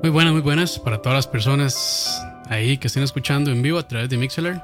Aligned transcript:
Muy 0.00 0.10
buenas, 0.10 0.32
muy 0.32 0.42
buenas 0.42 0.78
para 0.78 1.02
todas 1.02 1.16
las 1.16 1.26
personas 1.26 2.22
ahí 2.48 2.78
que 2.78 2.86
estén 2.86 3.02
escuchando 3.02 3.50
en 3.50 3.62
vivo 3.62 3.78
a 3.78 3.88
través 3.88 4.08
de 4.08 4.16
Mixler. 4.16 4.62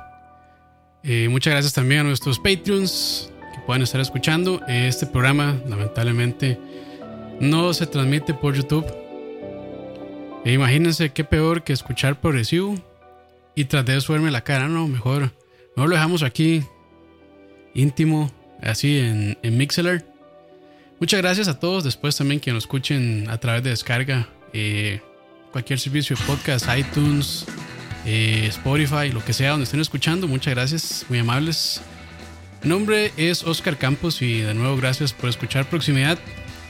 Eh, 1.02 1.29
muchas 1.29 1.52
gracias 1.52 1.73
también 1.73 2.02
a 2.02 2.04
nuestros 2.04 2.38
Patreons 2.38 3.32
que 3.52 3.60
puedan 3.66 3.82
estar 3.82 4.01
escuchando. 4.01 4.60
Este 4.68 5.07
programa, 5.07 5.57
lamentablemente, 5.68 6.57
no 7.40 7.74
se 7.74 7.85
transmite 7.88 8.32
por 8.32 8.55
YouTube. 8.55 8.87
E 10.45 10.52
imagínense 10.52 11.10
qué 11.10 11.24
peor 11.24 11.65
que 11.65 11.73
escuchar 11.73 12.21
progresivo 12.21 12.77
y 13.57 13.65
tras 13.65 13.85
de 13.85 13.96
eso 13.96 14.16
la 14.16 14.45
cara. 14.45 14.68
No, 14.68 14.87
mejor, 14.87 15.32
mejor 15.74 15.88
lo 15.88 15.96
dejamos 15.96 16.23
aquí 16.23 16.62
íntimo, 17.74 18.30
así 18.62 19.01
en, 19.01 19.37
en 19.43 19.57
Mixler. 19.57 20.07
Muchas 21.01 21.21
gracias 21.21 21.49
a 21.49 21.59
todos. 21.59 21.82
Después 21.82 22.16
también 22.16 22.38
que 22.38 22.52
nos 22.52 22.62
escuchen 22.62 23.29
a 23.29 23.38
través 23.38 23.65
de 23.65 23.71
descarga. 23.71 24.29
Eh, 24.52 25.01
cualquier 25.55 25.79
servicio 25.79 26.16
de 26.16 26.24
podcast, 26.24 26.66
iTunes, 26.77 27.47
eh, 28.05 28.47
Spotify, 28.49 29.13
lo 29.13 29.24
que 29.24 29.33
sea, 29.33 29.51
donde 29.51 29.63
estén 29.63 29.79
escuchando. 29.79 30.27
Muchas 30.27 30.52
gracias, 30.52 31.07
muy 31.09 31.21
amables. 31.21 31.80
Mi 32.65 32.71
nombre 32.71 33.13
es 33.16 33.45
Oscar 33.45 33.79
Campos 33.79 34.21
y 34.21 34.41
de 34.41 34.52
nuevo 34.52 34.77
gracias 34.77 35.13
por 35.13 35.30
escuchar 35.30 35.71
Proximidad. 35.71 36.19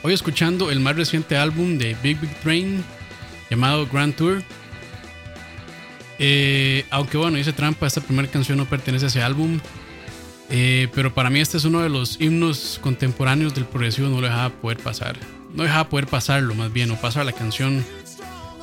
Hoy 0.03 0.13
escuchando 0.13 0.69
el 0.69 0.81
más 0.81 0.95
reciente 0.95 1.35
álbum 1.35 1.79
de 1.79 1.97
Big 2.03 2.19
Big 2.19 2.29
Train 2.41 2.83
llamado 3.49 3.87
Grand 3.91 4.13
Tour. 4.15 4.43
Eh, 6.19 6.85
aunque 6.91 7.17
bueno, 7.17 7.39
hice 7.39 7.53
trampa, 7.53 7.87
esta 7.87 8.01
primera 8.01 8.27
canción 8.27 8.55
no 8.59 8.65
pertenece 8.65 9.05
a 9.05 9.07
ese 9.07 9.23
álbum. 9.23 9.59
Eh, 10.51 10.89
pero 10.93 11.11
para 11.11 11.31
mí 11.31 11.39
este 11.39 11.57
es 11.57 11.65
uno 11.65 11.81
de 11.81 11.89
los 11.89 12.21
himnos 12.21 12.79
contemporáneos 12.83 13.55
del 13.55 13.65
progresivo, 13.65 14.09
no 14.09 14.21
lo 14.21 14.27
dejaba 14.27 14.51
poder 14.51 14.77
pasar. 14.77 15.17
No 15.55 15.63
dejaba 15.63 15.89
poder 15.89 16.05
pasarlo, 16.05 16.53
más 16.53 16.71
bien, 16.71 16.91
o 16.91 17.01
pasar 17.01 17.25
la 17.25 17.31
canción 17.31 17.83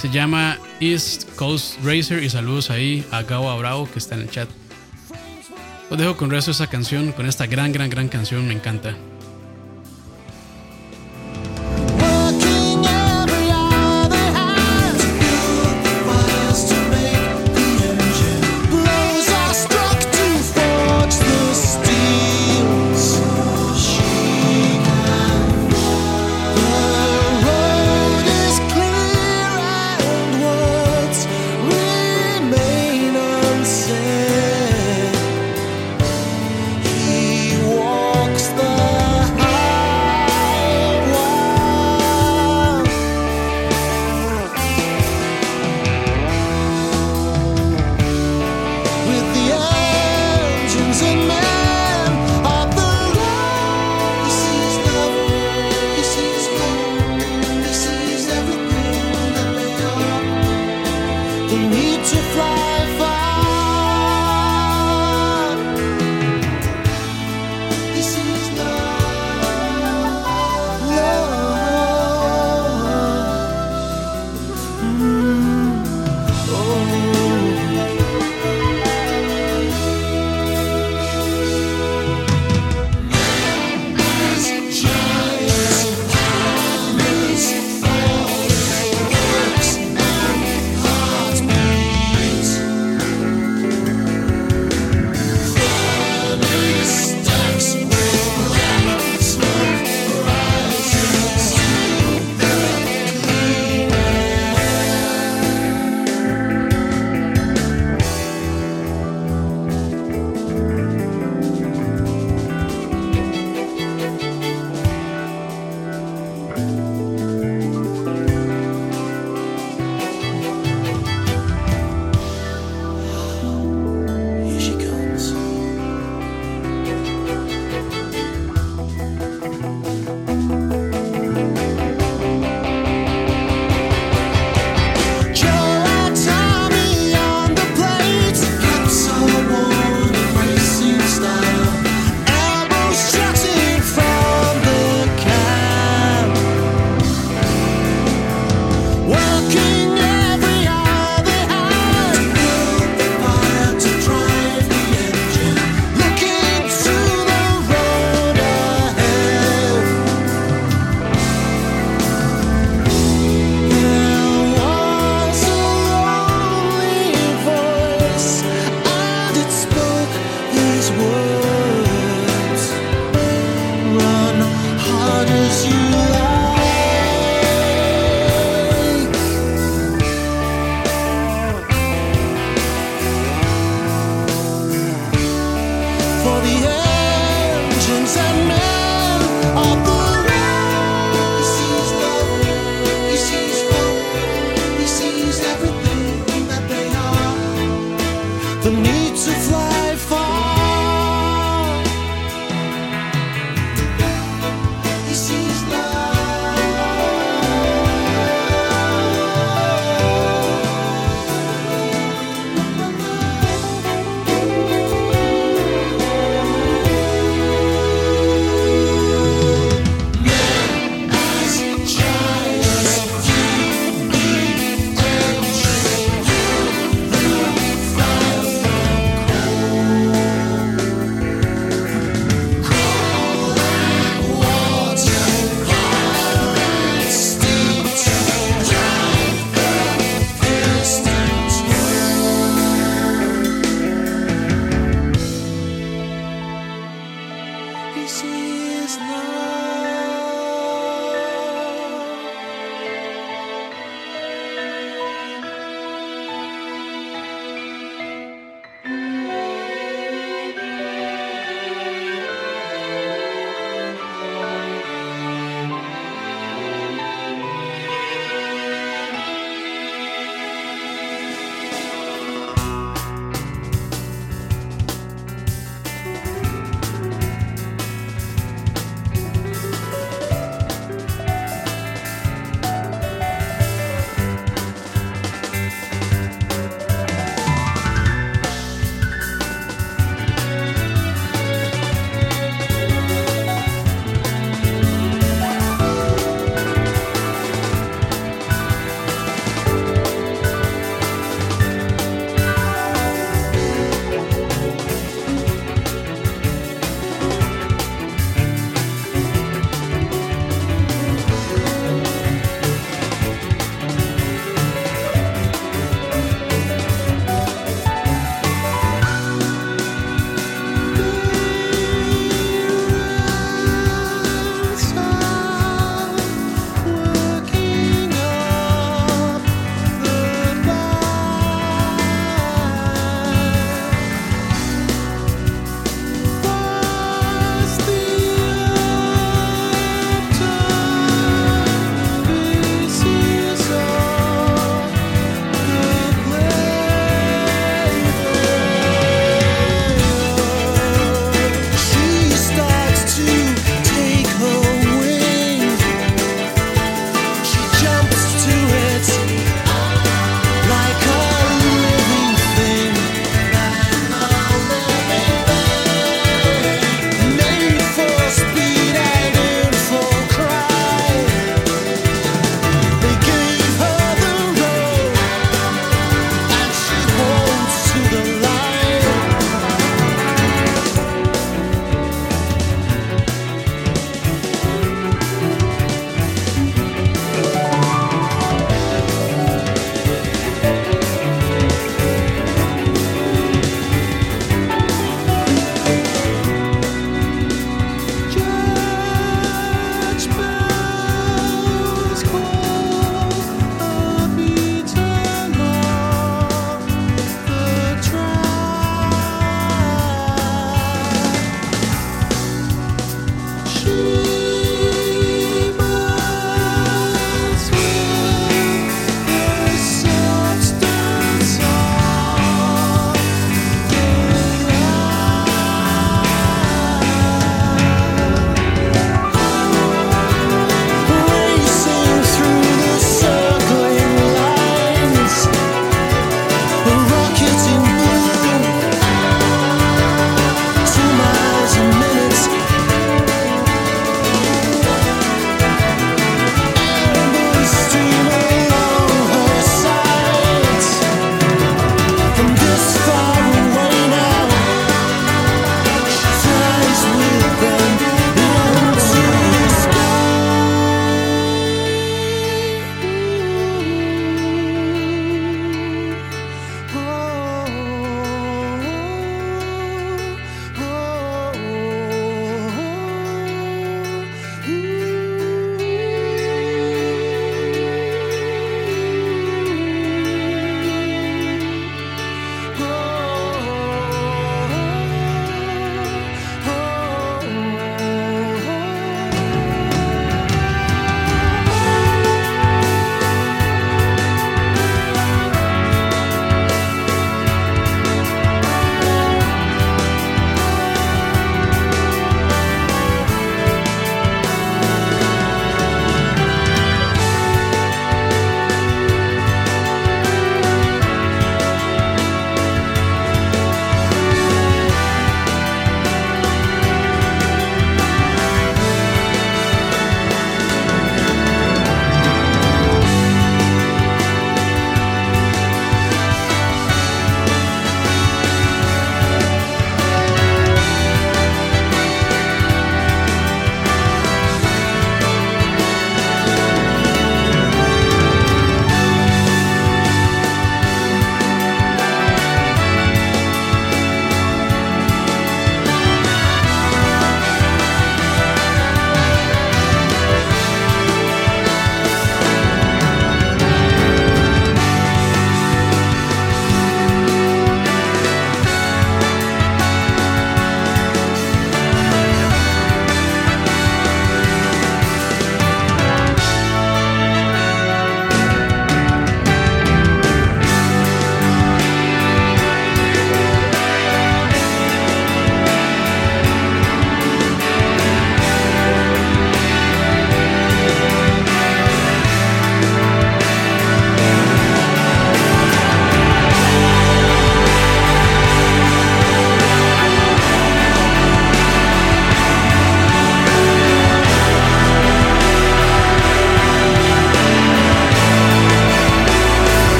se 0.00 0.08
llama 0.08 0.58
East 0.80 1.28
Coast 1.36 1.76
Racer 1.84 2.22
y 2.22 2.30
saludos 2.30 2.70
ahí 2.70 3.04
a 3.10 3.22
Gao 3.22 3.58
Bravo 3.58 3.86
que 3.90 3.98
está 3.98 4.14
en 4.14 4.22
el 4.22 4.30
chat. 4.30 4.48
Os 5.90 5.98
dejo 5.98 6.16
con 6.16 6.30
el 6.30 6.36
resto 6.36 6.52
esa 6.52 6.68
canción, 6.68 7.12
con 7.12 7.26
esta 7.26 7.46
gran, 7.46 7.70
gran, 7.70 7.90
gran 7.90 8.08
canción, 8.08 8.48
me 8.48 8.54
encanta. 8.54 8.96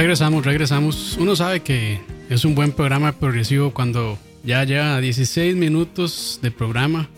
Regresamos, 0.00 0.46
regresamos. 0.46 1.18
Uno 1.20 1.36
sabe 1.36 1.60
que 1.60 2.00
es 2.30 2.46
un 2.46 2.54
buen 2.54 2.72
programa 2.72 3.12
progresivo 3.12 3.74
cuando 3.74 4.18
ya 4.42 4.64
lleva 4.64 4.98
16 4.98 5.54
minutos 5.56 6.38
de 6.40 6.50
programa, 6.50 7.10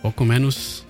poco 0.00 0.24
menos, 0.24 0.86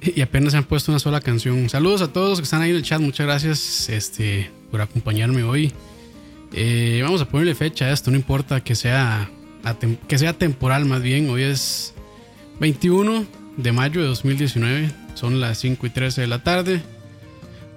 y 0.00 0.20
apenas 0.20 0.50
se 0.50 0.58
han 0.58 0.64
puesto 0.64 0.90
una 0.90 0.98
sola 0.98 1.20
canción. 1.20 1.68
Saludos 1.68 2.02
a 2.02 2.12
todos 2.12 2.30
los 2.30 2.40
que 2.40 2.42
están 2.42 2.62
ahí 2.62 2.70
en 2.70 2.76
el 2.76 2.82
chat, 2.82 3.00
muchas 3.00 3.26
gracias 3.26 3.88
este, 3.90 4.50
por 4.72 4.80
acompañarme 4.80 5.44
hoy. 5.44 5.72
Eh, 6.52 6.98
vamos 7.04 7.22
a 7.22 7.28
ponerle 7.28 7.54
fecha 7.54 7.84
a 7.84 7.92
esto, 7.92 8.10
no 8.10 8.16
importa 8.16 8.60
que 8.60 8.74
sea, 8.74 9.30
que 10.08 10.18
sea 10.18 10.32
temporal 10.32 10.84
más 10.84 11.00
bien. 11.00 11.30
Hoy 11.30 11.44
es 11.44 11.94
21 12.58 13.24
de 13.56 13.70
mayo 13.70 14.00
de 14.00 14.08
2019, 14.08 14.90
son 15.14 15.40
las 15.40 15.58
5 15.58 15.86
y 15.86 15.90
13 15.90 16.22
de 16.22 16.26
la 16.26 16.42
tarde. 16.42 16.82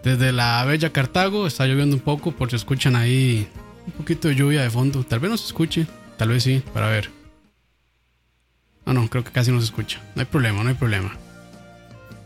Desde 0.06 0.32
la 0.32 0.64
bella 0.66 0.92
Cartago 0.92 1.48
está 1.48 1.66
lloviendo 1.66 1.96
un 1.96 2.02
poco, 2.02 2.32
por 2.32 2.52
si 2.52 2.56
escuchan 2.56 2.96
ahí 2.96 3.48
un 3.88 3.94
poquito 3.94 4.28
de 4.28 4.36
lluvia 4.36 4.62
de 4.62 4.70
fondo. 4.70 5.04
Tal 5.04 5.20
vez 5.20 5.32
no 5.32 5.36
se 5.36 5.48
escuche, 5.48 5.88
tal 6.16 6.30
vez 6.30 6.44
sí, 6.44 6.62
para 6.76 6.90
ver. 6.90 7.10
No, 8.86 8.94
no, 8.94 9.10
creo 9.10 9.24
que 9.24 9.32
casi 9.32 9.52
no 9.52 9.58
se 9.58 9.66
escucha. 9.66 10.00
No 10.14 10.20
hay 10.20 10.28
problema, 10.28 10.62
no 10.62 10.70
hay 10.70 10.76
problema. 10.76 11.18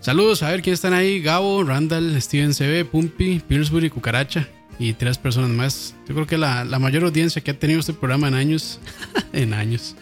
Saludos, 0.01 0.43
a 0.43 0.51
ver 0.51 0.61
quiénes 0.61 0.79
están 0.79 0.93
ahí. 0.93 1.21
Gabo, 1.21 1.63
Randall, 1.63 2.21
Steven 2.21 2.53
CB, 2.53 2.83
Pumpy, 2.83 3.39
Pillsbury, 3.39 3.89
Cucaracha 3.89 4.49
y 4.77 4.91
tres 4.91 5.17
personas 5.17 5.51
más. 5.51 5.95
Yo 6.05 6.15
creo 6.15 6.27
que 6.27 6.37
la, 6.37 6.65
la 6.65 6.79
mayor 6.79 7.05
audiencia 7.05 7.41
que 7.41 7.51
ha 7.51 7.57
tenido 7.57 7.79
este 7.79 7.93
programa 7.93 8.27
en 8.27 8.33
años. 8.33 8.81
en 9.31 9.53
años. 9.53 9.95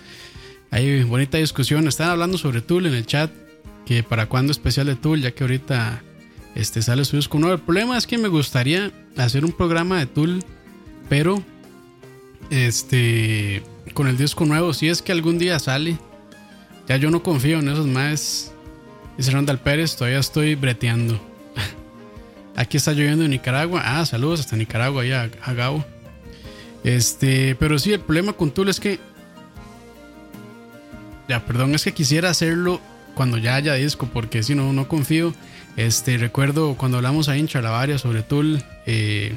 Hay 0.71 1.03
bonita 1.03 1.37
discusión. 1.37 1.87
Están 1.87 2.09
hablando 2.09 2.39
sobre 2.39 2.61
Tool 2.61 2.87
en 2.87 2.95
el 2.95 3.05
chat. 3.05 3.29
Que 3.85 4.01
para 4.01 4.25
cuándo 4.25 4.51
especial 4.51 4.87
de 4.87 4.95
Tool, 4.95 5.21
ya 5.21 5.29
que 5.31 5.43
ahorita 5.43 6.01
este, 6.57 6.81
sale 6.81 7.05
su 7.05 7.17
disco 7.17 7.37
nuevo. 7.37 7.53
El 7.53 7.61
problema 7.61 7.97
es 7.99 8.07
que 8.07 8.17
me 8.17 8.29
gustaría 8.29 8.91
hacer 9.15 9.45
un 9.45 9.51
programa 9.51 9.99
de 9.99 10.07
Tool, 10.07 10.43
pero 11.07 11.43
este, 12.49 13.61
con 13.93 14.07
el 14.07 14.17
disco 14.17 14.43
nuevo, 14.43 14.73
si 14.73 14.89
es 14.89 15.03
que 15.03 15.11
algún 15.11 15.37
día 15.37 15.59
sale, 15.59 15.99
ya 16.87 16.97
yo 16.97 17.11
no 17.11 17.21
confío 17.21 17.59
en 17.59 17.69
esos 17.69 17.85
más. 17.85 18.51
Dice 19.17 19.29
Randall 19.29 19.59
Pérez, 19.59 19.95
todavía 19.95 20.17
estoy 20.17 20.55
breteando. 20.55 21.21
Aquí 22.55 22.77
está 22.77 22.91
lloviendo 22.91 23.25
en 23.25 23.31
Nicaragua. 23.31 23.83
Ah, 23.85 24.03
saludos 24.07 24.39
hasta 24.39 24.55
Nicaragua, 24.55 25.03
ahí 25.03 25.11
a, 25.11 25.29
a 25.43 25.53
Gabo. 25.53 25.85
Este, 26.83 27.53
pero 27.59 27.77
sí, 27.77 27.93
el 27.93 27.99
problema 27.99 28.33
con 28.33 28.49
Tool 28.49 28.69
es 28.69 28.79
que. 28.79 28.99
Ya, 31.29 31.45
perdón, 31.45 31.75
es 31.75 31.83
que 31.83 31.93
quisiera 31.93 32.31
hacerlo 32.31 32.81
cuando 33.13 33.37
ya 33.37 33.53
haya 33.53 33.75
disco, 33.75 34.09
porque 34.11 34.41
si 34.41 34.55
no, 34.55 34.73
no 34.73 34.87
confío. 34.87 35.35
Este, 35.77 36.17
recuerdo 36.17 36.73
cuando 36.73 36.97
hablamos 36.97 37.29
ahí 37.29 37.39
en 37.39 37.47
Charlavaria 37.47 37.99
sobre 37.99 38.23
Tool, 38.23 38.63
eh, 38.87 39.35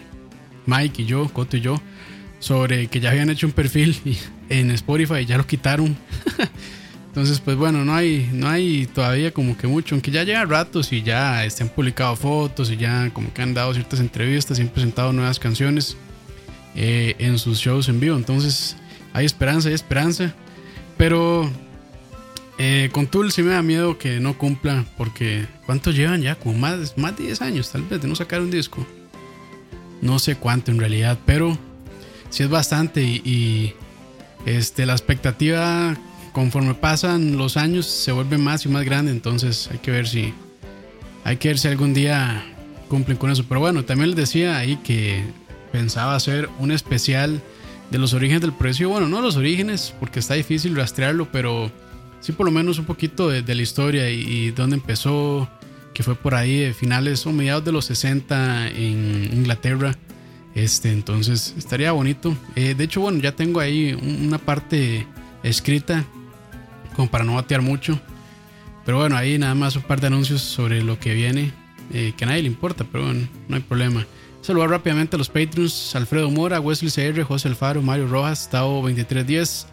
Mike 0.64 1.03
y 1.03 1.05
yo, 1.05 1.29
Coto 1.29 1.59
y 1.59 1.61
yo, 1.61 1.81
sobre 2.38 2.88
que 2.88 2.98
ya 2.98 3.11
habían 3.11 3.29
hecho 3.29 3.46
un 3.46 3.53
perfil 3.53 3.96
en 4.48 4.70
Spotify 4.70 5.20
y 5.20 5.26
ya 5.26 5.37
lo 5.37 5.46
quitaron. 5.46 5.96
Entonces, 7.09 7.40
pues 7.40 7.57
bueno, 7.57 7.85
no 7.85 7.94
hay, 7.94 8.31
no 8.33 8.48
hay 8.48 8.87
todavía 8.87 9.33
como 9.33 9.59
que 9.59 9.66
mucho, 9.66 9.94
aunque 9.94 10.11
ya 10.11 10.24
lleva 10.24 10.44
ratos 10.44 10.92
y 10.92 11.03
ya 11.03 11.44
estén 11.44 11.68
publicado 11.68 12.16
fotos 12.16 12.70
y 12.70 12.76
ya 12.76 13.11
como 13.12 13.35
que 13.35 13.42
han 13.42 13.53
dado 13.53 13.74
ciertas 13.74 14.00
entrevistas 14.00 14.59
y 14.59 14.62
han 14.62 14.68
presentado 14.68 15.12
nuevas 15.12 15.38
canciones 15.38 15.96
eh, 16.74 17.16
en 17.18 17.38
sus 17.38 17.59
shows 17.59 17.88
en 17.88 18.00
vivo. 18.00 18.16
Entonces, 18.16 18.76
hay 19.12 19.26
esperanza, 19.26 19.68
hay 19.68 19.74
esperanza. 19.74 20.33
Pero 20.96 21.50
eh, 22.62 22.90
con 22.92 23.06
Tool 23.06 23.32
sí 23.32 23.42
me 23.42 23.54
da 23.54 23.62
miedo 23.62 23.96
que 23.96 24.20
no 24.20 24.36
cumpla, 24.36 24.84
porque 24.98 25.46
¿cuántos 25.64 25.96
llevan 25.96 26.20
ya? 26.20 26.34
Como 26.34 26.58
más, 26.58 26.98
más 26.98 27.16
de 27.16 27.24
10 27.24 27.40
años 27.40 27.70
tal 27.72 27.84
vez 27.84 28.02
de 28.02 28.06
no 28.06 28.14
sacar 28.14 28.42
un 28.42 28.50
disco. 28.50 28.86
No 30.02 30.18
sé 30.18 30.36
cuánto 30.36 30.70
en 30.70 30.78
realidad, 30.78 31.18
pero 31.24 31.56
sí 32.28 32.42
es 32.42 32.50
bastante 32.50 33.02
y, 33.02 33.72
este, 34.44 34.84
la 34.84 34.92
expectativa 34.92 35.96
conforme 36.32 36.74
pasan 36.74 37.38
los 37.38 37.56
años 37.56 37.86
se 37.86 38.12
vuelve 38.12 38.36
más 38.36 38.66
y 38.66 38.68
más 38.68 38.84
grande, 38.84 39.10
entonces 39.10 39.70
hay 39.72 39.78
que 39.78 39.90
ver 39.90 40.06
si 40.06 40.34
hay 41.24 41.38
que 41.38 41.48
ver 41.48 41.58
si 41.58 41.68
algún 41.68 41.94
día 41.94 42.44
cumplen 42.88 43.16
con 43.16 43.30
eso. 43.30 43.46
Pero 43.48 43.60
bueno, 43.60 43.86
también 43.86 44.10
les 44.10 44.16
decía 44.16 44.58
ahí 44.58 44.76
que 44.84 45.24
pensaba 45.72 46.14
hacer 46.14 46.50
un 46.58 46.72
especial 46.72 47.40
de 47.90 47.98
los 47.98 48.12
orígenes 48.12 48.42
del 48.42 48.52
precio. 48.52 48.90
Bueno, 48.90 49.08
no 49.08 49.22
los 49.22 49.36
orígenes, 49.36 49.94
porque 49.98 50.18
está 50.18 50.34
difícil 50.34 50.76
rastrearlo, 50.76 51.32
pero 51.32 51.72
sí 52.20 52.33
por 52.33 52.46
lo 52.46 52.52
menos 52.52 52.78
un 52.78 52.85
poquito 52.85 53.28
de, 53.28 53.54
la 53.54 53.62
historia 53.62 54.11
y, 54.11 54.50
dónde 54.50 54.76
empezó, 54.76 55.48
que 55.92 56.02
fue 56.02 56.14
por 56.14 56.35
ahí 56.35 56.59
de 56.59 56.74
finales 56.74 57.26
o 57.26 57.33
mediados 57.33 57.64
de 57.64 57.72
los 57.72 57.87
60 57.87 58.68
en 58.68 59.30
Inglaterra. 59.33 59.96
Este, 60.54 60.92
entonces 60.92 61.54
estaría 61.56 61.92
bonito. 61.92 62.37
Eh, 62.56 62.74
de 62.74 62.85
hecho, 62.85 63.00
bueno, 63.00 63.20
ya 63.20 63.37
tengo 63.37 63.61
ahí 63.61 63.94
una 63.94 64.38
parte 64.38 65.06
escrita 65.42 66.04
como 66.94 67.11
para 67.11 67.24
no 67.24 67.35
batear 67.35 67.62
mucho. 67.62 68.00
Pero 68.85 68.98
bueno, 68.98 69.16
ahí 69.16 69.38
nada 69.38 69.54
más 69.54 69.76
un 69.76 69.83
par 69.83 70.00
de 70.00 70.09
anuncios 70.09 70.40
sobre 70.42 70.83
lo 70.83 70.98
que 70.98 71.14
viene, 71.14 71.52
eh, 71.92 72.12
que 72.16 72.24
a 72.24 72.28
nadie 72.28 72.42
le 72.42 72.48
importa, 72.48 72.85
pero 72.90 73.04
bueno, 73.04 73.28
no 73.48 73.56
hay 73.56 73.62
problema. 73.62 74.06
Saludar 74.40 74.70
rápidamente 74.70 75.16
a 75.16 75.18
los 75.18 75.28
Patreons: 75.28 75.94
Alfredo 75.94 76.30
Mora, 76.30 76.61
Wesley 76.61 76.90
CR, 76.90 77.22
José 77.22 77.48
Alfaro, 77.48 77.83
Mario 77.83 78.09
Rojas, 78.09 78.48
Tao 78.50 78.83
2310, 78.83 79.66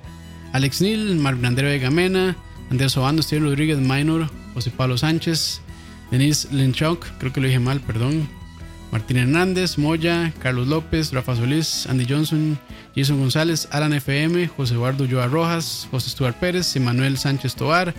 Alex 0.53 0.81
Neal, 0.81 1.15
Marvin 1.15 1.45
André 1.45 1.67
Vega 1.67 1.89
Mena, 1.89 2.35
Andrés 2.69 2.97
Obando, 2.97 3.21
Steven 3.21 3.45
Rodríguez 3.45 3.79
Minor, 3.79 4.29
José 4.53 4.71
Pablo 4.71 4.97
Sánchez, 4.97 5.61
Denise 6.11 6.47
Linchok, 6.51 7.05
creo 7.19 7.33
que 7.33 7.41
lo 7.41 7.47
dije 7.47 7.59
mal, 7.59 7.79
perdón. 7.81 8.27
Martín 8.91 9.17
Hernández, 9.17 9.77
Moya, 9.77 10.33
Carlos 10.39 10.67
López, 10.67 11.11
Rafa 11.11 11.35
Solís, 11.35 11.87
Andy 11.87 12.05
Johnson, 12.07 12.57
Jason 12.95 13.19
González, 13.19 13.67
Alan 13.71 13.93
FM, 13.93 14.47
José 14.47 14.75
Eduardo 14.75 15.05
Joa 15.05 15.27
Rojas, 15.27 15.87
José 15.91 16.09
Stuart 16.09 16.35
Pérez, 16.37 16.75
Emanuel 16.75 17.17
Sánchez 17.17 17.55
Tobar, 17.55 17.93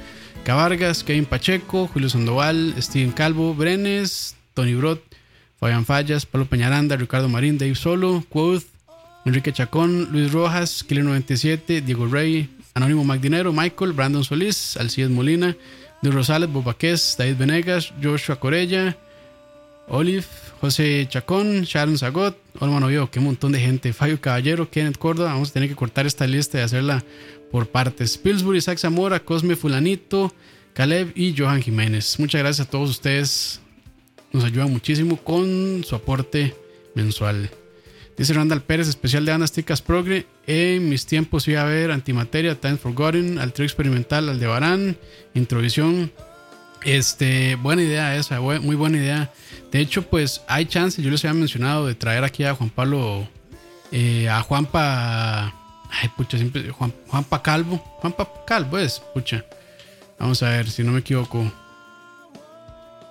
Cavargas, 0.45 1.05
Kevin 1.05 1.27
Pacheco, 1.27 1.89
Julio 1.89 2.09
Sandoval, 2.09 2.75
Steven 2.79 3.13
Calvo, 3.13 3.55
Brenes, 3.55 4.35
Tony 4.55 4.75
Brot, 4.75 5.03
Fabián 5.61 5.85
Fallas, 5.85 6.25
Pablo 6.25 6.47
Peñaranda, 6.49 6.97
Ricardo 6.97 7.29
Marín, 7.29 7.59
Dave 7.59 7.75
Solo, 7.75 8.25
Quoth, 8.31 8.65
Enrique 9.29 9.53
Chacón, 9.53 10.09
Luis 10.11 10.33
Rojas, 10.33 10.83
Killer 10.83 11.05
97, 11.05 11.83
Diego 11.83 12.07
Rey, 12.07 12.49
Anónimo 12.73 13.05
Magdinero, 13.05 13.53
Michael, 13.53 13.93
Brandon 13.93 14.25
Solís, 14.25 14.79
Alcides 14.79 15.11
Molina, 15.11 15.55
Luis 16.01 16.15
Rosales, 16.15 16.51
Bobaqués, 16.51 17.15
David 17.19 17.37
Venegas, 17.37 17.93
Joshua 18.03 18.41
Corella, 18.41 18.97
Olive, 19.87 20.25
José 20.63 21.07
Chacón, 21.11 21.65
Sharon 21.65 21.99
Zagot, 21.99 22.39
Olman 22.59 22.83
Oviedo, 22.83 23.11
qué 23.11 23.21
montón 23.21 23.53
de 23.53 23.61
gente, 23.61 23.93
Fabio 23.93 24.19
Caballero, 24.19 24.71
Kenneth 24.71 24.97
Córdoba, 24.97 25.35
vamos 25.35 25.51
a 25.51 25.53
tener 25.53 25.69
que 25.69 25.77
cortar 25.77 26.07
esta 26.07 26.27
lista 26.27 26.59
y 26.59 26.63
hacerla 26.63 27.05
por 27.53 27.69
partes. 27.69 28.17
Pillsbury, 28.17 28.59
Isaac 28.59 28.79
Zamora, 28.79 29.21
Cosme 29.21 29.57
Fulanito, 29.57 30.33
Caleb 30.73 31.13
y 31.15 31.35
Johan 31.37 31.61
Jiménez. 31.61 32.19
Muchas 32.19 32.41
gracias 32.41 32.67
a 32.67 32.71
todos 32.71 32.89
ustedes, 32.89 33.61
nos 34.33 34.45
ayudan 34.45 34.71
muchísimo 34.71 35.19
con 35.19 35.85
su 35.85 35.95
aporte 35.95 36.55
mensual. 36.95 37.51
Dice 38.19 38.35
Randall 38.35 38.63
Pérez, 38.63 38.89
especial 38.89 39.25
de 39.25 39.31
Anasticas 39.31 39.81
Progre. 39.81 40.27
En 40.49 40.89
mis 40.89 41.07
tiempos 41.07 41.47
iba 41.47 41.63
a 41.63 41.67
ver 41.67 41.93
Antimateria, 41.93 42.61
Time 42.61 42.77
Forgotten, 42.77 43.39
Al 43.39 43.53
Trio 43.53 43.65
Experimental, 43.65 44.29
Aldebarán, 44.29 44.99
Introvisión. 45.35 46.11
Este, 46.83 47.55
buena 47.55 47.83
idea 47.83 48.17
esa, 48.17 48.41
muy 48.41 48.75
buena 48.75 48.97
idea. 48.99 49.33
De 49.71 49.79
hecho, 49.79 50.03
pues 50.03 50.43
hay 50.49 50.67
chance, 50.67 51.01
yo 51.01 51.13
les 51.13 51.25
había 51.25 51.39
mencionado 51.39 51.87
de 51.87 51.95
traer 51.95 52.25
aquí 52.25 52.43
a 52.43 52.55
Juan 52.55 52.71
Pablo, 52.71 53.29
eh, 53.93 54.29
a 54.29 54.43
Juanpa, 54.43 55.55
ay, 55.89 56.09
pucha, 56.17 56.39
siempre, 56.39 56.71
Juan, 56.71 56.93
Juanpa 57.07 57.41
Calvo, 57.41 57.79
Juanpa 58.01 58.29
Calvo 58.45 58.79
es, 58.79 59.01
pucha. 59.15 59.45
Vamos 60.19 60.43
a 60.43 60.51
ver 60.51 60.69
si 60.69 60.83
no 60.83 60.91
me 60.91 61.01
equivoco. 61.01 61.53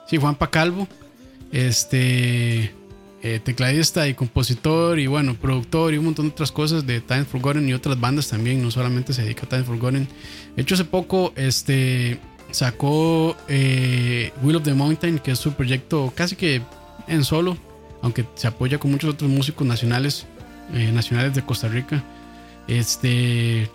Sí, 0.08 0.18
Juanpa 0.18 0.50
Calvo. 0.50 0.86
Este, 1.54 2.74
eh, 3.28 3.40
tecladista 3.40 4.08
y 4.08 4.14
compositor 4.14 5.00
y 5.00 5.08
bueno, 5.08 5.36
productor 5.36 5.94
y 5.94 5.98
un 5.98 6.06
montón 6.06 6.28
de 6.28 6.32
otras 6.32 6.52
cosas 6.52 6.88
de 6.88 7.02
Time 7.02 7.26
Forgotten 7.26 7.68
y 7.68 7.74
otras 7.74 8.00
bandas 8.00 8.30
también, 8.30 8.62
no 8.64 8.72
solamente 8.72 9.12
se 9.12 9.24
dedica 9.24 9.46
a 9.46 9.50
Time 9.50 9.64
Forgotten. 9.64 10.08
De 10.56 10.62
hecho, 10.62 10.76
hace 10.76 10.86
poco 10.86 11.34
este, 11.36 12.20
sacó 12.52 13.36
eh, 13.50 14.32
Will 14.42 14.56
of 14.56 14.64
the 14.64 14.74
Mountain, 14.74 15.20
que 15.20 15.32
es 15.32 15.40
su 15.40 15.52
proyecto 15.54 16.14
casi 16.16 16.38
que 16.38 16.62
en 17.08 17.26
solo, 17.26 17.58
aunque 18.02 18.26
se 18.36 18.48
apoya 18.48 18.78
con 18.78 18.92
muchos 18.92 19.14
otros 19.14 19.30
músicos 19.30 19.68
nacionales, 19.68 20.26
eh, 20.74 20.92
nacionales 20.94 21.36
de 21.36 21.42
Costa 21.42 21.68
Rica. 21.68 22.04
Este, 22.70 23.70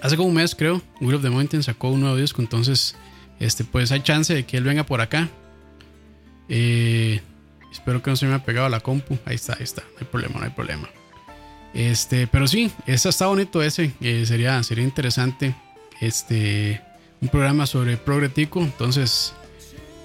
hace 0.00 0.16
como 0.16 0.28
un 0.28 0.34
mes 0.34 0.56
creo, 0.56 0.82
Will 1.00 1.14
of 1.14 1.22
the 1.22 1.30
Mountain 1.30 1.62
sacó 1.62 1.90
un 1.90 2.00
nuevo 2.00 2.16
disco, 2.16 2.42
entonces 2.42 2.96
este, 3.38 3.62
pues 3.62 3.92
hay 3.92 4.00
chance 4.00 4.34
de 4.34 4.44
que 4.44 4.56
él 4.56 4.64
venga 4.64 4.84
por 4.84 5.00
acá. 5.00 5.28
Eh, 6.48 7.20
Espero 7.72 8.02
que 8.02 8.10
no 8.10 8.16
se 8.16 8.26
me 8.26 8.34
haya 8.34 8.44
pegado 8.44 8.68
la 8.68 8.80
compu. 8.80 9.18
Ahí 9.24 9.36
está, 9.36 9.54
ahí 9.54 9.64
está. 9.64 9.80
No 9.82 9.98
hay 10.00 10.06
problema, 10.06 10.38
no 10.38 10.44
hay 10.44 10.50
problema. 10.50 10.88
Este, 11.72 12.26
pero 12.26 12.46
sí, 12.46 12.70
ese 12.86 13.08
está 13.08 13.26
bonito 13.26 13.62
ese. 13.62 13.92
Eh, 14.02 14.24
sería, 14.26 14.62
sería 14.62 14.84
interesante. 14.84 15.54
Este, 16.00 16.82
un 17.20 17.28
programa 17.28 17.66
sobre 17.66 17.96
Progretico. 17.96 18.60
Entonces, 18.60 19.32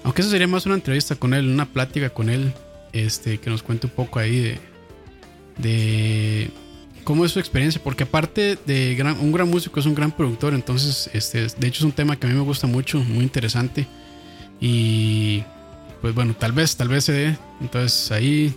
aunque 0.02 0.22
eso 0.22 0.30
sería 0.30 0.48
más 0.48 0.64
una 0.64 0.76
entrevista 0.76 1.14
con 1.14 1.34
él, 1.34 1.46
una 1.48 1.66
plática 1.66 2.10
con 2.10 2.30
él. 2.30 2.52
Este, 2.94 3.38
que 3.38 3.50
nos 3.50 3.62
cuente 3.62 3.86
un 3.86 3.92
poco 3.92 4.18
ahí 4.18 4.40
de. 4.40 4.58
De 5.58 6.50
cómo 7.04 7.26
es 7.26 7.32
su 7.32 7.38
experiencia. 7.38 7.82
Porque 7.84 8.04
aparte 8.04 8.58
de 8.64 8.94
gran, 8.94 9.20
un 9.20 9.30
gran 9.30 9.50
músico, 9.50 9.78
es 9.78 9.84
un 9.84 9.94
gran 9.94 10.10
productor. 10.10 10.54
Entonces, 10.54 11.10
este, 11.12 11.46
de 11.46 11.68
hecho, 11.68 11.80
es 11.80 11.84
un 11.84 11.92
tema 11.92 12.16
que 12.16 12.26
a 12.26 12.30
mí 12.30 12.34
me 12.34 12.42
gusta 12.42 12.66
mucho, 12.66 12.98
muy 13.00 13.24
interesante. 13.24 13.86
Y 14.58 15.44
pues 16.00 16.14
bueno, 16.14 16.34
tal 16.38 16.52
vez, 16.52 16.76
tal 16.76 16.88
vez 16.88 17.04
se 17.04 17.12
dé. 17.12 17.38
Entonces 17.60 18.10
ahí 18.12 18.54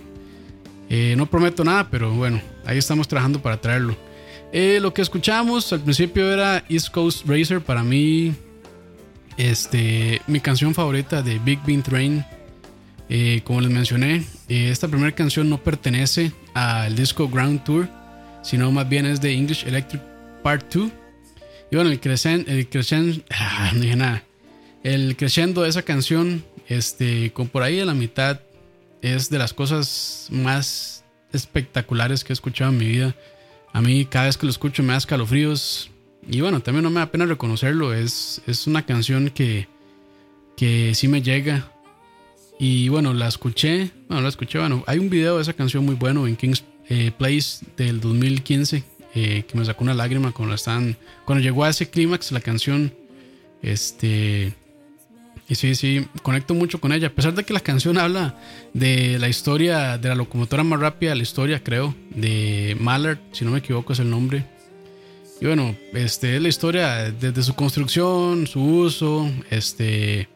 eh, 0.90 1.16
no 1.18 1.26
prometo 1.26 1.64
nada, 1.64 1.90
pero 1.90 2.12
bueno, 2.12 2.42
ahí 2.66 2.78
estamos 2.78 3.08
trabajando 3.08 3.42
para 3.42 3.60
traerlo. 3.60 3.96
Eh, 4.52 4.80
lo 4.82 4.94
que 4.94 5.02
escuchamos 5.02 5.72
al 5.72 5.80
principio 5.80 6.32
era 6.32 6.66
East 6.68 6.90
Coast 6.90 7.26
Racer. 7.26 7.62
Para 7.62 7.84
mí, 7.84 8.34
este, 9.38 10.22
mi 10.28 10.42
canción 10.42 10.74
favorita 10.74 11.22
de 11.22 11.40
Big 11.40 11.60
Bean 11.66 11.82
Train. 11.82 12.26
Eh, 13.08 13.42
como 13.44 13.62
les 13.62 13.72
mencioné, 13.72 14.24
esta 14.48 14.88
primera 14.88 15.14
canción 15.14 15.50
no 15.50 15.62
pertenece 15.62 16.32
al 16.54 16.96
disco 16.96 17.28
Ground 17.28 17.64
Tour, 17.64 17.90
sino 18.42 18.72
más 18.72 18.88
bien 18.88 19.06
es 19.06 19.20
de 19.20 19.34
English 19.34 19.66
Electric 19.66 20.02
Part 20.44 20.74
2. 20.74 20.92
Y 21.72 21.76
bueno, 21.78 21.90
el 21.90 22.02
crescendo, 22.02 22.52
el 22.52 22.68
crescendo, 22.68 23.24
ah, 23.32 23.72
no 23.74 23.96
nada. 23.96 24.24
El 24.84 25.16
crescendo 25.16 25.62
de 25.62 25.70
esa 25.70 25.84
canción, 25.84 26.44
este, 26.72 27.34
con 27.34 27.50
por 27.50 27.64
ahí 27.64 27.80
a 27.80 27.86
la 27.86 27.94
mitad, 27.94 28.40
es 29.02 29.30
de 29.30 29.38
las 29.38 29.54
cosas 29.54 30.28
más 30.32 31.04
espectaculares 31.34 32.24
que 32.24 32.32
he 32.32 32.36
escuchado 32.36 32.72
en 32.72 32.78
mi 32.78 32.88
vida. 32.88 33.16
A 33.74 33.82
mí 33.82 34.06
cada 34.06 34.26
vez 34.26 34.38
que 34.38 34.46
lo 34.46 34.52
escucho 34.52 34.82
me 34.82 34.94
da 34.94 34.98
escalofríos. 34.98 35.92
Y 36.30 36.40
bueno, 36.40 36.62
también 36.62 36.84
no 36.84 36.90
me 36.90 37.00
da 37.00 37.12
pena 37.12 37.26
reconocerlo. 37.26 37.94
Es, 37.94 38.42
es 38.48 38.68
una 38.68 38.86
canción 38.86 39.30
que, 39.32 39.68
que 40.56 40.94
sí 40.96 41.08
me 41.08 41.22
llega. 41.22 41.72
Y 42.60 42.90
bueno, 42.90 43.14
la 43.14 43.28
escuché. 43.28 43.92
Bueno, 44.08 44.22
la 44.22 44.30
escuché. 44.30 44.60
Bueno, 44.60 44.84
hay 44.88 45.00
un 45.00 45.10
video 45.10 45.38
de 45.38 45.42
esa 45.42 45.54
canción 45.54 45.86
muy 45.86 45.96
bueno 45.96 46.28
en 46.28 46.36
King's 46.36 46.64
eh, 46.88 47.12
Place 47.18 47.66
del 47.76 48.00
2015 48.00 48.84
eh, 49.14 49.44
que 49.46 49.58
me 49.58 49.66
sacó 49.66 49.84
una 49.84 49.94
lágrima 49.94 50.32
cuando, 50.32 50.56
están, 50.56 50.96
cuando 51.26 51.44
llegó 51.44 51.66
a 51.66 51.70
ese 51.70 51.90
clímax 51.90 52.32
la 52.32 52.40
canción. 52.40 52.94
Este 53.62 54.54
y 55.52 55.56
sí, 55.56 55.76
sí, 55.76 56.08
conecto 56.24 56.54
mucho 56.54 56.80
con 56.80 56.94
ella. 56.94 57.08
A 57.08 57.12
pesar 57.12 57.34
de 57.34 57.44
que 57.44 57.52
la 57.52 57.60
canción 57.60 57.98
habla 57.98 58.40
de 58.74 59.20
la 59.20 59.28
historia 59.28 59.98
de 59.98 60.08
la 60.08 60.16
locomotora 60.16 60.64
más 60.64 60.80
rápida 60.80 61.10
de 61.10 61.18
la 61.18 61.24
historia, 61.24 61.62
creo, 61.62 61.94
de 62.12 62.78
Mallard, 62.80 63.18
si 63.34 63.44
no 63.44 63.52
me 63.52 63.58
equivoco 63.58 63.92
es 63.92 64.00
el 64.00 64.10
nombre. 64.10 64.46
Y 65.42 65.46
bueno, 65.48 65.76
este 65.92 66.38
es 66.38 66.42
la 66.42 66.48
historia 66.48 67.12
desde 67.12 67.44
su 67.44 67.54
construcción, 67.54 68.48
su 68.48 68.64
uso, 68.64 69.30
este 69.50 70.30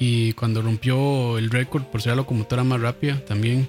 y 0.00 0.32
cuando 0.32 0.62
rompió 0.62 1.38
el 1.38 1.48
récord 1.48 1.84
por 1.84 2.02
ser 2.02 2.10
la 2.10 2.16
locomotora 2.16 2.64
más 2.64 2.80
rápida 2.80 3.24
también. 3.24 3.68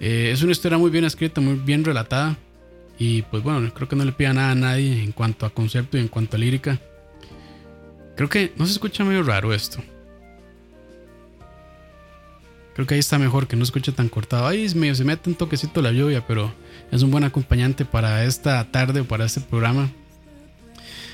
Eh, 0.00 0.30
es 0.32 0.40
una 0.40 0.52
historia 0.52 0.78
muy 0.78 0.88
bien 0.88 1.04
escrita, 1.04 1.42
muy 1.42 1.56
bien 1.56 1.84
relatada. 1.84 2.34
Y 2.98 3.20
pues 3.22 3.42
bueno, 3.42 3.70
creo 3.74 3.90
que 3.90 3.96
no 3.96 4.06
le 4.06 4.12
pida 4.12 4.32
nada 4.32 4.52
a 4.52 4.54
nadie 4.54 5.02
en 5.02 5.12
cuanto 5.12 5.44
a 5.44 5.50
concepto 5.50 5.98
y 5.98 6.00
en 6.00 6.08
cuanto 6.08 6.36
a 6.36 6.38
lírica. 6.38 6.80
Creo 8.16 8.30
que 8.30 8.54
no 8.56 8.64
se 8.64 8.72
escucha 8.72 9.04
medio 9.04 9.22
raro 9.22 9.52
esto. 9.52 9.82
Creo 12.78 12.86
que 12.86 12.94
ahí 12.94 13.00
está 13.00 13.18
mejor, 13.18 13.48
que 13.48 13.56
no 13.56 13.64
escuche 13.64 13.90
tan 13.90 14.08
cortado. 14.08 14.46
Ahí 14.46 14.72
medio 14.76 14.94
se 14.94 15.02
mete 15.02 15.28
un 15.28 15.34
toquecito 15.34 15.82
la 15.82 15.90
lluvia, 15.90 16.24
pero 16.24 16.54
es 16.92 17.02
un 17.02 17.10
buen 17.10 17.24
acompañante 17.24 17.84
para 17.84 18.22
esta 18.22 18.70
tarde 18.70 19.00
o 19.00 19.04
para 19.04 19.24
este 19.24 19.40
programa. 19.40 19.90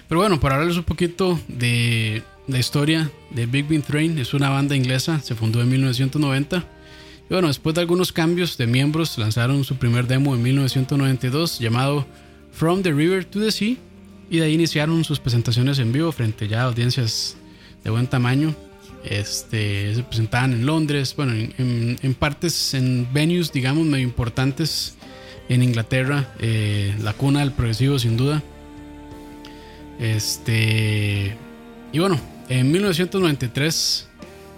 Pero 0.07 0.21
bueno, 0.21 0.39
para 0.39 0.57
hablarles 0.57 0.77
un 0.77 0.85
poquito 0.85 1.41
de 1.49 2.23
la 2.49 2.59
historia 2.59 3.11
de 3.31 3.47
Big 3.47 3.67
Bean 3.67 3.81
Train, 3.81 4.19
es 4.19 4.35
una 4.35 4.51
banda 4.51 4.77
inglesa, 4.77 5.21
se 5.21 5.35
fundó 5.35 5.63
en 5.63 5.71
1990. 5.71 6.59
Y 6.59 7.33
bueno, 7.33 7.49
después 7.49 7.75
de 7.75 7.81
algunos 7.81 8.13
cambios 8.13 8.59
de 8.59 8.67
miembros, 8.67 9.17
lanzaron 9.17 9.65
su 9.65 9.77
primer 9.77 10.07
demo 10.07 10.35
en 10.35 10.43
1992 10.43 11.61
llamado 11.61 12.07
From 12.53 12.83
the 12.83 12.93
River 12.93 13.25
to 13.25 13.41
the 13.41 13.51
Sea. 13.51 13.77
Y 14.29 14.37
de 14.37 14.45
ahí 14.45 14.53
iniciaron 14.53 15.03
sus 15.03 15.19
presentaciones 15.19 15.79
en 15.79 15.93
vivo 15.93 16.13
frente 16.13 16.47
ya 16.47 16.61
a 16.61 16.65
audiencias 16.65 17.39
de 17.83 17.89
buen 17.89 18.07
tamaño. 18.07 18.55
Este, 19.05 19.95
se 19.95 20.03
presentaban 20.03 20.53
en 20.53 20.67
Londres, 20.67 21.15
bueno, 21.17 21.33
en, 21.35 22.15
partes, 22.15 22.75
en 22.75 23.07
venues, 23.13 23.53
digamos, 23.53 23.85
medio 23.87 24.05
importantes 24.05 24.95
en 25.49 25.63
Inglaterra, 25.63 26.33
eh, 26.41 26.95
la 27.03 27.13
cuna 27.13 27.41
del 27.41 27.53
progresivo, 27.53 27.99
sin 27.99 28.17
duda. 28.17 28.43
Este, 30.01 31.37
y 31.93 31.99
bueno, 31.99 32.19
en 32.49 32.73
1993 32.73 34.09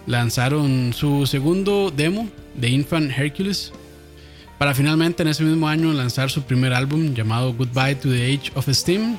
lanzaron 0.07 0.93
su 0.93 1.27
segundo 1.27 1.91
demo 1.95 2.29
de 2.55 2.69
Infant 2.69 3.11
Hercules, 3.11 3.73
para 4.57 4.73
finalmente 4.73 5.21
en 5.23 5.29
ese 5.29 5.43
mismo 5.43 5.67
año 5.67 5.93
lanzar 5.93 6.31
su 6.31 6.41
primer 6.43 6.73
álbum 6.73 7.13
llamado 7.13 7.53
Goodbye 7.53 7.95
to 7.95 8.09
the 8.09 8.33
Age 8.33 8.51
of 8.55 8.67
Steam. 8.69 9.17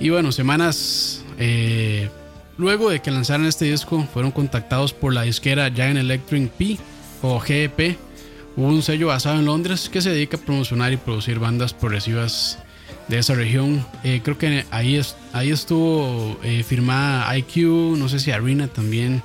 Y 0.00 0.08
bueno, 0.08 0.32
semanas 0.32 1.22
eh, 1.38 2.08
Luego 2.58 2.90
de 2.90 3.00
que 3.00 3.10
lanzaran 3.10 3.46
este 3.46 3.64
disco, 3.66 4.06
fueron 4.12 4.30
contactados 4.30 4.92
por 4.92 5.14
la 5.14 5.22
disquera 5.22 5.70
Giant 5.70 5.98
Electric 5.98 6.50
P 6.50 6.78
o 7.22 7.40
GEP, 7.40 7.96
un 8.56 8.82
sello 8.82 9.08
basado 9.08 9.38
en 9.38 9.46
Londres 9.46 9.88
que 9.88 10.02
se 10.02 10.10
dedica 10.10 10.36
a 10.36 10.40
promocionar 10.40 10.92
y 10.92 10.98
producir 10.98 11.38
bandas 11.38 11.72
progresivas 11.72 12.58
de 13.08 13.18
esa 13.18 13.34
región. 13.34 13.84
Eh, 14.04 14.20
creo 14.22 14.36
que 14.36 14.64
ahí, 14.70 15.00
ahí 15.32 15.50
estuvo 15.50 16.38
eh, 16.42 16.62
firmada 16.62 17.36
IQ, 17.36 17.96
no 17.96 18.08
sé 18.08 18.18
si 18.18 18.30
Arena 18.30 18.68
también. 18.68 19.22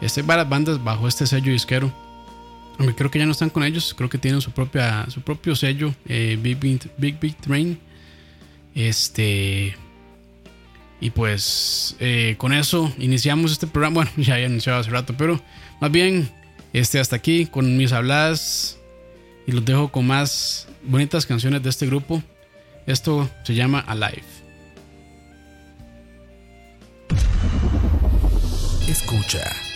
Este, 0.00 0.22
varias 0.22 0.48
bandas 0.48 0.82
bajo 0.82 1.08
este 1.08 1.26
sello 1.26 1.52
disquero. 1.52 1.92
Aunque 2.78 2.94
creo 2.94 3.10
que 3.10 3.18
ya 3.18 3.26
no 3.26 3.32
están 3.32 3.50
con 3.50 3.64
ellos, 3.64 3.94
creo 3.96 4.08
que 4.08 4.18
tienen 4.18 4.40
su, 4.40 4.52
propia, 4.52 5.06
su 5.08 5.20
propio 5.22 5.56
sello, 5.56 5.92
eh, 6.06 6.38
Big, 6.40 6.58
Big 6.96 7.36
Train. 7.38 7.78
Este. 8.74 9.74
Y 11.00 11.10
pues 11.10 11.96
eh, 12.00 12.34
con 12.38 12.52
eso 12.52 12.92
iniciamos 12.98 13.52
este 13.52 13.66
programa. 13.66 13.94
Bueno, 13.94 14.10
ya 14.16 14.34
había 14.34 14.46
iniciado 14.46 14.80
hace 14.80 14.90
rato, 14.90 15.14
pero 15.16 15.40
más 15.80 15.90
bien 15.90 16.28
este, 16.72 16.98
hasta 16.98 17.16
aquí 17.16 17.46
con 17.46 17.76
mis 17.76 17.92
habladas. 17.92 18.78
Y 19.46 19.52
los 19.52 19.64
dejo 19.64 19.88
con 19.88 20.06
más 20.06 20.68
bonitas 20.82 21.24
canciones 21.24 21.62
de 21.62 21.70
este 21.70 21.86
grupo. 21.86 22.22
Esto 22.86 23.28
se 23.44 23.54
llama 23.54 23.80
Alive. 23.80 24.22
Escucha. 28.88 29.67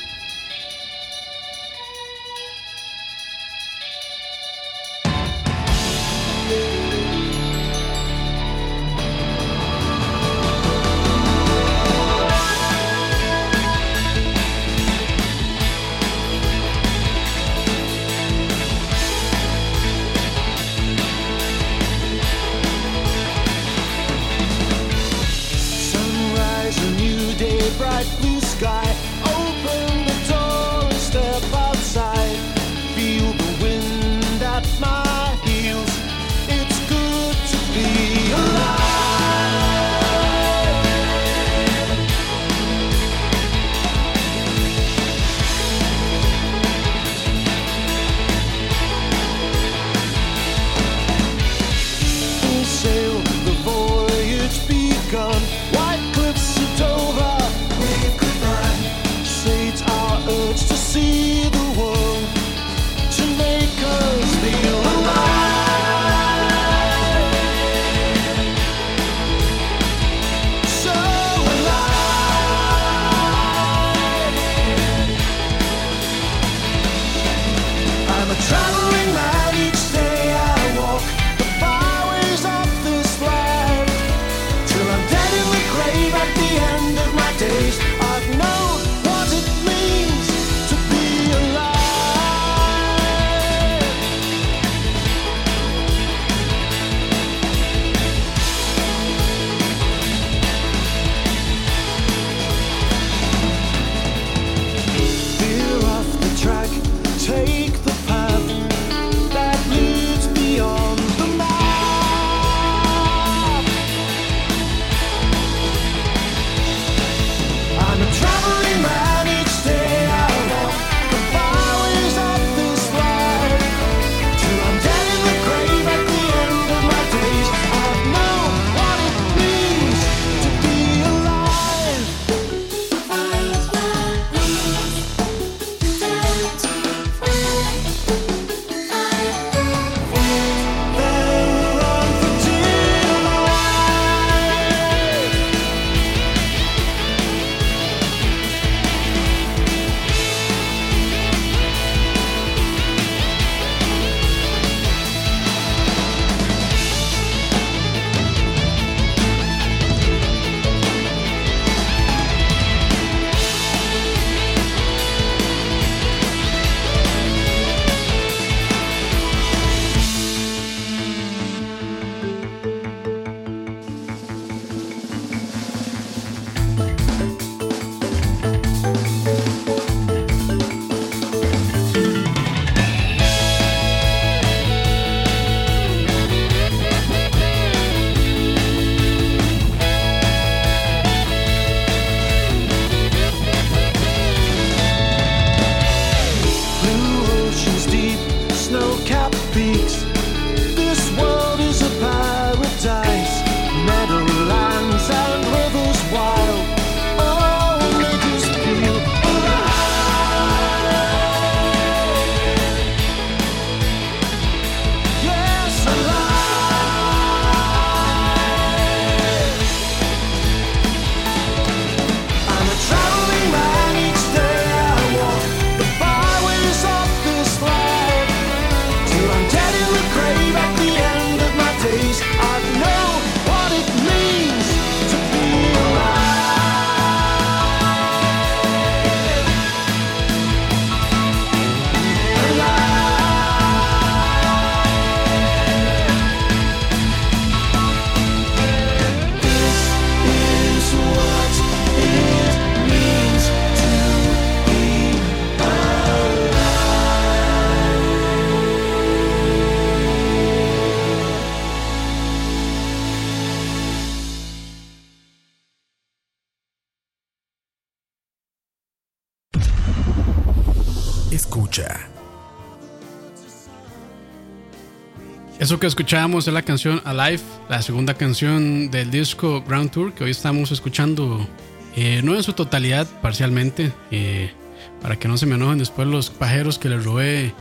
Eso 275.73 275.81
que 275.81 275.87
escuchábamos 275.87 276.47
es 276.47 276.53
la 276.53 276.61
canción 276.61 277.01
Alive, 277.03 277.41
la 277.71 277.81
segunda 277.81 278.13
canción 278.13 278.91
del 278.91 279.11
disco 279.11 279.65
Ground 279.67 279.91
Tour 279.91 280.13
que 280.13 280.23
hoy 280.23 280.31
estamos 280.31 280.71
escuchando, 280.71 281.49
eh, 281.97 282.21
no 282.23 282.37
en 282.37 282.43
su 282.43 282.53
totalidad, 282.53 283.07
parcialmente, 283.23 283.91
eh, 284.11 284.53
para 285.01 285.19
que 285.19 285.29
no 285.29 285.39
se 285.39 285.47
me 285.47 285.55
enojen 285.55 285.79
después 285.79 286.07
los 286.07 286.29
pajeros 286.29 286.79
que 286.79 286.91
les 286.91 287.03
robé 287.03 287.55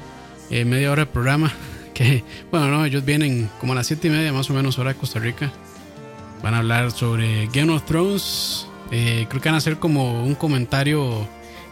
eh, 0.49 0.65
media 0.65 0.91
hora 0.91 1.05
de 1.05 1.11
programa. 1.11 1.53
Que, 1.93 2.25
bueno, 2.51 2.67
no, 2.67 2.83
ellos 2.83 3.05
vienen 3.05 3.49
como 3.61 3.71
a 3.71 3.77
las 3.77 3.87
7 3.87 4.09
y 4.09 4.11
media 4.11 4.33
más 4.33 4.49
o 4.49 4.53
menos 4.53 4.77
hora 4.77 4.91
de 4.91 4.99
Costa 4.99 5.19
Rica. 5.19 5.49
Van 6.43 6.53
a 6.53 6.57
hablar 6.57 6.91
sobre 6.91 7.47
Game 7.53 7.71
of 7.71 7.85
Thrones. 7.85 8.67
creo 8.89 9.29
que 9.29 9.39
van 9.49 9.55
a 9.55 9.59
hacer 9.59 9.79
como 9.79 10.21
un 10.21 10.35
comentario 10.35 11.25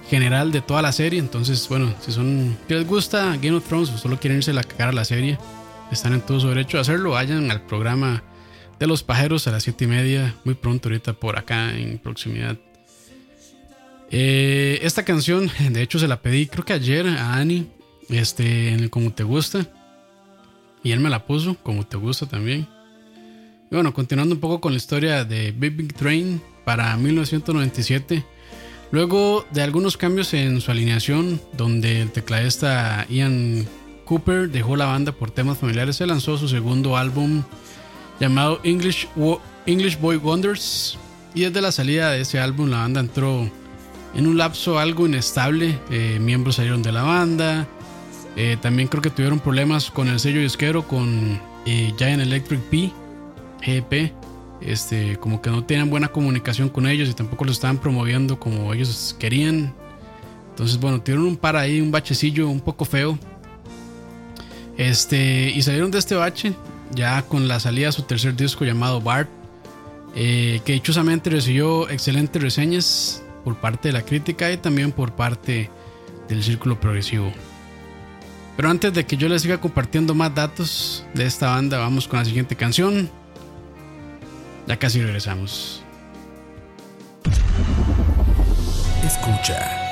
general 0.10 0.54
de 0.54 0.62
toda 0.62 0.82
la 0.82 0.94
serie. 0.94 1.20
Entonces, 1.20 1.68
bueno, 1.68 1.94
si 2.00 2.14
son 2.14 2.58
si 2.66 2.74
les 2.74 2.88
gusta 2.88 3.36
Game 3.42 3.58
of 3.58 3.68
Thrones 3.68 3.90
o 3.90 3.98
solo 3.98 4.18
quieren 4.20 4.38
irse 4.38 4.52
a 4.52 4.54
la 4.54 4.64
cara 4.64 4.92
a 4.92 4.94
la 4.94 5.04
serie, 5.04 5.38
están 5.92 6.14
en 6.14 6.22
todo 6.22 6.40
su 6.40 6.48
derecho 6.50 6.78
a 6.78 6.82
hacerlo. 6.82 7.12
Vayan 7.12 7.52
al 7.52 7.66
programa 7.66 8.24
de 8.80 8.88
los 8.88 9.04
pajeros 9.04 9.48
a 9.48 9.52
las 9.52 9.64
7 9.64 9.84
y 9.84 9.88
media, 9.88 10.36
muy 10.46 10.56
pronto 10.56 10.90
ahorita 10.90 11.14
por 11.14 11.38
acá 11.38 11.78
en 11.78 11.98
proximidad. 12.00 12.58
Eh, 14.12 14.80
esta 14.82 15.04
canción, 15.04 15.52
de 15.70 15.82
hecho, 15.82 16.00
se 16.00 16.08
la 16.08 16.22
pedí 16.22 16.48
creo 16.48 16.66
que 16.66 16.74
ayer 16.74 17.08
a 17.08 17.36
Ani, 17.36 17.68
este, 18.10 18.70
en 18.70 18.80
el 18.82 18.90
Como 18.90 19.12
Te 19.12 19.24
Gusta. 19.24 19.68
Y 20.84 20.92
él 20.92 21.00
me 21.00 21.10
la 21.10 21.26
puso, 21.26 21.56
como 21.62 21.86
te 21.86 21.98
gusta 21.98 22.26
también. 22.26 22.68
Y 23.70 23.76
bueno, 23.76 23.94
continuando 23.94 24.34
un 24.36 24.42
poco 24.42 24.62
con 24.62 24.72
la 24.72 24.78
historia 24.78 25.26
de 25.26 25.52
Big 25.52 25.76
Big 25.76 25.94
Train 25.94 26.42
para 26.64 26.96
1997. 26.96 28.24
Luego 28.92 29.46
de 29.52 29.62
algunos 29.62 29.98
cambios 29.98 30.34
en 30.34 30.62
su 30.62 30.72
alineación, 30.72 31.42
donde 31.54 32.02
el 32.02 32.12
tecladista 32.12 33.06
Ian 33.10 33.68
Cooper 34.10 34.50
dejó 34.50 34.76
la 34.76 34.86
banda 34.86 35.12
por 35.12 35.30
temas 35.30 35.60
familiares, 35.60 35.98
se 35.98 36.08
lanzó 36.08 36.36
su 36.36 36.48
segundo 36.48 36.98
álbum 36.98 37.44
llamado 38.20 38.60
English, 38.64 39.08
English 39.68 40.00
Boy 40.00 40.18
Wonders. 40.18 40.98
Y 41.36 41.42
desde 41.42 41.62
la 41.62 41.72
salida 41.72 42.10
de 42.10 42.22
ese 42.22 42.40
álbum, 42.40 42.72
la 42.72 42.78
banda 42.78 43.02
entró 43.02 43.48
en 44.16 44.26
un 44.26 44.36
lapso 44.36 44.80
algo 44.80 45.06
inestable. 45.06 45.78
Eh, 45.92 46.18
miembros 46.20 46.56
salieron 46.56 46.82
de 46.82 46.92
la 46.92 47.04
banda. 47.04 47.68
Eh, 48.36 48.58
también 48.60 48.88
creo 48.88 49.04
que 49.04 49.12
tuvieron 49.12 49.40
problemas 49.40 49.92
con 49.92 50.08
el 50.08 50.20
sello 50.20 50.42
disquero, 50.42 50.88
con 50.88 51.40
eh, 51.68 51.94
Giant 51.96 52.24
Electric 52.24 52.62
P, 52.62 52.92
GP. 53.64 54.12
Este, 54.62 55.18
como 55.18 55.40
que 55.40 55.52
no 55.52 55.64
tenían 55.64 55.92
buena 55.92 56.08
comunicación 56.08 56.70
con 56.70 56.88
ellos 56.88 57.10
y 57.10 57.14
tampoco 57.14 57.46
lo 57.46 57.52
estaban 57.52 57.78
promoviendo 57.78 58.40
como 58.40 58.74
ellos 58.74 59.16
querían. 59.20 59.72
Entonces, 60.50 60.80
bueno, 60.80 61.00
tuvieron 61.00 61.28
un 61.28 61.38
par 61.38 61.56
ahí, 61.56 61.80
un 61.80 61.92
bachecillo 61.92 62.50
un 62.50 62.60
poco 62.60 62.86
feo. 62.86 63.20
Este, 64.80 65.52
y 65.54 65.62
salieron 65.62 65.92
de 65.92 66.00
este 66.00 66.16
bache 66.16 66.54
ya 66.92 67.22
con 67.24 67.50
la 67.50 67.60
salida 67.60 67.88
de 67.88 67.92
su 67.92 68.04
tercer 68.04 68.34
disco 68.38 68.64
llamado 68.64 69.02
Bart, 69.02 69.30
eh, 70.16 70.62
que 70.64 70.72
dichosamente 70.72 71.30
recibió 71.30 71.90
excelentes 71.90 72.42
reseñas 72.42 73.22
por 73.44 73.58
parte 73.58 73.90
de 73.90 73.94
la 73.94 74.04
crítica 74.04 74.50
y 74.50 74.56
también 74.56 74.94
por 74.94 75.12
parte 75.12 75.70
del 76.30 76.42
círculo 76.44 76.80
progresivo. 76.80 77.30
Pero 78.56 78.70
antes 78.70 78.94
de 78.94 79.06
que 79.06 79.18
yo 79.18 79.28
les 79.28 79.42
siga 79.42 79.60
compartiendo 79.60 80.16
más 80.16 80.34
datos 80.34 81.06
de 81.14 81.26
esta 81.26 81.50
banda, 81.50 81.78
vamos 81.78 82.08
con 82.08 82.20
la 82.20 82.26
siguiente 82.26 82.56
canción. 82.56 83.10
Ya 84.66 84.78
casi 84.78 85.02
regresamos. 85.02 85.84
Escucha. 89.06 89.89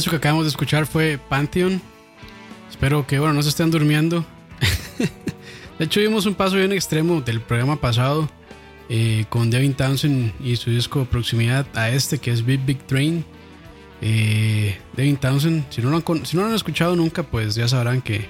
Eso 0.00 0.08
que 0.08 0.16
acabamos 0.16 0.46
de 0.46 0.48
escuchar 0.48 0.86
fue 0.86 1.18
Pantheon. 1.28 1.78
Espero 2.70 3.06
que, 3.06 3.18
bueno, 3.18 3.34
no 3.34 3.42
se 3.42 3.50
estén 3.50 3.70
durmiendo. 3.70 4.24
de 5.78 5.84
hecho, 5.84 6.00
vimos 6.00 6.24
un 6.24 6.34
paso 6.34 6.56
bien 6.56 6.72
extremo 6.72 7.20
del 7.20 7.42
programa 7.42 7.78
pasado 7.78 8.26
eh, 8.88 9.26
con 9.28 9.50
Devin 9.50 9.74
Townsend 9.74 10.32
y 10.42 10.56
su 10.56 10.70
disco 10.70 11.04
Proximidad 11.04 11.66
a 11.74 11.90
este 11.90 12.16
que 12.16 12.30
es 12.30 12.42
Big 12.46 12.64
Big 12.64 12.78
Train. 12.86 13.26
Eh, 14.00 14.78
Devin 14.96 15.18
Townsend, 15.18 15.66
si 15.68 15.82
no, 15.82 15.90
lo 15.90 15.98
han, 15.98 16.24
si 16.24 16.34
no 16.34 16.44
lo 16.44 16.48
han 16.48 16.54
escuchado 16.54 16.96
nunca, 16.96 17.22
pues 17.22 17.54
ya 17.54 17.68
sabrán 17.68 18.00
que 18.00 18.26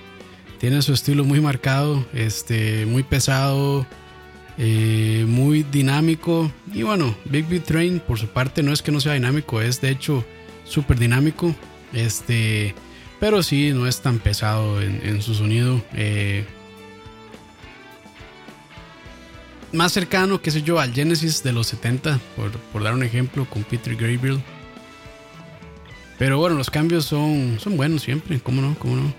tiene 0.59 0.83
su 0.83 0.93
estilo 0.93 1.23
muy 1.23 1.41
marcado, 1.41 2.05
este, 2.13 2.85
muy 2.85 3.05
pesado, 3.05 3.87
eh, 4.59 5.25
muy 5.29 5.63
dinámico. 5.63 6.51
Y 6.75 6.83
bueno, 6.83 7.15
Big 7.27 7.47
Big 7.47 7.63
Train 7.63 8.01
por 8.01 8.19
su 8.19 8.27
parte 8.27 8.61
no 8.65 8.73
es 8.73 8.83
que 8.83 8.91
no 8.91 8.99
sea 8.99 9.13
dinámico, 9.13 9.61
es 9.61 9.81
de 9.81 9.91
hecho 9.91 10.25
súper 10.71 10.99
dinámico. 10.99 11.55
Este, 11.93 12.75
pero 13.19 13.43
sí, 13.43 13.73
no 13.73 13.87
es 13.87 14.01
tan 14.01 14.19
pesado 14.19 14.81
en, 14.81 15.21
su 15.21 15.35
sonido. 15.35 15.83
Eh, 15.95 16.47
más 19.73 19.93
cercano, 19.93 20.41
qué 20.41 20.51
sé 20.51 20.63
yo, 20.63 20.81
al 20.81 20.93
Genesis 20.93 21.43
de 21.43 21.53
los 21.53 21.67
70, 21.69 22.19
por, 22.73 22.83
dar 22.83 22.95
un 22.95 23.03
ejemplo, 23.03 23.45
con 23.45 23.63
Peter 23.65 23.95
Gabriel. 23.95 24.41
Pero 26.19 26.39
bueno, 26.39 26.57
los 26.57 26.71
cambios 26.71 27.05
son, 27.05 27.59
son 27.61 27.77
buenos 27.77 28.03
siempre, 28.03 28.41
¿cómo 28.41 28.63
no? 28.63 28.75
¿Cómo 28.79 28.97
no? 28.97 29.15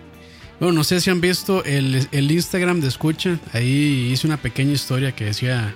Bueno, 0.60 0.74
no 0.74 0.84
sé 0.84 1.02
si 1.02 1.10
han 1.10 1.22
visto 1.22 1.64
el, 1.64 2.08
el 2.12 2.32
Instagram 2.32 2.82
de 2.82 2.88
Escucha. 2.88 3.40
Ahí 3.54 4.12
hice 4.12 4.28
una 4.28 4.38
pequeña 4.38 4.74
historia 4.74 5.12
que 5.12 5.26
decía 5.26 5.74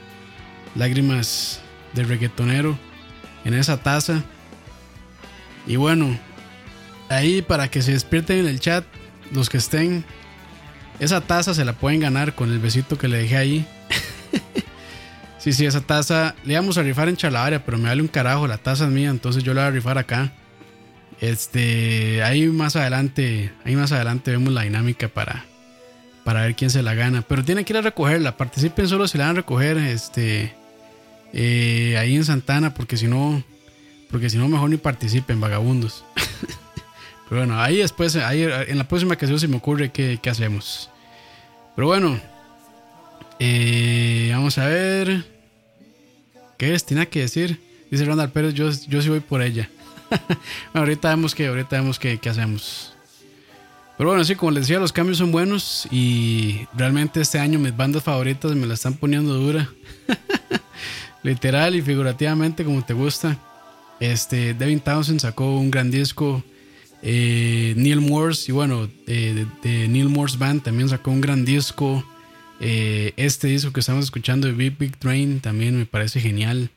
lágrimas 0.76 1.62
de 1.94 2.04
reggaetonero 2.04 2.78
en 3.46 3.56
esa 3.56 3.82
taza. 3.82 4.24
Y 5.68 5.78
bueno, 5.78 6.18
ahí 7.10 7.42
para 7.42 7.70
que 7.70 7.82
se 7.82 7.92
despierten 7.92 8.40
en 8.40 8.48
el 8.48 8.60
chat, 8.60 8.86
los 9.32 9.50
que 9.50 9.58
estén, 9.58 10.06
esa 11.00 11.22
taza 11.22 11.54
se 11.54 11.66
la 11.66 11.74
pueden 11.74 12.00
ganar 12.00 12.36
con 12.36 12.52
el 12.52 12.60
besito 12.60 12.98
que 12.98 13.08
le 13.08 13.18
dejé 13.18 13.38
ahí. 13.38 13.68
sí, 15.40 15.54
sí, 15.54 15.66
esa 15.66 15.82
taza 15.82 16.36
le 16.44 16.54
íbamos 16.54 16.78
a 16.78 16.84
rifar 16.84 17.10
en 17.10 17.18
Chalabaria, 17.18 17.66
pero 17.66 17.78
me 17.78 17.90
vale 17.90 18.02
un 18.02 18.08
carajo, 18.08 18.48
la 18.48 18.58
taza 18.58 18.86
es 18.86 18.92
mía, 18.92 19.10
entonces 19.10 19.44
yo 19.44 19.54
la 19.54 19.62
voy 19.62 19.68
a 19.70 19.72
rifar 19.72 19.98
acá. 19.98 20.32
Este, 21.22 22.22
ahí 22.24 22.46
más 22.48 22.76
adelante, 22.76 23.52
ahí 23.64 23.76
más 23.76 23.92
adelante 23.92 24.32
vemos 24.32 24.54
la 24.54 24.64
dinámica 24.64 25.08
para, 25.08 25.46
para 26.24 26.42
ver 26.42 26.56
quién 26.56 26.70
se 26.70 26.84
la 26.84 26.94
gana. 26.94 27.24
Pero 27.24 27.44
tienen 27.44 27.66
que 27.66 27.74
ir 27.74 27.78
a 27.78 27.82
recogerla. 27.82 28.38
Participen 28.38 28.88
solo 28.88 29.08
si 29.08 29.18
la 29.18 29.26
van 29.26 29.38
a 29.38 29.40
recoger, 29.40 29.78
este, 29.78 30.54
eh, 31.34 31.98
ahí 31.98 32.16
en 32.16 32.26
Santana, 32.26 32.74
porque 32.74 32.98
si 32.98 33.08
no, 33.08 33.44
porque 34.16 34.30
si 34.30 34.38
no 34.38 34.48
mejor 34.48 34.70
ni 34.70 34.78
participen, 34.78 35.42
vagabundos. 35.42 36.06
Pero 37.28 37.42
bueno, 37.42 37.60
ahí 37.62 37.80
después, 37.80 38.16
ahí 38.16 38.44
en 38.44 38.78
la 38.78 38.88
próxima 38.88 39.16
ocasión 39.16 39.38
se 39.38 39.50
me 39.50 39.58
ocurre 39.58 39.92
qué, 39.92 40.18
hacemos. 40.30 40.90
Pero 41.76 41.88
bueno, 41.88 42.18
eh, 43.40 44.30
vamos 44.32 44.58
a 44.58 44.68
ver. 44.68 45.26
¿Qué 46.58 46.74
es? 46.74 46.86
Tiene 46.86 47.10
que 47.10 47.20
decir. 47.20 47.60
Dice 47.92 48.06
Ronald 48.06 48.32
Pérez, 48.32 48.54
yo, 48.54 48.72
yo 48.88 49.02
sí 49.02 49.10
voy 49.10 49.20
por 49.20 49.42
ella. 49.42 49.70
ahorita 50.74 51.10
vemos 51.10 51.36
que, 51.36 51.48
ahorita 51.48 51.76
vemos 51.76 52.00
que, 52.00 52.18
hacemos. 52.30 52.94
Pero 53.98 54.12
bueno, 54.12 54.24
sí, 54.24 54.36
como 54.36 54.52
les 54.52 54.62
decía, 54.62 54.80
los 54.80 54.94
cambios 54.94 55.18
son 55.18 55.34
buenos 55.34 55.90
y 55.92 56.66
realmente 56.74 57.20
este 57.20 57.38
año 57.38 57.60
mis 57.60 57.76
bandas 57.76 58.02
favoritas 58.02 58.56
me 58.56 58.66
la 58.66 58.76
están 58.76 58.94
poniendo 58.94 59.34
dura. 59.34 59.70
Literal 61.22 61.76
y 61.76 61.82
figurativamente 61.82 62.64
como 62.64 62.82
te 62.82 62.94
gusta. 62.94 63.38
Este, 64.00 64.54
Devin 64.54 64.80
Townsend 64.80 65.20
sacó 65.22 65.58
un 65.58 65.72
gran 65.72 65.92
disco. 65.92 66.44
Eh, 67.02 67.74
Neil 67.78 68.02
Morse, 68.02 68.52
y 68.52 68.54
bueno, 68.54 68.90
de, 69.06 69.46
Neil 69.64 70.10
Morse 70.10 70.38
Band 70.38 70.64
también 70.64 70.90
sacó 70.90 71.12
un 71.12 71.22
gran 71.22 71.46
disco. 71.46 72.04
Eh, 72.60 73.14
este 73.18 73.48
disco 73.48 73.72
que 73.72 73.82
estamos 73.82 74.06
escuchando 74.06 74.48
de 74.48 74.54
Big 74.54 74.78
Big 74.78 74.98
Train 74.98 75.40
también 75.40 75.78
me 75.78 75.86
parece 75.86 76.20
genial. 76.20 76.72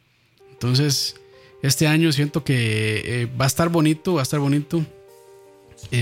Entonces, 0.52 1.16
este 1.62 1.86
año 1.86 2.12
siento 2.12 2.44
que 2.44 3.02
eh, 3.04 3.28
va 3.40 3.44
a 3.44 3.48
estar 3.48 3.68
bonito, 3.68 4.14
va 4.14 4.20
a 4.20 4.22
estar 4.24 4.40
bonito. 4.40 4.84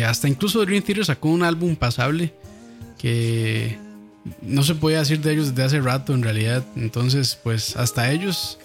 Hasta 0.05 0.27
incluso 0.29 0.65
Dream 0.65 0.83
Theater 0.83 1.05
sacó 1.05 1.29
un 1.29 1.43
álbum 1.43 1.77
pasable 1.77 2.33
que 2.99 3.79
no 4.43 4.63
se 4.63 4.75
podía 4.75 5.01
decir 5.01 5.21
de 5.21 5.33
ellos 5.33 5.51
desde 5.51 5.63
hace 5.63 5.81
rato 5.81 6.15
en 6.15 6.23
realidad. 6.23 6.65
Entonces, 6.77 7.39
pues 7.43 7.77
hasta 7.77 8.11
ellos 8.11 8.59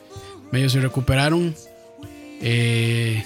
medio 0.51 0.69
se 0.69 0.79
recuperaron. 0.79 1.53
Eh, 2.41 3.23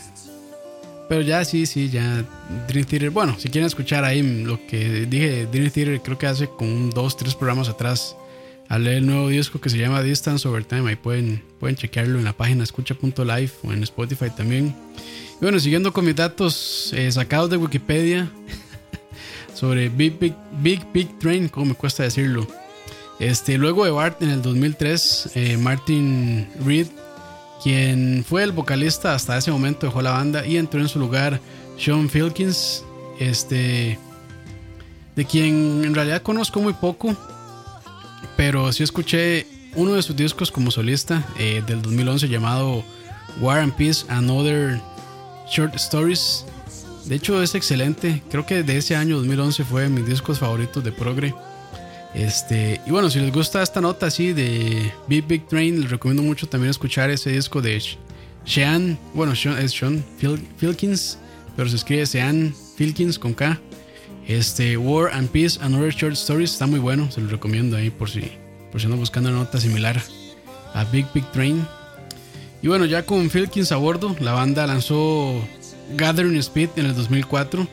pero 1.07 1.21
ya 1.21 1.45
sí, 1.45 1.65
sí, 1.65 1.89
ya 1.89 2.25
Dream 2.67 2.85
Theater. 2.85 3.11
Bueno, 3.11 3.35
si 3.37 3.49
quieren 3.49 3.67
escuchar 3.67 4.03
ahí 4.03 4.21
lo 4.21 4.65
que 4.67 5.05
dije 5.05 5.45
Dream 5.45 5.69
Theater, 5.71 6.01
creo 6.01 6.17
que 6.17 6.27
hace 6.27 6.47
como 6.47 6.89
dos, 6.89 7.15
tres 7.15 7.35
programas 7.35 7.69
atrás 7.69 8.15
leer 8.79 8.97
el 8.97 9.05
nuevo 9.05 9.29
disco 9.29 9.59
que 9.61 9.69
se 9.69 9.77
llama 9.77 10.01
Distance 10.01 10.47
Over 10.47 10.65
Time. 10.65 10.89
Ahí 10.89 10.95
pueden, 10.95 11.43
pueden 11.59 11.75
chequearlo 11.75 12.17
en 12.17 12.25
la 12.25 12.33
página 12.33 12.63
escucha.live 12.63 13.51
o 13.63 13.71
en 13.71 13.83
Spotify 13.83 14.29
también. 14.35 14.75
Y 15.35 15.37
bueno, 15.41 15.59
siguiendo 15.59 15.93
con 15.93 16.05
mis 16.05 16.15
datos 16.15 16.91
eh, 16.93 17.11
sacados 17.11 17.49
de 17.49 17.57
Wikipedia 17.57 18.31
sobre 19.53 19.89
Big 19.89 20.17
Big, 20.19 20.33
Big 20.61 20.81
Big 20.93 21.19
Train, 21.19 21.49
como 21.49 21.67
me 21.67 21.73
cuesta 21.75 22.03
decirlo. 22.03 22.47
Este, 23.19 23.57
luego 23.57 23.85
de 23.85 23.91
Bart 23.91 24.21
en 24.21 24.29
el 24.29 24.41
2003, 24.41 25.31
eh, 25.35 25.57
Martin 25.57 26.47
Reed, 26.65 26.87
quien 27.65 28.23
fue 28.23 28.43
el 28.43 28.51
vocalista 28.51 29.15
hasta 29.15 29.35
ese 29.35 29.49
momento, 29.49 29.87
dejó 29.87 30.03
la 30.03 30.11
banda 30.11 30.45
y 30.45 30.57
entró 30.57 30.79
en 30.81 30.87
su 30.87 30.99
lugar 30.99 31.41
Sean 31.79 32.07
Filkins, 32.11 32.83
este, 33.19 33.97
de 35.15 35.25
quien 35.25 35.83
en 35.83 35.95
realidad 35.95 36.21
conozco 36.21 36.61
muy 36.61 36.73
poco. 36.73 37.17
Pero 38.37 38.71
sí 38.71 38.83
escuché 38.83 39.47
uno 39.73 39.95
de 39.95 40.03
sus 40.03 40.15
discos 40.15 40.51
como 40.51 40.69
solista 40.69 41.25
eh, 41.39 41.63
del 41.65 41.81
2011 41.81 42.29
llamado 42.29 42.83
War 43.41 43.61
and 43.61 43.73
Peace 43.73 44.05
and 44.09 44.29
Other 44.29 44.79
Short 45.49 45.73
Stories. 45.73 46.45
De 47.05 47.15
hecho 47.15 47.41
es 47.41 47.55
excelente. 47.55 48.21
Creo 48.29 48.45
que 48.45 48.61
de 48.61 48.77
ese 48.77 48.95
año 48.95 49.17
2011 49.17 49.63
fue 49.63 49.81
de 49.81 49.89
mis 49.89 50.05
discos 50.05 50.37
favoritos 50.37 50.83
de 50.83 50.91
Progre. 50.91 51.33
Este, 52.15 52.79
y 52.85 52.91
bueno, 52.91 53.09
si 53.09 53.19
les 53.19 53.33
gusta 53.33 53.61
esta 53.61 53.81
nota 53.81 54.07
así 54.07 54.31
de 54.31 54.91
Big 55.07 55.27
Big 55.27 55.45
Train, 55.47 55.81
les 55.81 55.89
recomiendo 55.89 56.23
mucho 56.23 56.47
también 56.47 56.71
escuchar 56.71 57.09
ese 57.09 57.31
disco 57.31 57.61
de 57.61 57.81
Sean, 58.45 58.97
bueno, 59.13 59.33
es 59.33 59.71
Sean 59.71 60.03
Filkins, 60.57 61.17
pero 61.57 61.67
se 61.67 61.75
escribe 61.75 62.05
Sean 62.05 62.55
Filkins 62.77 63.19
con 63.19 63.33
K. 63.33 63.59
Este, 64.27 64.77
War 64.77 65.13
and 65.13 65.29
Peace 65.29 65.59
and 65.61 65.75
Other 65.75 65.93
Short 65.93 66.13
Stories 66.13 66.53
está 66.53 66.65
muy 66.65 66.79
bueno, 66.79 67.11
se 67.11 67.19
lo 67.19 67.27
recomiendo 67.27 67.75
ahí 67.75 67.89
por 67.89 68.09
si, 68.09 68.31
por 68.71 68.79
si 68.79 68.85
andan 68.85 68.99
buscando 68.99 69.29
una 69.29 69.39
nota 69.39 69.59
similar 69.59 70.01
a 70.73 70.85
Big 70.85 71.05
Big 71.13 71.29
Train. 71.31 71.67
Y 72.61 72.67
bueno, 72.69 72.85
ya 72.85 73.05
con 73.05 73.29
Filkins 73.29 73.73
a 73.73 73.75
bordo, 73.75 74.15
la 74.21 74.31
banda 74.31 74.65
lanzó 74.65 75.45
Gathering 75.97 76.37
Speed 76.37 76.69
en 76.77 76.85
el 76.87 76.95
2004. 76.95 77.67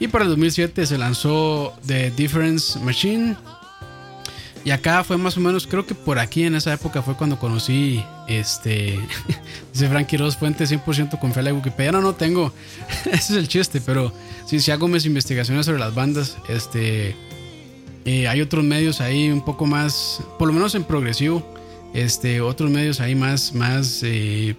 Y 0.00 0.08
para 0.08 0.24
el 0.24 0.30
2007 0.30 0.86
se 0.86 0.98
lanzó 0.98 1.74
The 1.86 2.10
Difference 2.12 2.78
Machine. 2.80 3.36
Y 4.64 4.70
acá 4.72 5.04
fue 5.04 5.16
más 5.16 5.36
o 5.36 5.40
menos, 5.40 5.66
creo 5.66 5.86
que 5.86 5.94
por 5.94 6.18
aquí 6.18 6.44
en 6.44 6.54
esa 6.54 6.72
época 6.72 7.02
fue 7.02 7.14
cuando 7.14 7.38
conocí 7.38 8.02
este. 8.26 8.98
dice 9.72 9.88
Frankie 9.88 10.16
Ross 10.16 10.36
Fuente 10.36 10.64
100% 10.64 11.18
con 11.18 11.32
fe 11.32 11.40
a 11.40 11.42
la 11.44 11.52
Wikipedia. 11.52 11.92
No, 11.92 12.00
no 12.00 12.14
tengo. 12.14 12.52
Ese 13.04 13.32
es 13.34 13.38
el 13.38 13.48
chiste, 13.48 13.80
pero 13.80 14.12
sí, 14.46 14.58
si 14.60 14.70
hago 14.70 14.88
mis 14.88 15.04
investigaciones 15.04 15.66
sobre 15.66 15.78
las 15.78 15.94
bandas. 15.94 16.36
Este. 16.48 17.14
Hay 18.06 18.40
otros 18.40 18.64
medios 18.64 19.00
ahí 19.00 19.28
un 19.30 19.44
poco 19.44 19.66
más, 19.66 20.22
por 20.38 20.48
lo 20.48 20.54
menos 20.54 20.74
en 20.74 20.84
progresivo. 20.84 21.46
Este, 21.92 22.40
otros 22.40 22.70
medios 22.70 23.00
ahí 23.00 23.14
más, 23.14 23.54
más, 23.54 24.00
eh, 24.02 24.56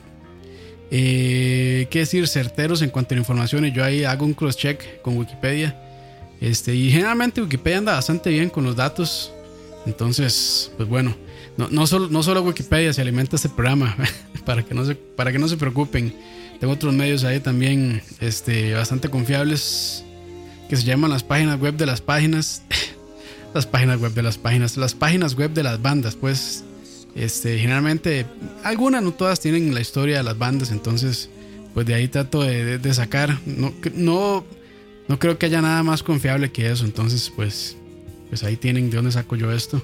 eh, 0.91 1.87
qué 1.89 1.99
decir, 1.99 2.27
certeros 2.27 2.81
en 2.81 2.89
cuanto 2.89 3.15
a 3.15 3.17
información. 3.17 3.65
Y 3.65 3.71
yo 3.71 3.83
ahí 3.83 4.03
hago 4.03 4.25
un 4.25 4.33
cross 4.33 4.57
check 4.57 5.01
con 5.01 5.17
Wikipedia. 5.17 5.75
Este, 6.41 6.75
y 6.75 6.91
generalmente 6.91 7.41
Wikipedia 7.41 7.77
anda 7.77 7.93
bastante 7.93 8.29
bien 8.29 8.49
con 8.49 8.65
los 8.65 8.75
datos. 8.75 9.31
Entonces, 9.85 10.71
pues 10.77 10.87
bueno, 10.87 11.15
no, 11.57 11.69
no, 11.69 11.87
solo, 11.87 12.07
no 12.09 12.21
solo 12.21 12.41
Wikipedia 12.41 12.93
se 12.93 13.01
alimenta 13.01 13.35
este 13.35 13.49
programa, 13.49 13.95
para 14.45 14.63
que 14.63 14.73
no 14.73 14.85
se, 14.85 14.95
para 14.95 15.31
que 15.31 15.39
no 15.39 15.47
se 15.47 15.57
preocupen. 15.57 16.13
Tengo 16.59 16.73
otros 16.73 16.93
medios 16.93 17.23
ahí 17.23 17.39
también 17.39 18.03
este, 18.19 18.73
bastante 18.73 19.09
confiables 19.09 20.03
que 20.69 20.77
se 20.77 20.83
llaman 20.83 21.09
las 21.09 21.23
páginas 21.23 21.59
web 21.59 21.75
de 21.75 21.85
las 21.85 22.01
páginas. 22.01 22.61
las 23.53 23.65
páginas 23.65 23.99
web 23.99 24.13
de 24.13 24.23
las 24.23 24.37
páginas. 24.37 24.77
Las 24.77 24.93
páginas 24.93 25.35
web 25.35 25.51
de 25.51 25.63
las 25.63 25.81
bandas, 25.81 26.15
pues. 26.15 26.63
Este, 27.15 27.57
generalmente, 27.57 28.25
algunas, 28.63 29.03
no 29.03 29.13
todas 29.13 29.39
tienen 29.39 29.73
la 29.73 29.81
historia 29.81 30.17
de 30.17 30.23
las 30.23 30.37
bandas, 30.37 30.71
entonces, 30.71 31.29
pues 31.73 31.85
de 31.85 31.93
ahí 31.93 32.07
trato 32.07 32.41
de, 32.43 32.93
sacar. 32.93 33.39
No, 33.45 33.73
no, 33.93 34.45
no 35.07 35.19
creo 35.19 35.37
que 35.37 35.47
haya 35.47 35.61
nada 35.61 35.83
más 35.83 36.03
confiable 36.03 36.51
que 36.51 36.69
eso, 36.69 36.85
entonces, 36.85 37.31
pues, 37.35 37.75
pues 38.29 38.43
ahí 38.43 38.55
tienen 38.55 38.89
de 38.89 38.95
dónde 38.95 39.11
saco 39.11 39.35
yo 39.35 39.51
esto. 39.51 39.83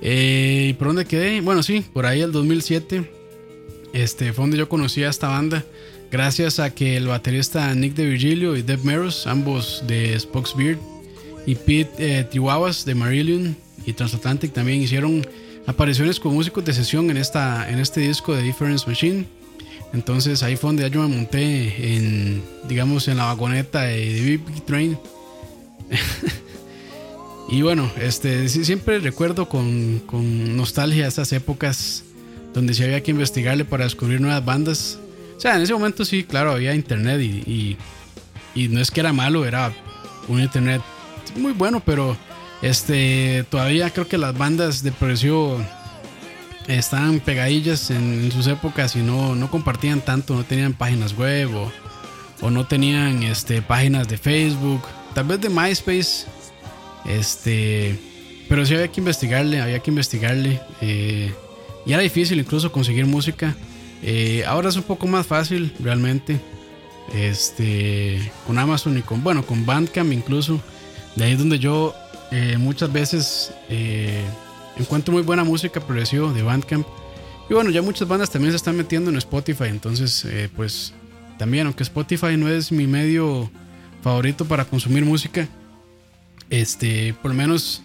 Eh, 0.00 0.68
¿Y 0.70 0.72
por 0.74 0.88
dónde 0.88 1.04
quedé? 1.04 1.40
Bueno, 1.40 1.62
sí, 1.62 1.84
por 1.92 2.06
ahí 2.06 2.20
el 2.20 2.32
2007 2.32 3.22
este, 3.92 4.32
fue 4.32 4.44
donde 4.44 4.56
yo 4.56 4.68
conocí 4.68 5.04
a 5.04 5.10
esta 5.10 5.28
banda. 5.28 5.64
Gracias 6.10 6.58
a 6.58 6.74
que 6.74 6.96
el 6.96 7.06
baterista 7.06 7.74
Nick 7.74 7.94
de 7.94 8.06
Virgilio 8.06 8.56
y 8.56 8.62
Deb 8.62 8.84
Meros, 8.84 9.26
ambos 9.26 9.84
de 9.86 10.18
Spokes 10.18 10.52
Beard, 10.56 10.78
y 11.46 11.54
Pete 11.54 12.20
eh, 12.20 12.28
de 12.84 12.94
Marillion 12.94 13.56
y 13.86 13.92
Transatlantic 13.92 14.52
también 14.52 14.80
hicieron 14.80 15.26
apariciones 15.66 16.18
con 16.18 16.34
músicos 16.34 16.64
de 16.64 16.72
sesión 16.72 17.10
en, 17.10 17.16
esta, 17.16 17.68
en 17.70 17.78
este 17.78 18.00
disco 18.00 18.34
de 18.34 18.42
Difference 18.42 18.86
Machine. 18.86 19.26
Entonces 19.92 20.42
ahí 20.42 20.56
fue 20.56 20.68
donde 20.68 20.88
yo 20.90 21.02
me 21.02 21.14
monté 21.14 21.96
en, 21.96 22.42
digamos, 22.68 23.08
en 23.08 23.18
la 23.18 23.26
vagoneta 23.26 23.82
de 23.82 24.40
Big 24.46 24.64
Train. 24.64 24.98
y 27.50 27.62
bueno, 27.62 27.90
este, 28.00 28.48
siempre 28.48 28.98
recuerdo 28.98 29.48
con, 29.48 30.00
con 30.06 30.56
nostalgia 30.56 31.06
estas 31.06 31.32
épocas 31.32 32.04
donde 32.54 32.74
sí 32.74 32.82
había 32.82 33.02
que 33.02 33.10
investigarle 33.10 33.64
para 33.64 33.84
descubrir 33.84 34.20
nuevas 34.20 34.44
bandas. 34.44 34.98
O 35.36 35.40
sea, 35.40 35.56
en 35.56 35.62
ese 35.62 35.72
momento 35.72 36.04
sí, 36.04 36.24
claro, 36.24 36.52
había 36.52 36.74
internet 36.74 37.20
y, 37.20 37.76
y, 38.54 38.68
no 38.68 38.80
es 38.80 38.90
que 38.90 39.00
era 39.00 39.12
malo, 39.12 39.44
era 39.44 39.72
un 40.28 40.40
internet 40.40 40.82
muy 41.36 41.52
bueno, 41.52 41.82
pero 41.84 42.16
este, 42.62 43.44
todavía 43.50 43.90
creo 43.90 44.08
que 44.08 44.18
las 44.18 44.36
bandas 44.36 44.82
de 44.82 44.92
progresivo 44.92 45.60
estaban 46.68 47.20
pegadillas 47.20 47.90
en, 47.90 48.30
sus 48.30 48.46
épocas 48.46 48.94
y 48.96 49.00
no, 49.00 49.34
no 49.34 49.50
compartían 49.50 50.00
tanto, 50.00 50.34
no 50.34 50.44
tenían 50.44 50.72
páginas 50.72 51.16
web 51.16 51.50
o, 52.40 52.50
no 52.50 52.66
tenían 52.66 53.22
este, 53.22 53.62
páginas 53.62 54.08
de 54.08 54.18
Facebook, 54.18 54.82
tal 55.14 55.26
vez 55.26 55.40
de 55.40 55.48
MySpace. 55.48 56.26
Este, 57.04 57.98
pero 58.48 58.66
sí 58.66 58.74
había 58.74 58.88
que 58.88 59.00
investigarle, 59.00 59.60
había 59.60 59.78
que 59.78 59.90
investigarle. 59.90 60.60
Eh, 60.80 61.32
y 61.86 61.92
era 61.92 62.02
difícil 62.02 62.40
incluso 62.40 62.72
conseguir 62.72 63.06
música. 63.06 63.54
Eh, 64.02 64.44
ahora 64.44 64.70
es 64.70 64.76
un 64.76 64.82
poco 64.82 65.06
más 65.06 65.26
fácil 65.26 65.72
realmente. 65.78 66.40
Este, 67.14 68.32
con 68.46 68.58
Amazon 68.58 68.98
y 68.98 69.02
con, 69.02 69.22
bueno, 69.22 69.44
con 69.46 69.64
Bandcamp 69.64 70.12
incluso. 70.12 70.60
De 71.14 71.24
ahí 71.24 71.32
es 71.32 71.38
donde 71.38 71.60
yo 71.60 71.94
eh, 72.32 72.56
muchas 72.58 72.92
veces 72.92 73.52
eh, 73.68 74.24
encuentro 74.76 75.12
muy 75.12 75.22
buena 75.22 75.44
música 75.44 75.80
progresiva 75.80 76.32
de 76.32 76.42
Bandcamp. 76.42 76.86
Y 77.48 77.54
bueno, 77.54 77.70
ya 77.70 77.82
muchas 77.82 78.08
bandas 78.08 78.30
también 78.30 78.52
se 78.52 78.56
están 78.56 78.76
metiendo 78.76 79.10
en 79.10 79.16
Spotify. 79.18 79.66
Entonces, 79.68 80.26
pues 80.56 80.92
también, 81.38 81.66
aunque 81.66 81.82
Spotify 81.82 82.36
no 82.36 82.48
es 82.48 82.72
mi 82.72 82.86
medio 82.86 83.50
favorito 84.02 84.44
para 84.46 84.64
consumir 84.64 85.04
música, 85.04 85.48
este, 86.48 87.14
por 87.20 87.32
lo 87.32 87.36
menos 87.36 87.82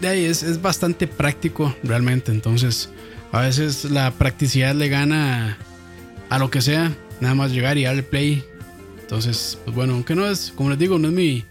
de 0.00 0.08
ahí 0.08 0.24
es, 0.24 0.62
bastante 0.62 1.06
práctico 1.06 1.74
realmente. 1.82 2.32
Entonces, 2.32 2.90
a 3.32 3.40
veces 3.40 3.84
la 3.84 4.10
practicidad 4.12 4.74
le 4.74 4.88
gana 4.88 5.58
a, 6.28 6.38
lo 6.38 6.50
que 6.50 6.60
sea. 6.60 6.96
Nada 7.20 7.34
más 7.34 7.52
llegar 7.52 7.78
y 7.78 7.84
darle 7.84 8.02
play. 8.02 8.44
Entonces, 9.00 9.58
pues 9.64 9.74
bueno, 9.74 9.94
aunque 9.94 10.14
no 10.14 10.26
es, 10.26 10.52
como 10.54 10.70
les 10.70 10.78
digo, 10.78 10.98
no 10.98 11.08
es 11.08 11.14
mi. 11.14 11.44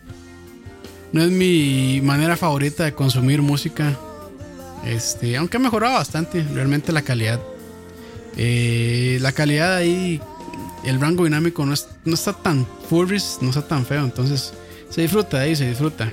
No 1.13 1.23
es 1.23 1.31
mi 1.31 2.01
manera 2.03 2.35
favorita 2.35 2.83
de 2.83 2.93
consumir 2.93 3.41
música. 3.41 3.97
Este, 4.85 5.37
aunque 5.37 5.57
ha 5.57 5.59
mejorado 5.59 5.95
bastante, 5.95 6.43
realmente 6.53 6.91
la 6.91 7.01
calidad. 7.01 7.39
Eh, 8.35 9.17
la 9.21 9.31
calidad 9.31 9.75
ahí, 9.75 10.21
el 10.85 10.99
rango 10.99 11.23
dinámico 11.23 11.65
no, 11.65 11.73
no 12.05 12.13
está 12.13 12.33
tan 12.33 12.67
furries, 12.89 13.39
no 13.41 13.49
está 13.49 13.67
tan 13.67 13.85
feo. 13.85 14.03
Entonces, 14.03 14.53
se 14.89 15.01
disfruta 15.01 15.39
ahí, 15.39 15.55
se 15.55 15.67
disfruta. 15.67 16.11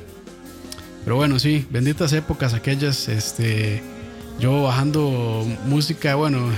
Pero 1.04 1.16
bueno, 1.16 1.38
sí, 1.38 1.66
benditas 1.70 2.12
épocas 2.12 2.54
aquellas. 2.54 3.08
Este, 3.08 3.82
yo 4.38 4.62
bajando 4.62 5.46
música, 5.66 6.14
bueno, 6.14 6.48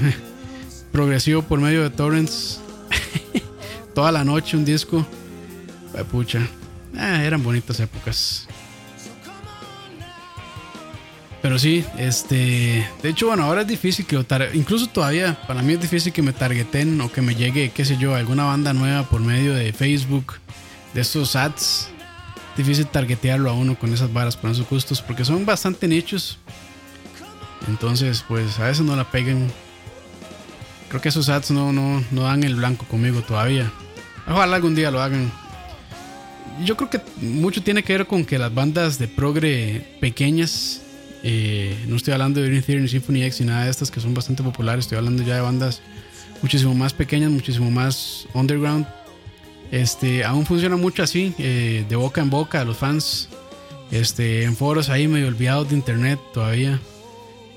progresivo 0.93 1.43
por 1.43 1.61
medio 1.61 1.83
de 1.83 1.91
torrents. 1.91 2.61
Toda 3.95 4.13
la 4.13 4.25
noche 4.25 4.57
un 4.57 4.65
disco. 4.65 5.07
pucha. 6.13 6.47
Ah, 6.97 7.23
eran 7.25 7.43
bonitas 7.43 7.79
épocas. 7.81 8.47
Pero 11.43 11.59
sí, 11.59 11.85
este. 11.99 12.89
De 13.03 13.09
hecho, 13.11 13.29
bueno, 13.29 13.45
ahora 13.45 13.61
es 13.61 13.69
difícil 13.69 14.07
que. 14.07 14.17
Incluso 14.55 14.89
todavía, 14.89 15.39
para 15.47 15.63
mí 15.63 15.75
es 15.75 15.81
difícil 15.81 16.13
que 16.13 16.23
me 16.23 16.33
targeten 16.33 17.01
o 17.01 17.13
que 17.13 17.23
me 17.23 17.35
llegue, 17.35 17.71
qué 17.71 17.85
sé 17.85 17.97
yo, 17.99 18.15
alguna 18.15 18.45
banda 18.45 18.73
nueva 18.73 19.05
por 19.05 19.21
medio 19.21 19.55
de 19.55 19.73
Facebook. 19.73 20.35
De 20.95 21.03
esos 21.03 21.37
ads 21.37 21.91
difícil 22.57 22.87
targetearlo 22.87 23.51
a 23.51 23.53
uno 23.53 23.79
con 23.79 23.93
esas 23.93 24.13
varas, 24.13 24.37
con 24.37 24.51
esos 24.51 24.69
gustos, 24.69 25.03
porque 25.03 25.25
son 25.25 25.45
bastante 25.45 25.87
nichos. 25.87 26.39
Entonces, 27.69 28.25
pues 28.27 28.59
a 28.59 28.65
veces 28.65 28.85
no 28.85 28.97
la 28.97 29.11
peguen. 29.11 29.53
Creo 30.89 31.01
que 31.01 31.11
esos 31.11 31.29
ads 31.29 31.51
no, 31.51 31.73
no, 31.73 32.03
no 32.11 32.23
dan 32.23 32.45
el 32.45 32.57
blanco 32.57 32.87
conmigo 32.87 33.23
todavía. 33.23 33.71
Ojalá 34.27 34.57
algún 34.57 34.75
día 34.75 34.91
lo 34.91 35.03
hagan. 35.03 35.31
Yo 36.65 36.77
creo 36.77 36.89
que 36.89 37.01
mucho 37.21 37.63
tiene 37.63 37.83
que 37.83 37.93
ver 37.93 38.07
con 38.07 38.25
que 38.25 38.39
las 38.39 38.55
bandas 38.55 38.99
de 38.99 39.09
progre 39.09 39.99
pequeñas, 40.01 40.83
eh, 41.23 41.77
no 41.87 41.97
estoy 41.97 42.15
hablando 42.15 42.41
de 42.41 42.49
Green 42.49 42.63
Theory 42.63 42.89
Symphony 42.89 43.25
X 43.25 43.41
ni 43.41 43.47
nada 43.47 43.65
de 43.65 43.71
estas 43.71 43.91
que 43.91 44.01
son 44.01 44.15
bastante 44.15 44.43
populares, 44.43 44.85
estoy 44.85 44.99
hablando 44.99 45.23
ya 45.23 45.35
de 45.35 45.41
bandas 45.43 45.83
muchísimo 46.43 46.75
más 46.75 46.93
pequeñas, 46.93 47.31
muchísimo 47.31 47.71
más 47.71 48.27
underground, 48.33 48.87
este, 49.71 50.25
aún 50.25 50.47
funciona 50.47 50.77
mucho 50.77 51.03
así, 51.03 51.35
eh, 51.39 51.85
de 51.89 51.97
boca 51.97 52.21
en 52.21 52.31
boca, 52.31 52.65
los 52.65 52.77
fans, 52.77 53.29
este, 53.91 54.45
en 54.45 54.57
foros 54.57 54.89
ahí 54.89 55.09
medio 55.09 55.29
olvidados 55.29 55.69
de 55.69 55.77
internet 55.77 56.19
todavía. 56.33 56.81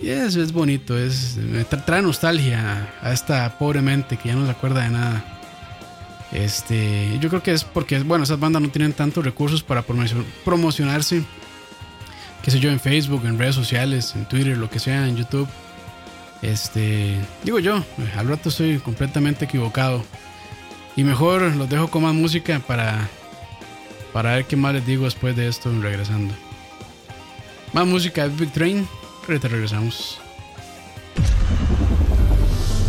Y 0.01 0.09
es, 0.09 0.35
es 0.35 0.53
bonito, 0.53 0.97
es, 0.97 1.37
trae 1.85 2.01
nostalgia 2.01 2.93
a 3.01 3.11
esta 3.11 3.57
pobre 3.59 3.81
mente 3.81 4.17
que 4.17 4.29
ya 4.29 4.35
no 4.35 4.45
se 4.45 4.51
acuerda 4.51 4.83
de 4.83 4.89
nada. 4.91 5.38
Este, 6.31 7.17
yo 7.19 7.29
creo 7.29 7.41
que 7.41 7.51
es 7.51 7.63
porque, 7.63 7.99
bueno, 7.99 8.23
esas 8.23 8.39
bandas 8.39 8.61
no 8.61 8.69
tienen 8.69 8.93
tantos 8.93 9.23
recursos 9.25 9.63
para 9.63 9.83
promocionarse, 10.45 11.23
qué 12.43 12.51
sé 12.51 12.59
yo, 12.59 12.69
en 12.69 12.79
Facebook, 12.79 13.25
en 13.25 13.39
redes 13.39 13.55
sociales, 13.55 14.13
en 14.15 14.27
Twitter, 14.27 14.57
lo 14.57 14.69
que 14.69 14.79
sea, 14.79 15.07
en 15.07 15.17
YouTube. 15.17 15.47
Este, 16.41 17.17
digo 17.43 17.59
yo, 17.59 17.83
al 18.15 18.27
rato 18.27 18.49
estoy 18.49 18.77
completamente 18.79 19.45
equivocado. 19.45 20.03
Y 20.95 21.03
mejor 21.03 21.41
los 21.55 21.69
dejo 21.69 21.89
con 21.89 22.03
más 22.03 22.13
música 22.13 22.59
para, 22.59 23.07
para 24.13 24.35
ver 24.35 24.45
qué 24.45 24.55
más 24.55 24.73
les 24.73 24.85
digo 24.85 25.05
después 25.05 25.35
de 25.35 25.47
esto 25.47 25.71
regresando. 25.81 26.33
Más 27.73 27.85
música 27.85 28.27
de 28.27 28.35
Big 28.35 28.51
Train. 28.51 28.87
Regresamos. 29.27 30.19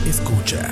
Escucha. 0.06 0.70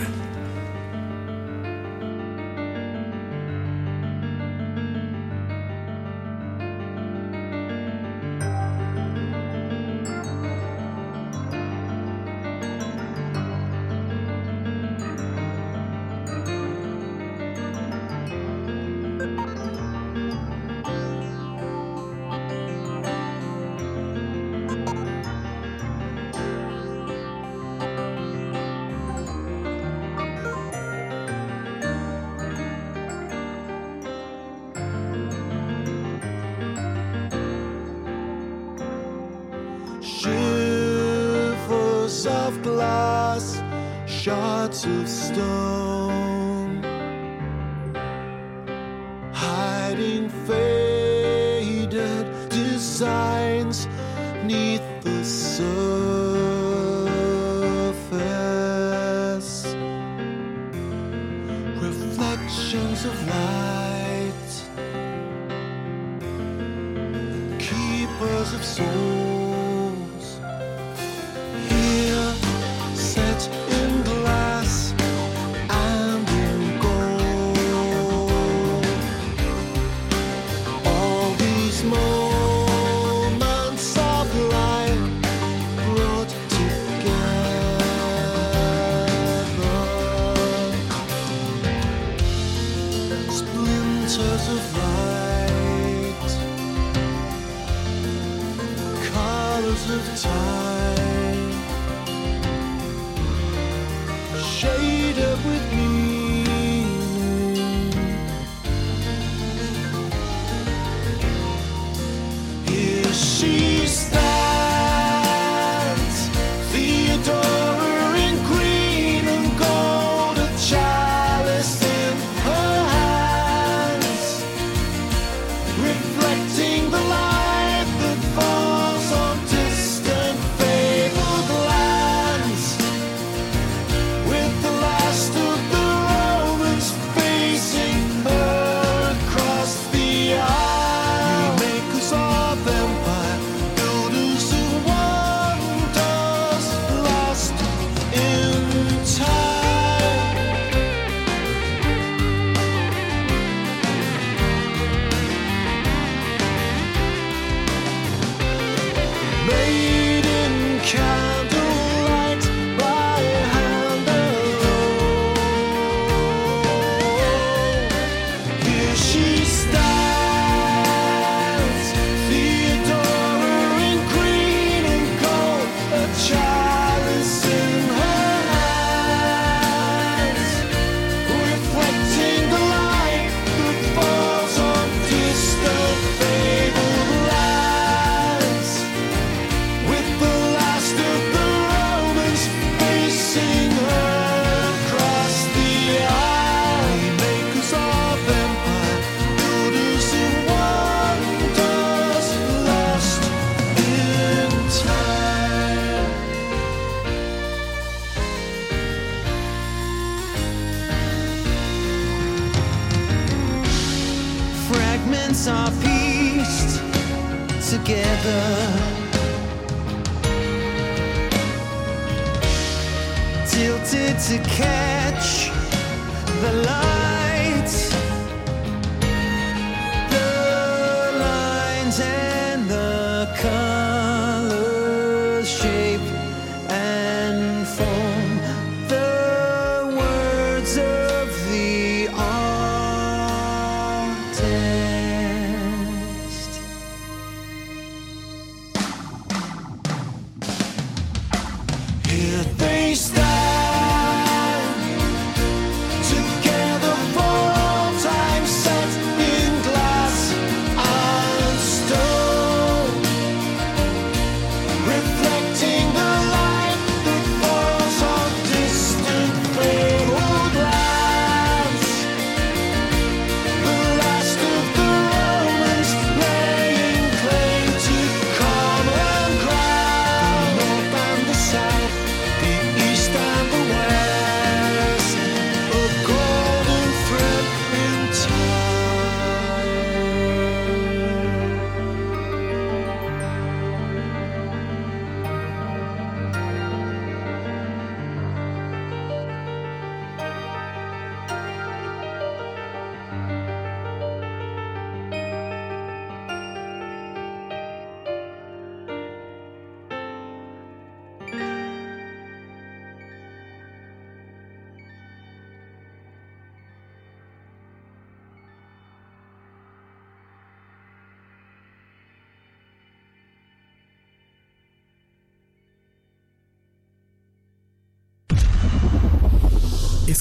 up 105.23 105.45
with 105.45 105.58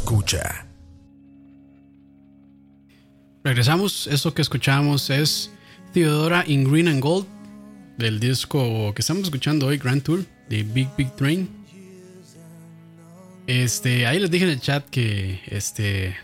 Escucha. 0.02 0.64
Regresamos. 3.44 4.06
Esto 4.06 4.32
que 4.32 4.44
escuchamos 4.44 5.10
es 5.10 5.50
Theodora 5.92 6.44
in 6.46 6.70
Green 6.72 6.88
and 6.88 7.02
Gold 7.02 7.26
del 7.98 8.20
disco 8.20 8.94
que 8.94 9.02
estamos 9.02 9.24
escuchando 9.24 9.66
hoy, 9.66 9.80
Grand 9.80 10.04
Tour 10.04 10.24
de 10.50 10.62
Big 10.62 10.88
Big 10.96 11.10
Train. 11.16 11.50
Este, 13.48 14.06
ahí 14.06 14.20
les 14.20 14.30
dije 14.30 14.46
en 14.46 14.52
el 14.52 14.62
chat 14.62 14.88
que 14.88 15.42
este 15.48 16.16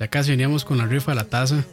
ya 0.00 0.08
casi 0.08 0.30
veníamos 0.30 0.64
con 0.64 0.78
la 0.78 0.86
rifa 0.86 1.12
de 1.12 1.16
la 1.16 1.24
taza. 1.28 1.64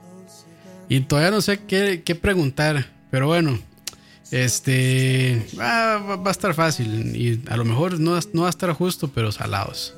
y 0.90 1.00
todavía 1.00 1.30
no 1.30 1.40
sé 1.40 1.60
qué, 1.64 2.02
preguntar, 2.20 2.90
pero 3.10 3.26
bueno, 3.28 3.58
este 4.30 5.46
va, 5.58 5.96
va- 5.96 6.16
va 6.16 6.28
a 6.28 6.32
estar 6.32 6.52
fácil 6.52 7.16
y 7.16 7.40
a 7.48 7.56
lo 7.56 7.64
mejor 7.64 7.98
no, 7.98 8.18
no 8.34 8.42
va 8.42 8.48
a 8.48 8.50
estar 8.50 8.70
justo, 8.74 9.08
pero 9.08 9.32
salados. 9.32 9.94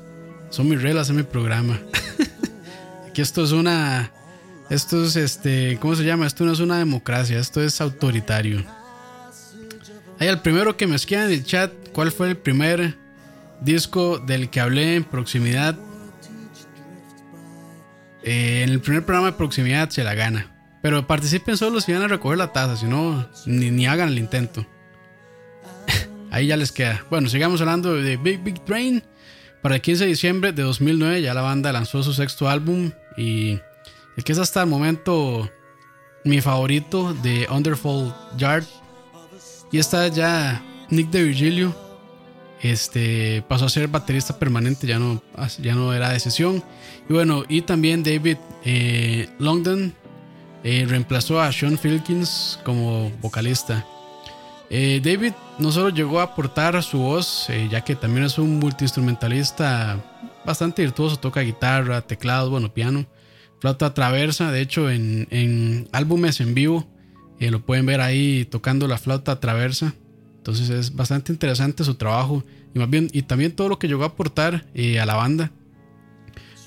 Son 0.55 0.69
mis 0.69 0.81
reglas 0.81 1.09
en 1.09 1.17
mi 1.17 1.23
programa. 1.23 1.81
que 3.13 3.21
esto 3.21 3.43
es 3.43 3.51
una. 3.51 4.09
Esto 4.69 5.03
es 5.03 5.17
este. 5.17 5.77
¿Cómo 5.81 5.95
se 5.97 6.05
llama? 6.05 6.25
Esto 6.25 6.45
no 6.45 6.53
es 6.53 6.61
una 6.61 6.77
democracia, 6.77 7.37
esto 7.37 7.61
es 7.61 7.81
autoritario. 7.81 8.63
Ahí 10.17 10.29
el 10.29 10.39
primero 10.39 10.77
que 10.77 10.87
me 10.87 10.95
escriba 10.95 11.25
en 11.25 11.31
el 11.31 11.43
chat, 11.43 11.73
¿cuál 11.91 12.09
fue 12.09 12.29
el 12.29 12.37
primer 12.37 12.97
disco 13.59 14.17
del 14.17 14.49
que 14.49 14.61
hablé 14.61 14.95
en 14.95 15.03
proximidad? 15.03 15.77
Eh, 18.23 18.61
en 18.63 18.69
el 18.69 18.79
primer 18.79 19.03
programa 19.03 19.31
de 19.31 19.33
proximidad 19.33 19.89
se 19.89 20.05
la 20.05 20.13
gana. 20.13 20.55
Pero 20.81 21.05
participen 21.05 21.57
solo 21.57 21.81
si 21.81 21.91
van 21.91 22.03
a 22.03 22.07
recoger 22.07 22.37
la 22.37 22.53
taza, 22.53 22.77
si 22.77 22.85
no, 22.85 23.27
ni, 23.45 23.71
ni 23.71 23.87
hagan 23.87 24.07
el 24.07 24.19
intento. 24.19 24.65
Ahí 26.31 26.47
ya 26.47 26.55
les 26.55 26.71
queda. 26.71 27.03
Bueno, 27.09 27.27
sigamos 27.27 27.59
hablando 27.59 27.93
de 27.95 28.15
Big 28.15 28.41
Big 28.41 28.63
Train. 28.63 29.03
Para 29.65 29.77
el 29.77 29.81
15 29.81 30.03
de 30.03 30.09
diciembre 30.11 30.51
de 30.53 30.61
2009 30.61 31.23
ya 31.23 31.33
la 31.33 31.41
banda 31.41 31.73
lanzó 31.73 32.03
su 32.03 32.13
sexto 32.13 32.47
álbum 32.47 32.91
y 33.17 33.59
el 34.15 34.23
que 34.23 34.31
es 34.31 34.37
hasta 34.37 34.61
el 34.61 34.69
momento 34.69 35.49
mi 36.23 36.39
favorito 36.39 37.15
de 37.23 37.47
Underfall 37.49 38.13
Yard. 38.37 38.65
Y 39.71 39.79
está 39.79 40.07
ya 40.07 40.63
Nick 40.91 41.09
de 41.09 41.23
Virgilio. 41.23 41.75
Este 42.61 43.43
pasó 43.47 43.65
a 43.65 43.69
ser 43.69 43.87
baterista 43.87 44.37
permanente, 44.37 44.85
ya 44.85 44.99
no, 44.99 45.23
ya 45.59 45.73
no 45.73 45.95
era 45.95 46.11
de 46.11 46.19
sesión. 46.19 46.63
Y 47.09 47.13
bueno, 47.13 47.43
y 47.49 47.63
también 47.63 48.03
David 48.03 48.37
eh, 48.65 49.27
Longdon 49.39 49.95
eh, 50.63 50.85
reemplazó 50.87 51.41
a 51.41 51.51
Sean 51.51 51.79
Filkins 51.79 52.59
como 52.63 53.09
vocalista. 53.19 53.83
Eh, 54.69 54.99
David 55.03 55.33
no 55.59 55.71
solo 55.71 55.89
llegó 55.89 56.19
a 56.19 56.23
aportar 56.23 56.81
su 56.81 56.99
voz, 56.99 57.49
eh, 57.49 57.67
ya 57.71 57.81
que 57.81 57.95
también 57.95 58.25
es 58.25 58.37
un 58.37 58.59
multiinstrumentalista 58.59 60.03
bastante 60.45 60.81
virtuoso, 60.81 61.17
toca 61.17 61.41
guitarra, 61.41 62.01
teclado, 62.01 62.49
bueno, 62.49 62.73
piano, 62.73 63.05
flauta 63.59 63.93
traversa, 63.93 64.51
de 64.51 64.61
hecho 64.61 64.89
en, 64.89 65.27
en 65.29 65.87
álbumes 65.91 66.39
en 66.39 66.53
vivo 66.53 66.87
eh, 67.39 67.51
lo 67.51 67.65
pueden 67.65 67.85
ver 67.85 68.01
ahí 68.01 68.45
tocando 68.45 68.87
la 68.87 68.97
flauta 68.97 69.39
traversa, 69.39 69.93
entonces 70.37 70.69
es 70.69 70.95
bastante 70.95 71.31
interesante 71.31 71.83
su 71.83 71.95
trabajo. 71.95 72.43
Y 72.73 72.79
más 72.79 72.89
bien 72.89 73.09
y 73.13 73.21
también 73.21 73.53
todo 73.53 73.69
lo 73.69 73.79
que 73.79 73.87
llegó 73.87 74.03
a 74.03 74.07
aportar 74.07 74.65
a 74.75 75.05
la 75.05 75.15
banda. 75.15 75.51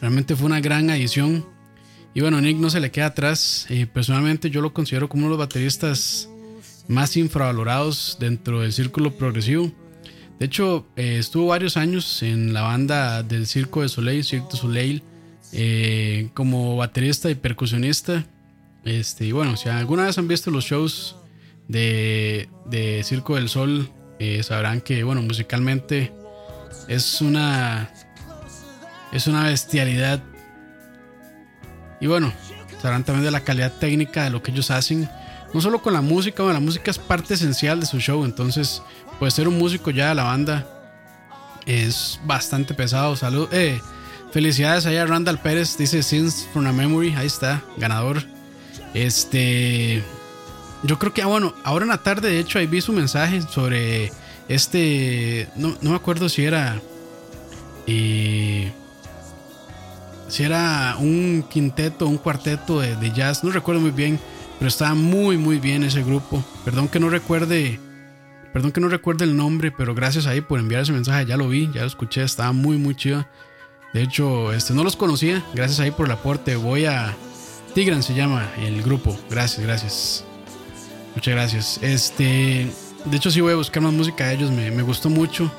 Realmente 0.01 0.35
fue 0.35 0.47
una 0.47 0.61
gran 0.61 0.89
adición. 0.89 1.45
Y 2.15 2.23
bueno, 2.23 2.41
Nick 2.41 2.57
no 2.57 2.71
se 2.71 2.81
le 2.81 2.91
queda 2.91 3.07
atrás, 3.07 3.67
personalmente 3.93 4.49
yo 4.49 4.63
lo 4.63 4.73
considero 4.73 5.11
como 5.11 5.27
uno 5.27 5.35
de 5.35 5.39
los 5.39 5.47
bateristas 5.47 6.31
más 6.89 7.17
infravalorados 7.17 8.17
dentro 8.19 8.63
del 8.63 8.73
círculo 8.73 9.17
progresivo. 9.17 9.71
De 10.39 10.47
hecho, 10.47 10.87
eh, 10.97 11.19
estuvo 11.19 11.49
varios 11.49 11.77
años 11.77 12.23
en 12.23 12.53
la 12.53 12.63
banda 12.63 13.23
del 13.23 13.47
Circo 13.47 13.83
de 13.83 13.89
Soleil, 13.89 14.25
Cirque 14.25 14.49
du 14.51 14.57
Soleil, 14.57 15.03
eh, 15.53 16.31
como 16.35 16.77
baterista 16.77 17.31
y 17.31 17.35
percusionista. 17.35 18.25
Este, 18.85 19.27
y 19.27 19.33
bueno, 19.33 19.57
si 19.57 19.69
alguna 19.69 20.07
vez 20.07 20.17
han 20.17 20.29
visto 20.29 20.51
los 20.51 20.65
shows 20.65 21.17
de, 21.67 22.49
de 22.67 23.03
Circo 23.05 23.35
del 23.35 23.49
Sol, 23.49 23.91
eh, 24.19 24.43
sabrán 24.43 24.81
que, 24.81 25.03
bueno, 25.05 25.23
musicalmente 25.23 26.13
es 26.89 27.21
una, 27.21 27.91
es 29.13 29.27
una 29.27 29.45
bestialidad. 29.45 30.23
Y 32.01 32.07
bueno, 32.07 32.33
sabrán 32.81 33.05
también 33.05 33.25
de 33.25 33.31
la 33.33 33.41
calidad 33.41 33.73
técnica 33.79 34.25
de 34.25 34.31
lo 34.31 34.43
que 34.43 34.53
ellos 34.53 34.71
hacen 34.71 35.09
no 35.53 35.61
solo 35.61 35.81
con 35.81 35.93
la 35.93 36.01
música, 36.01 36.43
bueno, 36.43 36.59
la 36.59 36.65
música 36.65 36.91
es 36.91 36.99
parte 36.99 37.35
esencial 37.35 37.81
de 37.81 37.87
su 37.87 37.99
show, 37.99 38.25
entonces 38.25 38.83
pues 39.19 39.35
ser 39.35 39.49
un 39.49 39.59
músico 39.59 39.91
ya 39.91 40.11
de 40.11 40.15
la 40.15 40.25
banda 40.25 40.67
es 41.67 42.21
bastante 42.25 42.75
pesado. 42.75 43.17
Salud, 43.17 43.49
eh, 43.53 43.81
felicidades 44.33 44.87
allá 44.87 45.07
Randall 45.07 45.39
Pérez, 45.39 45.77
dice 45.77 46.03
Sins 46.03 46.47
from 46.53 46.67
a 46.67 46.73
Memory, 46.73 47.15
ahí 47.15 47.27
está, 47.27 47.63
ganador. 47.77 48.23
Este, 48.95 50.03
yo 50.83 50.99
creo 50.99 51.13
que, 51.13 51.23
ah, 51.23 51.27
bueno, 51.27 51.55
ahora 51.65 51.85
en 51.85 51.91
la 51.91 52.03
tarde 52.03 52.31
de 52.31 52.41
hecho 52.41 52.59
ahí 52.59 52.67
vi 52.67 52.81
su 52.81 52.93
mensaje 52.93 53.43
sobre 53.43 54.13
este, 54.49 55.49
no, 55.57 55.77
no 55.81 55.91
me 55.91 55.97
acuerdo 55.97 56.29
si 56.29 56.45
era, 56.45 56.81
eh, 57.87 58.71
si 60.29 60.43
era 60.43 60.97
un 60.99 61.45
quinteto, 61.49 62.07
un 62.07 62.19
cuarteto 62.19 62.81
de 62.81 63.13
jazz, 63.13 63.43
no 63.43 63.51
recuerdo 63.51 63.81
muy 63.81 63.91
bien 63.91 64.21
pero 64.59 64.69
estaba 64.69 64.95
muy 64.95 65.37
muy 65.37 65.59
bien 65.59 65.83
ese 65.85 66.03
grupo. 66.03 66.45
Perdón 66.65 66.89
que 66.89 67.01
no 67.01 67.09
recuerde, 67.09 67.79
perdón 68.53 68.73
que 68.73 68.81
no 68.81 68.89
recuerde 68.89 69.25
el 69.25 69.37
nombre, 69.37 69.71
pero 69.71 69.95
gracias 69.95 70.27
ahí 70.27 70.41
por 70.41 70.59
enviar 70.59 70.83
ese 70.83 70.93
mensaje. 70.93 71.27
Ya 71.27 71.37
lo 71.37 71.49
vi, 71.49 71.71
ya 71.73 71.83
lo 71.83 71.87
escuché, 71.87 72.23
estaba 72.23 72.53
muy 72.53 72.77
muy 72.77 72.95
chido. 72.95 73.27
De 73.95 74.03
hecho, 74.03 74.53
este 74.53 74.75
no 74.75 74.85
los 74.85 74.97
conocía. 74.97 75.45
Gracias 75.55 75.81
ahí 75.81 75.91
por 75.91 76.07
el 76.07 76.13
aporte. 76.13 76.57
Voy 76.57 76.85
a 76.85 77.17
Tigran 77.75 78.03
se 78.03 78.15
llama 78.15 78.51
el 78.59 78.83
grupo. 78.83 79.17
Gracias, 79.31 79.65
gracias. 79.65 80.25
Muchas 81.15 81.35
gracias. 81.35 81.79
Este, 81.83 82.71
de 83.05 83.17
hecho 83.17 83.31
sí 83.31 83.41
voy 83.41 83.53
a 83.53 83.57
buscar 83.57 83.83
más 83.83 83.93
música 83.93 84.27
de 84.27 84.35
ellos. 84.35 84.51
Me, 84.51 84.71
me 84.71 84.83
gustó 84.83 85.09
mucho. 85.09 85.51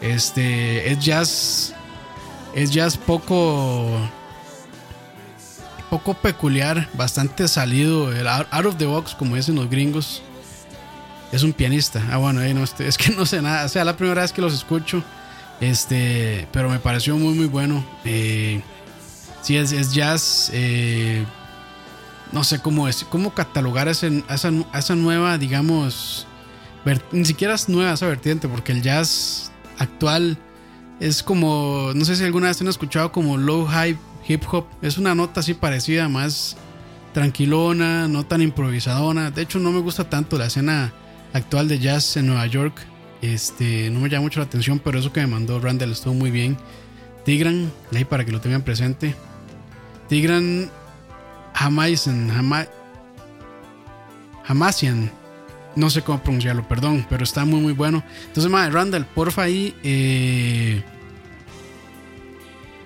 Este, 0.00 0.90
es 0.90 0.98
jazz, 0.98 1.74
es 2.54 2.70
jazz 2.70 2.96
poco, 2.96 3.98
poco 5.90 6.14
peculiar, 6.14 6.88
bastante 6.94 7.48
salido, 7.48 8.12
el 8.12 8.26
out 8.28 8.66
of 8.66 8.76
the 8.76 8.86
box 8.86 9.14
como 9.14 9.36
dicen 9.36 9.54
los 9.56 9.68
gringos. 9.70 10.22
Es 11.32 11.42
un 11.42 11.52
pianista. 11.52 12.02
Ah, 12.10 12.18
bueno, 12.18 12.40
ahí 12.40 12.54
no, 12.54 12.62
este, 12.64 12.86
es 12.86 12.96
que 12.98 13.10
no 13.16 13.26
sé 13.26 13.42
nada. 13.42 13.64
O 13.64 13.68
sea, 13.68 13.84
la 13.84 13.96
primera 13.96 14.22
vez 14.22 14.32
que 14.32 14.40
los 14.40 14.54
escucho. 14.54 15.02
Este, 15.60 16.46
pero 16.52 16.68
me 16.68 16.78
pareció 16.78 17.16
muy, 17.16 17.34
muy 17.34 17.46
bueno. 17.46 17.84
Eh, 18.04 18.60
sí, 19.42 19.56
es, 19.56 19.72
es 19.72 19.92
jazz. 19.92 20.50
eh, 20.52 21.24
no 22.32 22.42
sé 22.44 22.58
cómo 22.60 22.88
es, 22.88 23.04
cómo 23.08 23.32
catalogar 23.32 23.86
ese- 23.88 24.22
esa, 24.28 24.50
esa 24.74 24.94
nueva, 24.96 25.38
digamos, 25.38 26.26
ni 27.12 27.24
siquiera 27.24 27.54
es 27.54 27.68
nueva 27.68 27.92
esa 27.92 28.06
vertiente, 28.06 28.48
porque 28.48 28.72
el 28.72 28.82
jazz 28.82 29.52
actual 29.78 30.36
es 30.98 31.22
como, 31.22 31.92
no 31.94 32.04
sé 32.04 32.16
si 32.16 32.24
alguna 32.24 32.48
vez 32.48 32.60
han 32.60 32.66
escuchado 32.68 33.12
como 33.12 33.36
low 33.36 33.64
high 33.66 33.96
hip 34.28 34.42
hop, 34.50 34.66
es 34.82 34.98
una 34.98 35.14
nota 35.14 35.40
así 35.40 35.54
parecida, 35.54 36.08
más 36.08 36.56
tranquilona, 37.12 38.08
no 38.08 38.26
tan 38.26 38.42
improvisadona. 38.42 39.30
De 39.30 39.42
hecho, 39.42 39.58
no 39.58 39.72
me 39.72 39.80
gusta 39.80 40.08
tanto 40.08 40.36
la 40.38 40.46
escena 40.46 40.92
actual 41.32 41.68
de 41.68 41.78
jazz 41.78 42.16
en 42.16 42.26
Nueva 42.26 42.46
York. 42.46 42.74
Este, 43.22 43.90
no 43.90 44.00
me 44.00 44.08
llama 44.08 44.24
mucho 44.24 44.40
la 44.40 44.46
atención, 44.46 44.78
pero 44.78 44.98
eso 44.98 45.12
que 45.12 45.20
me 45.20 45.26
mandó 45.26 45.58
Randall 45.58 45.92
estuvo 45.92 46.14
muy 46.14 46.30
bien. 46.30 46.56
Tigran, 47.24 47.72
ahí 47.94 48.04
para 48.04 48.24
que 48.24 48.32
lo 48.32 48.40
tengan 48.40 48.62
presente. 48.62 49.14
Tigran 50.08 50.70
Hamaisen, 51.54 52.30
Hama, 52.30 52.66
Hamasian, 54.46 55.10
no 55.74 55.90
sé 55.90 56.02
cómo 56.02 56.22
pronunciarlo, 56.22 56.66
perdón, 56.68 57.06
pero 57.08 57.24
está 57.24 57.44
muy 57.44 57.60
muy 57.60 57.72
bueno. 57.72 58.04
Entonces, 58.26 58.50
madre, 58.50 58.72
Randall, 58.72 59.06
porfa 59.06 59.42
ahí, 59.42 59.74
eh, 59.82 60.82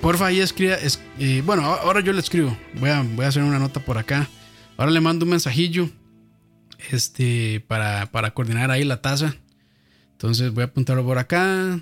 porfa 0.01 0.26
ahí 0.26 0.40
escriba, 0.40 0.74
es- 0.74 1.01
eh, 1.18 1.42
bueno, 1.44 1.62
ahora 1.64 2.01
yo 2.01 2.12
le 2.12 2.20
escribo, 2.20 2.57
voy 2.74 2.90
a, 2.90 3.03
voy 3.03 3.24
a 3.24 3.28
hacer 3.28 3.42
una 3.42 3.59
nota 3.59 3.80
por 3.80 3.98
acá. 3.98 4.28
Ahora 4.76 4.90
le 4.92 5.01
mando 5.01 5.24
un 5.24 5.30
mensajillo, 5.30 5.90
este, 6.90 7.61
para, 7.68 8.07
para 8.11 8.32
coordinar 8.32 8.70
ahí 8.70 8.84
la 8.84 9.03
taza. 9.03 9.36
Entonces 10.12 10.53
voy 10.53 10.62
a 10.62 10.66
apuntarlo 10.66 11.05
por 11.05 11.18
acá. 11.18 11.80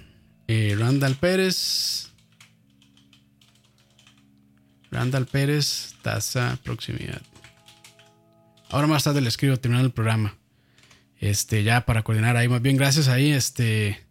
Eh, 0.49 0.75
Randall 0.79 1.15
Pérez. 1.17 2.11
Randall 4.91 5.27
Pérez, 5.27 5.95
tasa, 6.03 6.59
proximidad. 6.65 7.21
Ahora 8.71 8.87
más 8.87 9.05
tarde 9.05 9.21
le 9.21 9.29
escribo 9.29 9.57
terminando 9.59 9.87
el 9.87 9.93
programa. 9.93 10.37
Este, 11.21 11.63
ya 11.63 11.85
para 11.85 12.03
coordinar 12.03 12.37
ahí. 12.37 12.49
Más 12.49 12.63
bien, 12.63 12.77
gracias 12.77 13.09
ahí. 13.09 13.31
Este, 13.33 14.05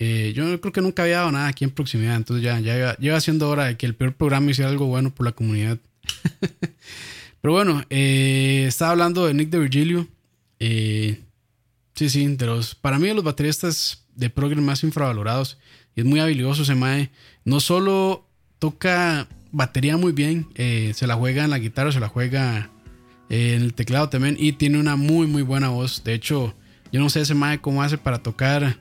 eh, 0.00 0.32
yo 0.34 0.60
creo 0.60 0.72
que 0.72 0.80
nunca 0.80 1.02
había 1.04 1.18
dado 1.18 1.30
nada 1.30 1.46
aquí 1.46 1.62
en 1.64 1.70
proximidad. 1.70 2.16
Entonces 2.16 2.42
ya, 2.42 2.58
ya 2.58 2.76
iba- 2.76 2.96
lleva 2.96 3.20
siendo 3.20 3.48
hora 3.48 3.66
de 3.66 3.76
que 3.76 3.86
el 3.86 3.94
peor 3.94 4.14
programa 4.14 4.50
hiciera 4.50 4.68
algo 4.70 4.86
bueno 4.86 5.14
por 5.14 5.24
la 5.26 5.32
comunidad. 5.32 5.78
Pero 7.40 7.52
bueno, 7.54 7.82
eh, 7.90 8.64
estaba 8.66 8.90
hablando 8.92 9.26
de 9.26 9.34
Nick 9.34 9.50
de 9.50 9.58
Virgilio. 9.58 10.08
Eh, 10.58 11.20
sí, 11.94 12.10
sí, 12.10 12.26
de 12.36 12.46
los, 12.46 12.74
para 12.74 12.98
mí 12.98 13.08
de 13.08 13.14
los 13.14 13.24
bateristas 13.24 14.04
de 14.14 14.28
progress 14.30 14.62
más 14.62 14.82
infravalorados. 14.84 15.58
Y 15.96 16.00
es 16.00 16.06
muy 16.06 16.20
habilidoso 16.20 16.62
ese 16.62 16.74
mae. 16.74 17.10
No 17.44 17.60
solo 17.60 18.26
toca 18.58 19.26
batería 19.52 19.96
muy 19.96 20.12
bien, 20.12 20.46
eh, 20.54 20.92
se 20.94 21.06
la 21.06 21.14
juega 21.16 21.44
en 21.44 21.50
la 21.50 21.58
guitarra, 21.58 21.92
se 21.92 22.00
la 22.00 22.08
juega 22.08 22.70
en 23.30 23.62
el 23.62 23.74
teclado 23.74 24.08
también. 24.10 24.36
Y 24.38 24.52
tiene 24.52 24.78
una 24.78 24.96
muy, 24.96 25.26
muy 25.26 25.42
buena 25.42 25.68
voz. 25.70 26.04
De 26.04 26.12
hecho, 26.14 26.54
yo 26.92 27.00
no 27.00 27.08
sé 27.08 27.22
ese 27.22 27.34
mae 27.34 27.60
cómo 27.60 27.82
hace 27.82 27.96
para 27.98 28.18
tocar 28.22 28.78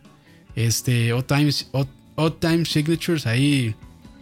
este 0.65 1.13
odd 1.13 1.23
time, 1.25 1.49
odd, 1.71 1.87
odd 2.15 2.33
time 2.39 2.65
signatures 2.65 3.25
ahí 3.25 3.75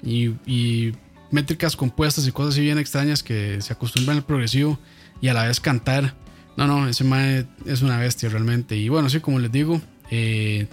y, 0.03 0.91
métricas 1.29 1.75
compuestas 1.75 2.25
y 2.25 2.31
cosas 2.31 2.53
así 2.53 2.61
bien 2.61 2.77
extrañas 2.77 3.21
que 3.21 3.61
se 3.61 3.73
acostumbran 3.73 4.17
al 4.17 4.23
progresivo 4.23 4.79
y 5.19 5.27
a 5.27 5.33
la 5.33 5.45
vez 5.45 5.59
cantar. 5.59 6.13
No, 6.55 6.67
no, 6.67 6.87
ese 6.87 7.03
mae 7.03 7.45
es 7.65 7.81
una 7.81 7.97
bestia 7.97 8.29
realmente. 8.29 8.77
Y 8.77 8.87
bueno, 8.87 9.09
sí, 9.09 9.19
como 9.19 9.37
les 9.39 9.51
digo, 9.51 9.81
eh, 10.09 10.67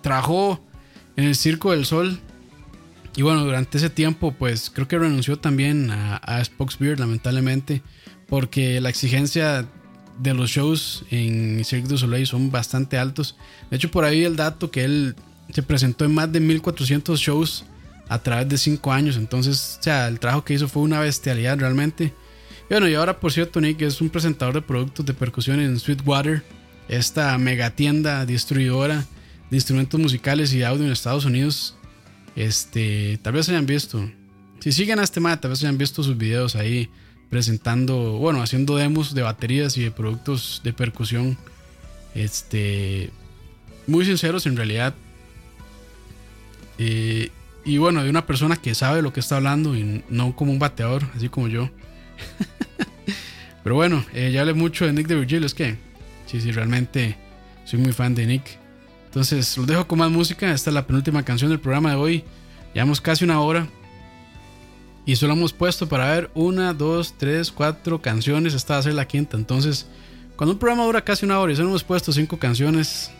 trabajó 0.00 0.60
en 1.16 1.24
el 1.24 1.34
Circo 1.34 1.72
del 1.72 1.86
Sol. 1.86 2.20
Y 3.16 3.22
bueno, 3.22 3.44
durante 3.44 3.78
ese 3.78 3.90
tiempo, 3.90 4.32
pues 4.32 4.70
creo 4.70 4.86
que 4.86 4.96
renunció 4.96 5.40
también 5.40 5.90
a, 5.90 6.16
a 6.18 6.44
Spock's 6.44 6.78
Beard, 6.78 7.00
lamentablemente, 7.00 7.82
porque 8.28 8.80
la 8.80 8.90
exigencia 8.90 9.68
de 10.18 10.34
los 10.34 10.50
shows 10.50 11.04
en 11.10 11.64
Cirque 11.64 11.88
du 11.88 11.98
Soleil 11.98 12.26
son 12.26 12.50
bastante 12.50 12.98
altos. 12.98 13.36
De 13.70 13.76
hecho, 13.76 13.90
por 13.90 14.04
ahí 14.04 14.24
el 14.24 14.36
dato 14.36 14.70
que 14.70 14.84
él 14.84 15.16
se 15.52 15.62
presentó 15.62 16.04
en 16.04 16.14
más 16.14 16.30
de 16.32 16.40
1400 16.40 17.18
shows 17.18 17.64
a 18.08 18.18
través 18.18 18.48
de 18.48 18.58
5 18.58 18.92
años. 18.92 19.16
Entonces, 19.16 19.78
o 19.80 19.82
sea, 19.82 20.08
el 20.08 20.20
trabajo 20.20 20.44
que 20.44 20.54
hizo 20.54 20.68
fue 20.68 20.82
una 20.82 21.00
bestialidad 21.00 21.58
realmente. 21.58 22.12
Y 22.68 22.74
bueno, 22.74 22.88
y 22.88 22.94
ahora, 22.94 23.20
por 23.20 23.32
cierto, 23.32 23.60
Nick 23.60 23.82
es 23.82 24.00
un 24.00 24.08
presentador 24.08 24.54
de 24.54 24.62
productos 24.62 25.04
de 25.04 25.14
percusión 25.14 25.60
en 25.60 25.78
Sweetwater, 25.78 26.42
esta 26.88 27.36
mega 27.38 27.70
tienda 27.70 28.24
distribuidora 28.26 29.04
de 29.50 29.56
instrumentos 29.56 30.00
musicales 30.00 30.52
y 30.54 30.62
audio 30.62 30.84
en 30.84 30.92
Estados 30.92 31.24
Unidos. 31.24 31.76
Este, 32.36 33.18
tal 33.22 33.34
vez 33.34 33.48
hayan 33.48 33.66
visto. 33.66 34.10
Si 34.60 34.72
siguen 34.72 34.98
a 34.98 35.02
este 35.02 35.20
man, 35.20 35.40
tal 35.40 35.50
vez 35.50 35.62
hayan 35.62 35.78
visto 35.78 36.02
sus 36.02 36.16
videos 36.16 36.56
ahí 36.56 36.88
presentando, 37.34 38.12
bueno, 38.12 38.42
haciendo 38.42 38.76
demos 38.76 39.12
de 39.12 39.22
baterías 39.22 39.76
y 39.76 39.82
de 39.82 39.90
productos 39.90 40.60
de 40.62 40.72
percusión. 40.72 41.36
Este, 42.14 43.10
muy 43.88 44.04
sinceros 44.04 44.46
en 44.46 44.56
realidad. 44.56 44.94
Eh, 46.78 47.32
y 47.64 47.78
bueno, 47.78 48.04
de 48.04 48.08
una 48.08 48.24
persona 48.24 48.54
que 48.54 48.72
sabe 48.76 49.02
lo 49.02 49.12
que 49.12 49.18
está 49.18 49.34
hablando 49.38 49.74
y 49.74 50.04
no 50.08 50.36
como 50.36 50.52
un 50.52 50.60
bateador, 50.60 51.02
así 51.16 51.28
como 51.28 51.48
yo. 51.48 51.70
Pero 53.64 53.74
bueno, 53.74 54.04
eh, 54.14 54.30
ya 54.32 54.42
hablé 54.42 54.54
mucho 54.54 54.86
de 54.86 54.92
Nick 54.92 55.08
de 55.08 55.16
Virgilio, 55.16 55.46
es 55.46 55.54
que 55.54 55.76
sí, 56.26 56.40
sí, 56.40 56.52
realmente 56.52 57.16
soy 57.64 57.80
muy 57.80 57.92
fan 57.92 58.14
de 58.14 58.26
Nick. 58.26 58.44
Entonces, 59.06 59.58
los 59.58 59.66
dejo 59.66 59.88
con 59.88 59.98
más 59.98 60.10
música. 60.12 60.52
Esta 60.52 60.70
es 60.70 60.74
la 60.74 60.86
penúltima 60.86 61.24
canción 61.24 61.50
del 61.50 61.58
programa 61.58 61.90
de 61.90 61.96
hoy. 61.96 62.24
Llevamos 62.74 63.00
casi 63.00 63.24
una 63.24 63.40
hora. 63.40 63.66
Y 65.06 65.16
solo 65.16 65.34
hemos 65.34 65.52
puesto 65.52 65.88
para 65.88 66.10
ver 66.10 66.30
una, 66.34 66.72
dos, 66.72 67.14
tres, 67.18 67.52
cuatro 67.52 68.00
canciones. 68.00 68.54
Esta 68.54 68.74
va 68.74 68.80
a 68.80 68.82
ser 68.82 68.94
la 68.94 69.06
quinta. 69.06 69.36
Entonces, 69.36 69.86
cuando 70.36 70.54
un 70.54 70.58
programa 70.58 70.84
dura 70.84 71.04
casi 71.04 71.26
una 71.26 71.38
hora 71.38 71.52
y 71.52 71.56
solo 71.56 71.68
hemos 71.68 71.84
puesto 71.84 72.12
cinco 72.12 72.38
canciones, 72.38 73.10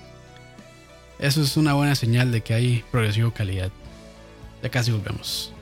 eso 1.19 1.43
es 1.43 1.57
una 1.57 1.75
buena 1.75 1.95
señal 1.95 2.33
de 2.33 2.41
que 2.41 2.55
hay 2.55 2.85
progresivo 2.91 3.33
calidad. 3.33 3.71
Ya 4.63 4.71
casi 4.71 4.91
volvemos. 4.91 5.53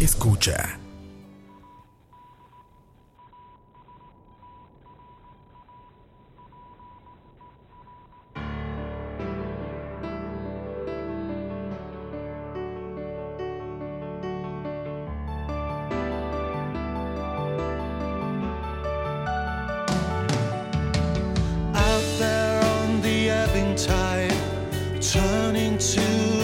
Escucha. 0.00 0.81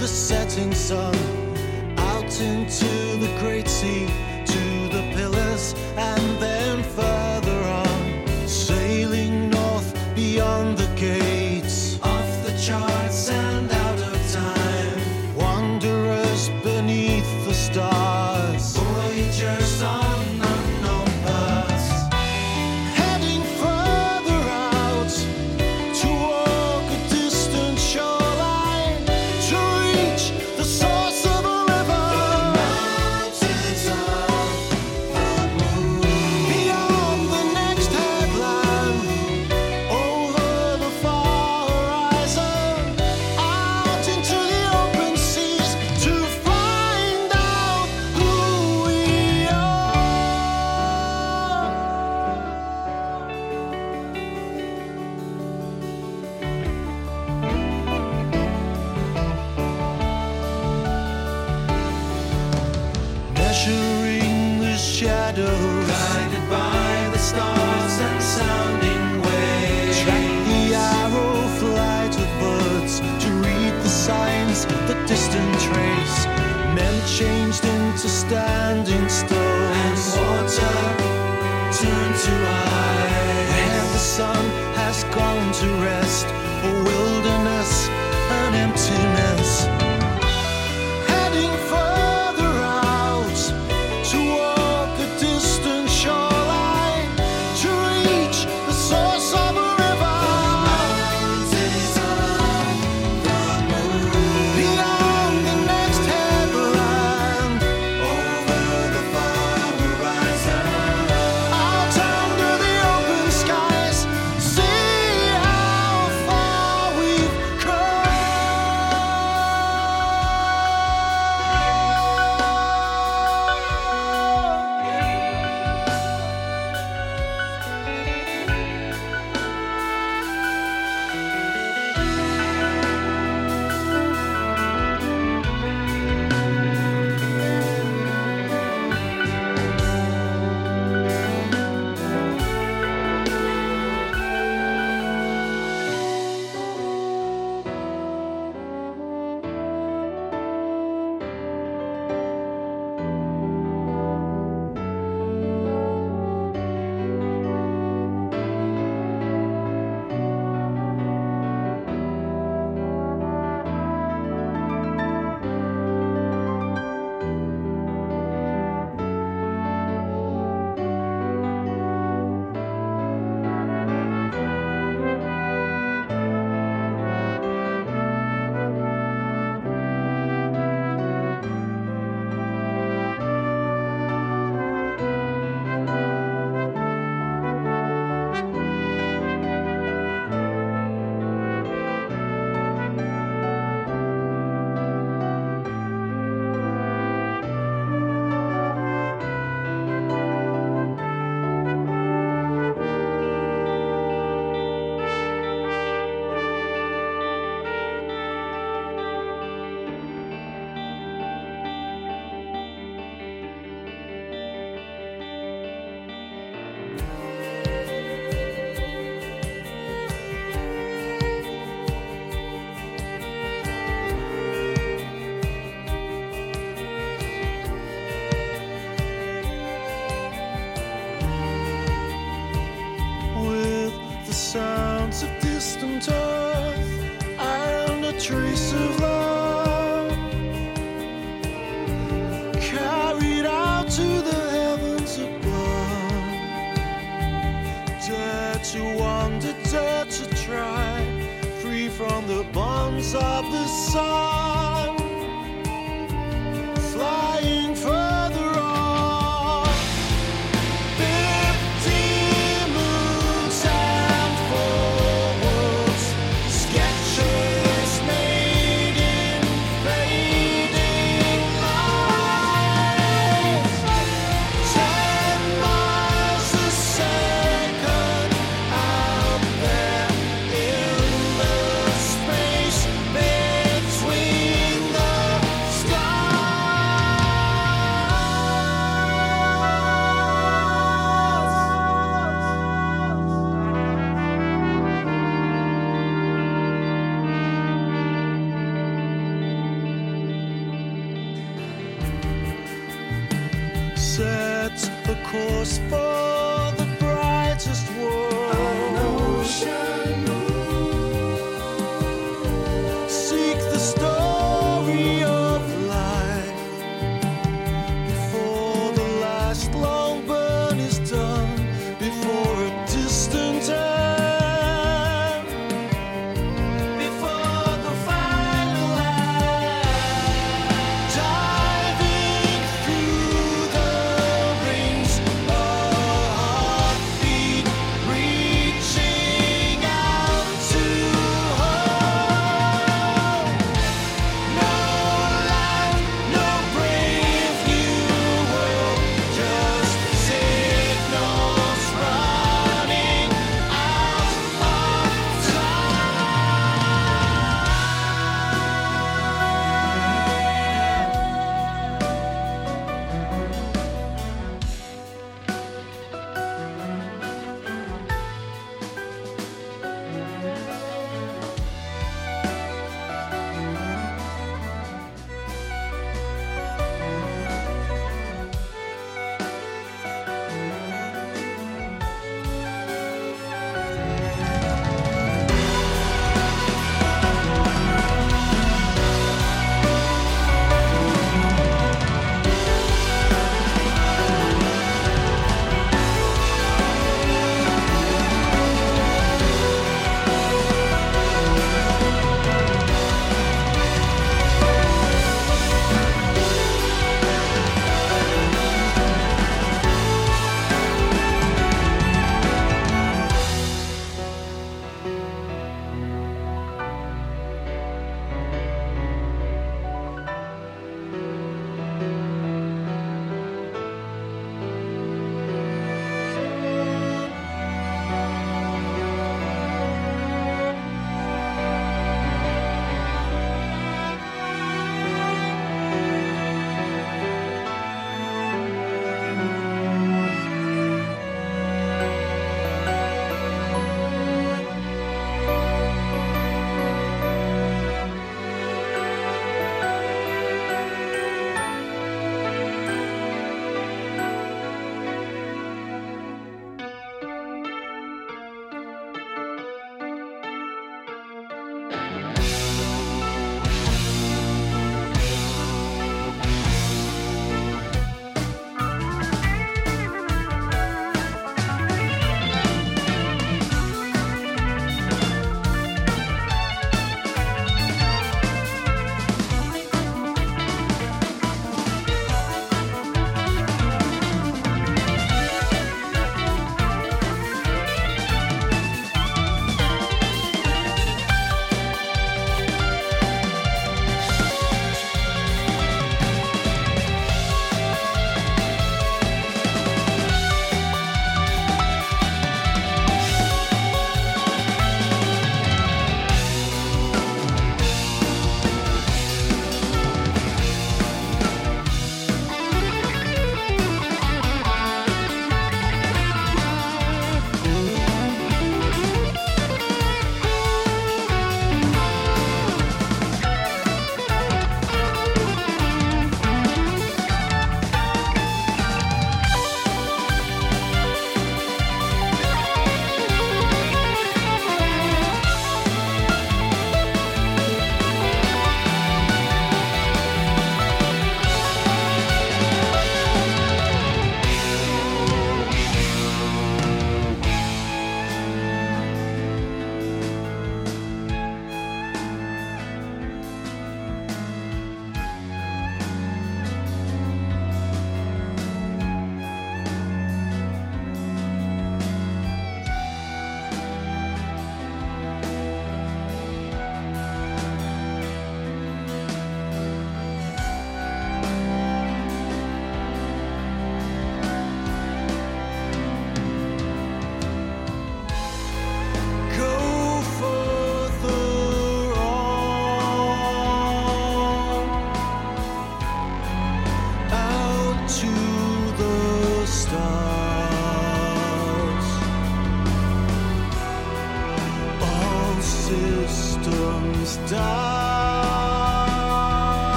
The 0.00 0.08
setting 0.08 0.72
sun, 0.72 1.14
out 1.98 2.40
into 2.40 2.86
the 3.18 3.28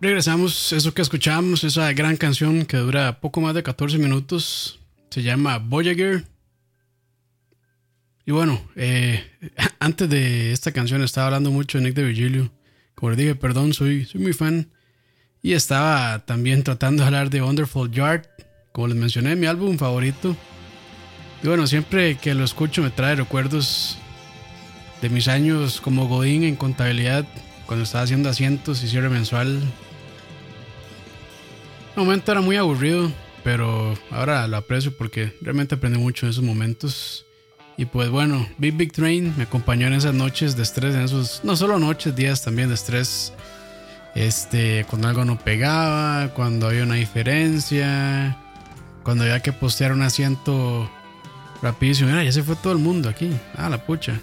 Regresamos, 0.00 0.72
eso 0.72 0.94
que 0.94 1.02
escuchamos, 1.02 1.62
esa 1.62 1.92
gran 1.92 2.16
canción 2.16 2.64
que 2.64 2.78
dura 2.78 3.20
poco 3.20 3.42
más 3.42 3.54
de 3.54 3.62
14 3.62 3.98
minutos, 3.98 4.80
se 5.10 5.22
llama 5.22 5.58
Voyager. 5.58 6.24
Y 8.24 8.32
bueno, 8.32 8.62
eh, 8.76 9.22
antes 9.78 10.08
de 10.08 10.52
esta 10.52 10.72
canción 10.72 11.02
estaba 11.02 11.26
hablando 11.26 11.50
mucho 11.50 11.76
de 11.76 11.84
Nick 11.84 11.94
de 11.94 12.04
Virgilio. 12.04 12.50
Como 12.94 13.10
les 13.10 13.18
dije, 13.18 13.34
perdón, 13.34 13.74
soy, 13.74 14.06
soy 14.06 14.22
muy 14.22 14.32
fan. 14.32 14.70
Y 15.42 15.52
estaba 15.52 16.24
también 16.24 16.62
tratando 16.62 17.02
de 17.02 17.06
hablar 17.06 17.28
de 17.28 17.42
Wonderful 17.42 17.90
Yard, 17.90 18.26
como 18.72 18.88
les 18.88 18.96
mencioné, 18.96 19.36
mi 19.36 19.46
álbum 19.46 19.76
favorito. 19.76 20.34
Y 21.42 21.46
bueno, 21.48 21.66
siempre 21.66 22.16
que 22.16 22.34
lo 22.34 22.44
escucho 22.44 22.82
me 22.82 22.90
trae 22.90 23.16
recuerdos 23.16 23.98
de 25.00 25.08
mis 25.08 25.28
años 25.28 25.80
como 25.80 26.06
Godín 26.06 26.42
en 26.44 26.56
contabilidad, 26.56 27.24
cuando 27.66 27.84
estaba 27.84 28.04
haciendo 28.04 28.28
asientos 28.28 28.82
y 28.82 28.88
cierre 28.88 29.08
mensual. 29.08 29.60
Un 31.96 32.04
momento 32.04 32.30
era 32.32 32.42
muy 32.42 32.56
aburrido, 32.56 33.10
pero 33.42 33.96
ahora 34.10 34.46
lo 34.48 34.58
aprecio 34.58 34.94
porque 34.96 35.36
realmente 35.40 35.76
aprendí 35.76 35.98
mucho 35.98 36.26
en 36.26 36.30
esos 36.30 36.44
momentos. 36.44 37.24
Y 37.78 37.86
pues 37.86 38.10
bueno, 38.10 38.46
Big 38.58 38.76
Big 38.76 38.92
Train 38.92 39.34
me 39.38 39.44
acompañó 39.44 39.86
en 39.86 39.94
esas 39.94 40.12
noches 40.12 40.56
de 40.56 40.62
estrés, 40.62 40.94
en 40.94 41.02
esos, 41.02 41.40
no 41.44 41.56
solo 41.56 41.78
noches, 41.78 42.14
días 42.14 42.42
también 42.42 42.68
de 42.68 42.74
estrés. 42.74 43.32
Este, 44.14 44.84
cuando 44.90 45.08
algo 45.08 45.24
no 45.24 45.38
pegaba, 45.38 46.34
cuando 46.34 46.66
había 46.66 46.82
una 46.82 46.96
diferencia, 46.96 48.36
cuando 49.04 49.24
había 49.24 49.40
que 49.40 49.52
postear 49.52 49.92
un 49.92 50.02
asiento 50.02 50.90
rapidísimo. 51.62 52.10
Mira, 52.10 52.24
ya 52.24 52.32
se 52.32 52.42
fue 52.42 52.56
todo 52.56 52.72
el 52.72 52.78
mundo 52.78 53.08
aquí. 53.08 53.30
Ah, 53.56 53.68
la 53.68 53.78
pucha. 53.84 54.20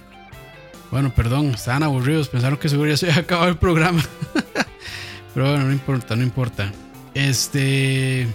Bueno, 0.91 1.14
perdón, 1.14 1.47
estaban 1.47 1.84
aburridos, 1.84 2.30
pensaron 2.30 2.57
que 2.57 2.69
seguro 2.69 2.89
ya 2.89 2.97
se 2.97 3.09
había 3.09 3.22
acabado 3.22 3.49
el 3.49 3.57
programa. 3.57 4.01
Pero 5.34 5.49
bueno, 5.49 5.65
no 5.65 5.73
importa, 5.73 6.15
no 6.15 6.23
importa. 6.23 6.72
Este. 7.14 8.27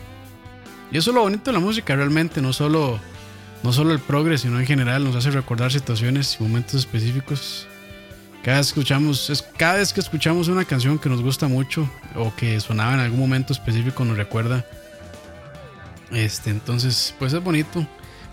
Y 0.91 0.97
eso 0.97 1.11
es 1.11 1.15
lo 1.15 1.23
bonito 1.23 1.51
de 1.51 1.53
la 1.55 1.61
música, 1.61 1.97
realmente, 1.97 2.43
no 2.43 2.53
solo, 2.53 3.01
no 3.63 3.73
solo 3.73 3.93
el 3.93 3.99
progreso, 4.01 4.43
sino 4.43 4.61
en 4.61 4.67
general 4.67 5.03
nos 5.05 5.17
hace 5.17 5.31
recordar 5.31 5.73
situaciones 5.73 6.37
y 6.39 6.43
momentos 6.43 6.75
específicos. 6.75 7.67
Cada 8.43 8.59
vez, 8.59 8.69
escuchamos, 8.69 9.31
es, 9.31 9.41
cada 9.57 9.75
vez 9.77 9.93
que 9.93 10.01
escuchamos 10.01 10.49
una 10.49 10.65
canción 10.65 10.99
que 10.99 11.09
nos 11.09 11.23
gusta 11.23 11.49
mucho 11.49 11.89
o 12.17 12.35
que 12.35 12.61
sonaba 12.61 12.95
en 12.95 13.01
algún 13.01 13.21
momento 13.21 13.53
específico 13.53 14.05
nos 14.05 14.17
recuerda. 14.17 14.67
Este, 16.11 16.51
entonces, 16.51 17.15
pues 17.19 17.33
es 17.33 17.43
bonito. 17.43 17.87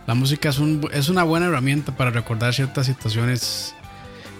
La 0.09 0.15
música 0.15 0.49
es, 0.49 0.57
un, 0.57 0.89
es 0.91 1.07
una 1.09 1.21
buena 1.21 1.45
herramienta 1.45 1.95
para 1.95 2.09
recordar 2.09 2.51
ciertas 2.51 2.87
situaciones 2.87 3.75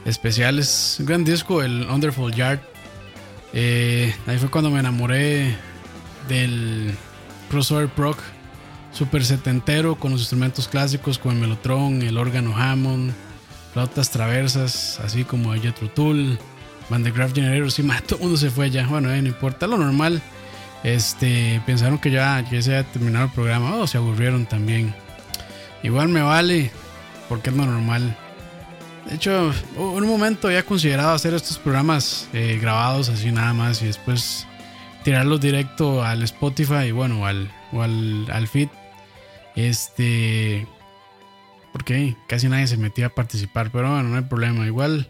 especiales. 0.03 0.95
Un 0.99 1.05
gran 1.05 1.23
disco, 1.23 1.61
el 1.61 1.85
Wonderful 1.85 2.33
Yard. 2.33 2.59
Eh, 3.53 4.11
ahí 4.25 4.39
fue 4.39 4.49
cuando 4.49 4.71
me 4.71 4.79
enamoré 4.79 5.55
del 6.27 6.95
crossover 7.51 7.87
proc 7.87 8.17
super 8.91 9.23
setentero 9.23 9.93
con 9.93 10.11
los 10.11 10.21
instrumentos 10.21 10.67
clásicos 10.67 11.19
como 11.19 11.35
el 11.35 11.39
melotron, 11.39 12.01
el 12.01 12.17
órgano 12.17 12.57
Hammond, 12.57 13.13
flautas 13.71 14.09
traversas, 14.09 14.99
así 15.01 15.23
como 15.23 15.53
el 15.53 15.61
Jethro 15.61 15.87
Tull, 15.91 16.39
Van 16.89 17.03
de 17.03 17.11
Graph 17.11 17.35
Generator. 17.35 17.71
Sí, 17.71 17.83
todo 18.07 18.15
el 18.15 18.23
mundo 18.23 18.37
se 18.37 18.49
fue 18.49 18.71
ya. 18.71 18.87
Bueno, 18.87 19.13
eh, 19.13 19.21
no 19.21 19.27
importa, 19.27 19.67
lo 19.67 19.77
normal. 19.77 20.19
Este, 20.83 21.61
pensaron 21.67 21.99
que 21.99 22.09
ya, 22.09 22.43
ya 22.49 22.59
se 22.59 22.75
había 22.75 22.91
terminado 22.91 23.25
el 23.25 23.31
programa 23.33 23.75
o 23.75 23.85
se 23.85 23.99
aburrieron 23.99 24.47
también. 24.47 24.95
Igual 25.83 26.09
me 26.09 26.21
vale, 26.21 26.71
porque 27.27 27.49
es 27.49 27.55
lo 27.55 27.65
normal. 27.65 28.15
De 29.07 29.15
hecho, 29.15 29.51
en 29.75 30.03
un 30.03 30.07
momento 30.07 30.47
había 30.47 30.63
considerado 30.63 31.13
hacer 31.13 31.33
estos 31.33 31.57
programas 31.57 32.27
eh, 32.33 32.59
grabados 32.61 33.09
así 33.09 33.31
nada 33.31 33.53
más 33.53 33.81
y 33.81 33.87
después 33.87 34.45
tirarlos 35.03 35.41
directo 35.41 36.03
al 36.03 36.21
Spotify 36.23 36.85
y 36.87 36.91
bueno, 36.91 37.25
al, 37.25 37.51
o 37.71 37.81
al, 37.81 38.27
al 38.31 38.47
feed. 38.47 38.69
Este. 39.55 40.67
Porque 41.71 42.15
casi 42.27 42.49
nadie 42.49 42.67
se 42.67 42.77
metía 42.77 43.07
a 43.07 43.15
participar, 43.15 43.71
pero 43.71 43.91
bueno, 43.91 44.09
no 44.09 44.17
hay 44.17 44.23
problema. 44.23 44.65
Igual 44.65 45.09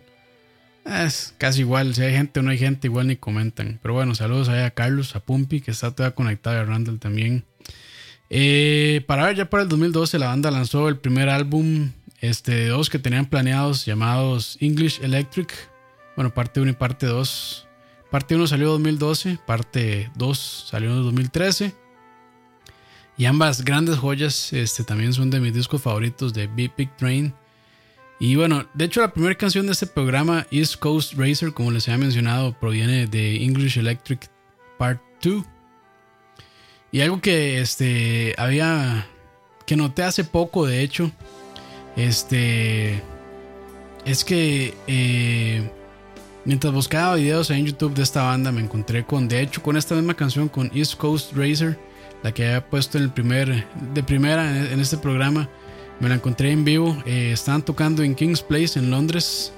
es 0.85 1.35
casi 1.37 1.61
igual. 1.61 1.95
Si 1.95 2.01
hay 2.01 2.13
gente 2.13 2.39
o 2.39 2.43
no 2.43 2.51
hay 2.51 2.57
gente, 2.57 2.87
igual 2.87 3.07
ni 3.07 3.15
comentan. 3.15 3.79
Pero 3.81 3.93
bueno, 3.93 4.15
saludos 4.15 4.49
a 4.49 4.69
Carlos, 4.71 5.15
a 5.15 5.19
Pumpi, 5.19 5.61
que 5.61 5.71
está 5.71 5.91
todavía 5.91 6.15
conectado, 6.15 6.57
y 6.57 6.59
a 6.59 6.65
Randall 6.65 6.99
también. 6.99 7.45
Eh, 8.29 9.03
para 9.07 9.25
ver, 9.25 9.35
ya 9.35 9.49
para 9.49 9.63
el 9.63 9.69
2012 9.69 10.19
la 10.19 10.27
banda 10.27 10.51
lanzó 10.51 10.87
el 10.87 10.97
primer 10.97 11.29
álbum 11.29 11.91
este, 12.21 12.53
de 12.53 12.67
dos 12.67 12.89
que 12.89 12.99
tenían 12.99 13.25
planeados 13.25 13.85
llamados 13.85 14.57
English 14.59 14.99
Electric. 15.01 15.53
Bueno, 16.15 16.33
parte 16.33 16.59
1 16.59 16.71
y 16.71 16.73
parte 16.73 17.05
2. 17.05 17.67
Parte 18.11 18.35
1 18.35 18.47
salió 18.47 18.67
en 18.67 18.83
2012, 18.83 19.39
parte 19.45 20.11
2 20.15 20.65
salió 20.69 20.89
en 20.91 21.03
2013. 21.03 21.73
Y 23.17 23.25
ambas 23.25 23.63
grandes 23.63 23.97
joyas 23.97 24.53
este, 24.53 24.83
también 24.83 25.13
son 25.13 25.29
de 25.29 25.39
mis 25.39 25.53
discos 25.53 25.81
favoritos 25.81 26.33
de 26.33 26.47
Big 26.47 26.71
Big 26.77 26.95
Train. 26.97 27.33
Y 28.19 28.35
bueno, 28.35 28.67
de 28.73 28.85
hecho 28.85 29.01
la 29.01 29.13
primera 29.13 29.35
canción 29.35 29.65
de 29.65 29.73
este 29.73 29.87
programa, 29.87 30.45
East 30.51 30.77
Coast 30.77 31.13
Racer, 31.13 31.53
como 31.53 31.71
les 31.71 31.87
había 31.87 31.99
mencionado, 31.99 32.57
proviene 32.59 33.07
de 33.07 33.43
English 33.43 33.77
Electric 33.77 34.29
Part 34.77 35.01
2. 35.21 35.45
Y 36.91 37.01
algo 37.01 37.21
que 37.21 37.61
este, 37.61 38.33
había, 38.37 39.07
que 39.65 39.75
noté 39.75 40.03
hace 40.03 40.23
poco, 40.23 40.65
de 40.65 40.81
hecho, 40.81 41.11
este, 41.95 43.01
es 44.05 44.23
que 44.23 44.73
eh, 44.87 45.69
mientras 46.45 46.73
buscaba 46.73 47.15
videos 47.15 47.49
en 47.51 47.65
YouTube 47.65 47.93
de 47.93 48.03
esta 48.03 48.23
banda, 48.23 48.51
me 48.51 48.61
encontré 48.61 49.05
con, 49.05 49.27
de 49.27 49.41
hecho, 49.41 49.61
con 49.61 49.77
esta 49.77 49.95
misma 49.95 50.15
canción, 50.15 50.49
con 50.49 50.71
East 50.73 50.95
Coast 50.95 51.33
Racer, 51.35 51.77
la 52.23 52.33
que 52.33 52.45
había 52.45 52.67
puesto 52.67 52.97
en 52.97 53.05
el 53.05 53.11
primer, 53.11 53.65
de 53.93 54.03
primera 54.03 54.71
en 54.71 54.79
este 54.79 54.97
programa. 54.97 55.47
Me 55.99 56.07
la 56.07 56.15
encontré 56.15 56.51
en 56.51 56.63
vivo. 56.63 56.97
Eh, 57.05 57.31
estaban 57.33 57.61
tocando 57.61 58.03
en 58.03 58.15
King's 58.15 58.41
Place 58.41 58.79
en 58.79 58.89
Londres. 58.89 59.51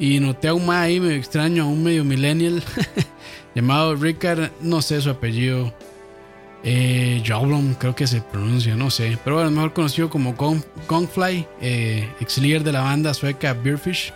Y 0.00 0.20
noté 0.20 0.48
a 0.48 0.54
un 0.54 0.68
ahí 0.70 1.00
medio 1.00 1.16
extraño, 1.16 1.64
a 1.64 1.66
un 1.66 1.82
medio 1.82 2.04
millennial. 2.04 2.62
llamado 3.54 3.96
Rickard, 3.96 4.50
no 4.60 4.82
sé 4.82 5.00
su 5.00 5.10
apellido. 5.10 5.72
Eh, 6.64 7.22
Joblom, 7.26 7.74
creo 7.74 7.94
que 7.94 8.06
se 8.06 8.20
pronuncia, 8.20 8.74
no 8.74 8.90
sé. 8.90 9.18
Pero 9.22 9.36
bueno, 9.36 9.50
mejor 9.50 9.72
conocido 9.72 10.10
como 10.10 10.34
Gongfly, 10.34 11.46
eh, 11.60 12.08
ex 12.20 12.38
líder 12.38 12.64
de 12.64 12.72
la 12.72 12.82
banda 12.82 13.14
sueca 13.14 13.54
Beerfish. 13.54 14.12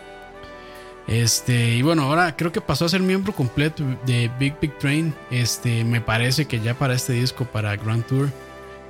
Este, 1.07 1.77
y 1.77 1.83
bueno, 1.83 2.05
ahora 2.05 2.37
creo 2.37 2.53
que 2.53 2.61
pasó 2.61 2.85
a 2.85 2.89
ser 2.89 3.01
miembro 3.01 3.33
completo 3.33 3.85
de 4.07 4.31
Big 4.39 4.55
Big 4.61 4.79
Train. 4.79 5.15
Este, 5.31 5.85
me 5.85 6.01
parece 6.01 6.47
que 6.47 6.61
ya 6.61 6.75
para 6.75 6.95
este 6.95 7.13
disco, 7.15 7.45
para 7.45 7.77
Grand 7.77 8.05
Tour. 8.07 8.29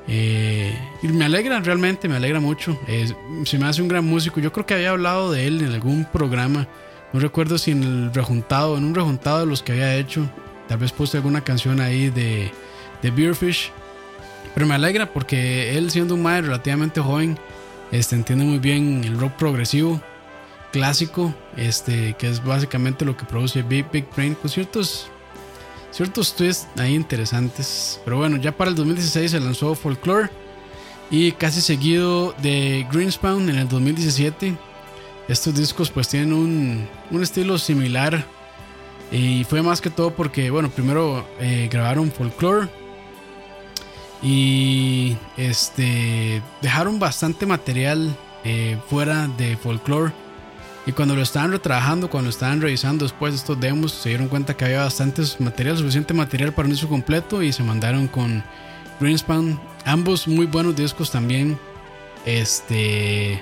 Eh, 0.09 0.77
y 1.03 1.09
me 1.09 1.24
alegra, 1.27 1.61
realmente 1.61 2.09
me 2.09 2.16
alegra 2.16 2.41
mucho. 2.41 2.79
Eh, 2.89 3.12
se 3.45 3.59
me 3.59 3.66
hace 3.66 3.83
un 3.83 3.89
gran 3.89 4.05
músico. 4.05 4.41
Yo 4.41 4.53
creo 4.53 4.66
que 4.66 4.74
había 4.74 4.91
hablado 4.91 5.33
de 5.33 5.47
él 5.47 5.61
en 5.62 5.73
algún 5.73 6.05
programa. 6.05 6.69
No 7.12 7.20
recuerdo 7.20 7.59
si 7.59 7.70
en 7.73 7.83
el 7.83 8.15
rejuntado, 8.15 8.77
en 8.77 8.85
un 8.85 8.95
rejuntado 8.95 9.41
de 9.41 9.47
los 9.47 9.62
que 9.62 9.73
había 9.73 9.97
hecho. 9.97 10.29
Tal 10.69 10.79
vez 10.79 10.93
puse 10.93 11.19
alguna 11.19 11.43
canción 11.43 11.81
ahí 11.81 12.11
de, 12.11 12.51
de 13.03 13.11
Beerfish. 13.11 13.70
Pero 14.55 14.66
me 14.66 14.74
alegra 14.74 15.12
porque 15.12 15.77
él, 15.77 15.91
siendo 15.91 16.15
un 16.15 16.23
madre 16.23 16.43
relativamente 16.43 17.01
joven, 17.01 17.39
este, 17.91 18.16
entiende 18.16 18.45
muy 18.45 18.59
bien 18.59 19.03
el 19.05 19.19
rock 19.19 19.33
progresivo, 19.33 20.01
clásico, 20.73 21.35
este, 21.57 22.15
que 22.15 22.29
es 22.29 22.43
básicamente 22.43 23.05
lo 23.05 23.16
que 23.16 23.24
produce 23.24 23.62
Big 23.62 23.91
Big 23.91 24.07
Brain, 24.15 24.35
con 24.35 24.51
ciertos 24.51 25.09
ciertos 25.91 26.35
twists 26.35 26.69
ahí 26.79 26.95
interesantes. 26.95 28.01
Pero 28.05 28.19
bueno, 28.19 28.37
ya 28.39 28.53
para 28.53 28.70
el 28.70 28.77
2016 28.77 29.31
se 29.31 29.41
lanzó 29.41 29.74
Folklore 29.74 30.31
y 31.11 31.33
casi 31.33 31.61
seguido 31.61 32.35
de 32.43 32.87
Greenspawn 32.91 33.49
en 33.49 33.57
el 33.57 33.69
2017. 33.69 34.57
Estos 35.29 35.55
discos 35.55 35.91
pues 35.91 36.09
tienen 36.09 36.33
un, 36.33 36.89
un 37.11 37.23
estilo 37.23 37.59
similar 37.59 38.24
y 39.11 39.45
fue 39.45 39.62
más 39.62 39.81
que 39.81 39.91
todo 39.91 40.15
porque, 40.15 40.51
bueno, 40.51 40.70
primero 40.70 41.27
eh, 41.39 41.69
grabaron 41.70 42.11
Folklore 42.11 42.69
y 44.23 45.16
este 45.36 46.43
dejaron 46.61 46.99
bastante 46.99 47.44
material 47.44 48.16
eh, 48.44 48.78
fuera 48.89 49.27
de 49.27 49.57
Folklore 49.57 50.12
y 50.85 50.93
cuando 50.93 51.15
lo 51.15 51.23
estaban 51.23 51.53
retrabajando, 51.53 52.11
cuando 52.11 52.27
lo 52.27 52.31
estaban 52.31 52.61
revisando 52.61 53.05
después 53.05 53.32
de 53.32 53.39
estos 53.39 53.61
demos, 53.61 53.93
se 53.93 54.09
dieron 54.09 54.28
cuenta 54.28 54.57
que 54.57 54.65
había 54.65 54.82
bastante 54.82 55.23
material, 55.39 55.77
suficiente 55.77 56.12
material 56.12 56.53
para 56.53 56.66
un 56.66 56.73
disco 56.73 56.89
completo 56.89 57.40
y 57.43 57.53
se 57.53 57.62
mandaron 57.62 58.09
con 58.09 58.43
Greenspan. 58.99 59.61
Ambos 59.85 60.27
muy 60.27 60.47
buenos 60.47 60.74
discos 60.74 61.11
también. 61.12 61.57
Este. 62.24 63.40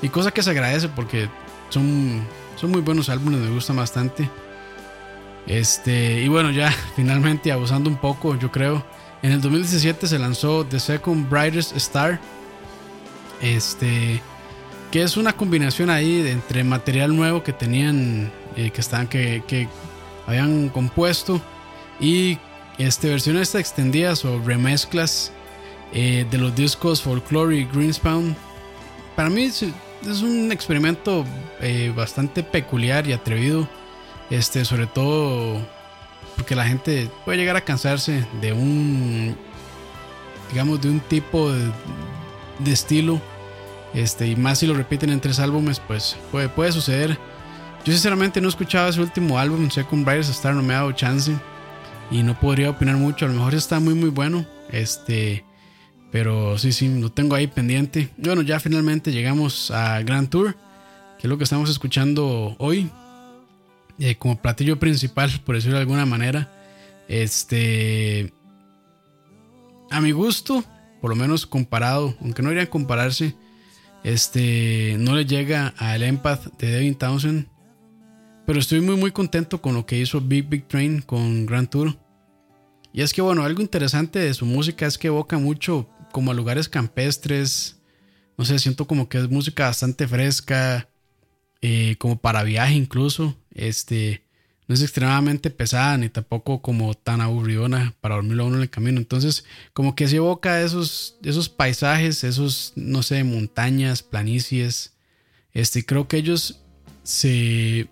Y 0.00 0.08
cosa 0.08 0.32
que 0.32 0.42
se 0.42 0.50
agradece 0.50 0.88
porque 0.88 1.28
son, 1.68 2.24
son 2.56 2.72
muy 2.72 2.80
buenos 2.80 3.08
álbumes, 3.08 3.38
me 3.38 3.50
gustan 3.50 3.76
bastante. 3.76 4.28
Este. 5.46 6.20
Y 6.20 6.26
bueno, 6.26 6.50
ya 6.50 6.72
finalmente 6.96 7.52
abusando 7.52 7.88
un 7.88 7.96
poco, 7.96 8.36
yo 8.36 8.50
creo. 8.50 8.84
En 9.22 9.32
el 9.32 9.40
2017 9.40 10.06
se 10.06 10.18
lanzó 10.18 10.66
The 10.66 10.80
Second 10.80 11.28
Brightest 11.28 11.76
Star. 11.76 12.20
Este 13.40 14.20
que 14.92 15.02
es 15.02 15.16
una 15.16 15.32
combinación 15.32 15.88
ahí 15.88 16.20
de 16.20 16.32
entre 16.32 16.62
material 16.64 17.16
nuevo 17.16 17.42
que 17.42 17.54
tenían, 17.54 18.30
eh, 18.56 18.70
que, 18.70 18.80
están, 18.82 19.08
que, 19.08 19.42
que 19.48 19.66
habían 20.26 20.68
compuesto 20.68 21.40
y 21.98 22.38
este, 22.76 23.08
versiones 23.08 23.54
extendidas 23.54 24.22
o 24.26 24.38
remezclas 24.40 25.32
eh, 25.94 26.26
de 26.30 26.36
los 26.36 26.54
discos 26.54 27.00
Folklore 27.00 27.56
y 27.56 27.64
Greenspound. 27.64 28.36
Para 29.16 29.30
mí 29.30 29.44
es, 29.44 29.62
es 29.62 30.20
un 30.20 30.52
experimento 30.52 31.24
eh, 31.62 31.90
bastante 31.96 32.42
peculiar 32.42 33.06
y 33.06 33.14
atrevido, 33.14 33.66
este, 34.28 34.62
sobre 34.66 34.86
todo 34.86 35.58
porque 36.36 36.54
la 36.54 36.66
gente 36.66 37.10
puede 37.24 37.38
llegar 37.38 37.56
a 37.56 37.60
cansarse 37.62 38.26
de 38.40 38.52
un, 38.52 39.36
digamos, 40.50 40.80
de 40.80 40.90
un 40.90 41.00
tipo 41.00 41.52
de, 41.52 41.70
estilo, 42.66 43.20
este, 43.94 44.28
y 44.28 44.36
más 44.36 44.58
si 44.58 44.66
lo 44.66 44.74
repiten 44.74 45.10
en 45.10 45.20
tres 45.20 45.38
álbumes, 45.38 45.80
pues 45.80 46.16
puede, 46.30 46.48
puede 46.48 46.72
suceder. 46.72 47.18
Yo 47.84 47.92
sinceramente 47.92 48.40
no 48.40 48.48
he 48.48 48.50
escuchado 48.50 48.88
ese 48.88 49.00
último 49.00 49.38
álbum, 49.38 49.70
Second 49.70 50.06
Riders 50.06 50.28
Star, 50.28 50.54
no 50.54 50.62
me 50.62 50.74
ha 50.74 50.78
dado 50.78 50.92
chance 50.92 51.32
y 52.12 52.22
no 52.22 52.38
podría 52.38 52.70
opinar 52.70 52.96
mucho. 52.96 53.24
A 53.24 53.28
lo 53.28 53.34
mejor 53.34 53.54
está 53.54 53.80
muy 53.80 53.94
muy 53.94 54.10
bueno. 54.10 54.46
Este, 54.70 55.44
pero 56.12 56.58
sí, 56.58 56.72
sí, 56.72 57.00
lo 57.00 57.10
tengo 57.10 57.34
ahí 57.34 57.46
pendiente. 57.46 58.10
Bueno, 58.16 58.42
ya 58.42 58.60
finalmente 58.60 59.12
llegamos 59.12 59.70
a 59.70 60.00
Grand 60.02 60.28
Tour, 60.28 60.54
que 61.18 61.26
es 61.26 61.28
lo 61.28 61.38
que 61.38 61.44
estamos 61.44 61.70
escuchando 61.70 62.54
hoy. 62.58 62.90
Eh, 64.04 64.16
como 64.16 64.42
platillo 64.42 64.80
principal, 64.80 65.30
por 65.46 65.54
decirlo 65.54 65.76
de 65.76 65.82
alguna 65.82 66.04
manera. 66.04 66.50
Este, 67.06 68.32
a 69.92 70.00
mi 70.00 70.10
gusto, 70.10 70.64
por 71.00 71.10
lo 71.10 71.14
menos 71.14 71.46
comparado, 71.46 72.16
aunque 72.20 72.42
no 72.42 72.50
a 72.50 72.66
compararse, 72.66 73.36
este, 74.02 74.96
no 74.98 75.14
le 75.14 75.24
llega 75.24 75.68
al 75.78 76.02
Empath 76.02 76.46
de 76.58 76.72
Devin 76.72 76.96
Townsend. 76.96 77.46
Pero 78.44 78.58
estoy 78.58 78.80
muy 78.80 78.96
muy 78.96 79.12
contento 79.12 79.62
con 79.62 79.74
lo 79.74 79.86
que 79.86 80.00
hizo 80.00 80.20
Big 80.20 80.48
Big 80.48 80.66
Train 80.66 81.00
con 81.00 81.46
Grand 81.46 81.68
Tour. 81.68 81.96
Y 82.92 83.02
es 83.02 83.12
que 83.12 83.22
bueno, 83.22 83.44
algo 83.44 83.62
interesante 83.62 84.18
de 84.18 84.34
su 84.34 84.46
música 84.46 84.84
es 84.84 84.98
que 84.98 85.06
evoca 85.06 85.38
mucho 85.38 85.88
como 86.10 86.32
a 86.32 86.34
lugares 86.34 86.68
campestres. 86.68 87.80
No 88.36 88.44
sé, 88.44 88.58
siento 88.58 88.84
como 88.88 89.08
que 89.08 89.18
es 89.18 89.30
música 89.30 89.66
bastante 89.66 90.08
fresca, 90.08 90.88
eh, 91.60 91.94
como 92.00 92.20
para 92.20 92.42
viaje 92.42 92.74
incluso. 92.74 93.38
Este, 93.54 94.22
no 94.68 94.74
es 94.74 94.82
extremadamente 94.82 95.50
pesada 95.50 95.96
ni 95.96 96.08
tampoco 96.08 96.62
como 96.62 96.94
tan 96.94 97.20
aburridona 97.20 97.94
para 98.00 98.16
dormirlo 98.16 98.44
a 98.44 98.46
uno 98.46 98.56
en 98.56 98.62
el 98.62 98.70
camino. 98.70 98.98
Entonces, 98.98 99.44
como 99.72 99.94
que 99.94 100.08
se 100.08 100.16
evoca 100.16 100.62
esos, 100.62 101.18
esos 101.22 101.48
paisajes, 101.48 102.24
esos, 102.24 102.72
no 102.76 103.02
sé, 103.02 103.24
montañas, 103.24 104.02
planicies. 104.02 104.94
Este, 105.52 105.84
creo 105.84 106.08
que 106.08 106.16
ellos 106.16 106.62
se, 107.02 107.88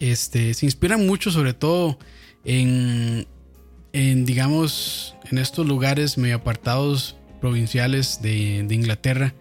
este, 0.00 0.54
se 0.54 0.66
inspiran 0.66 1.06
mucho, 1.06 1.30
sobre 1.30 1.54
todo 1.54 1.98
en 2.44 3.26
en, 3.96 4.26
digamos, 4.26 5.14
en 5.30 5.38
estos 5.38 5.66
lugares 5.66 6.18
medio 6.18 6.36
apartados 6.36 7.16
provinciales 7.40 8.20
de, 8.20 8.62
de 8.62 8.74
Inglaterra. 8.74 9.32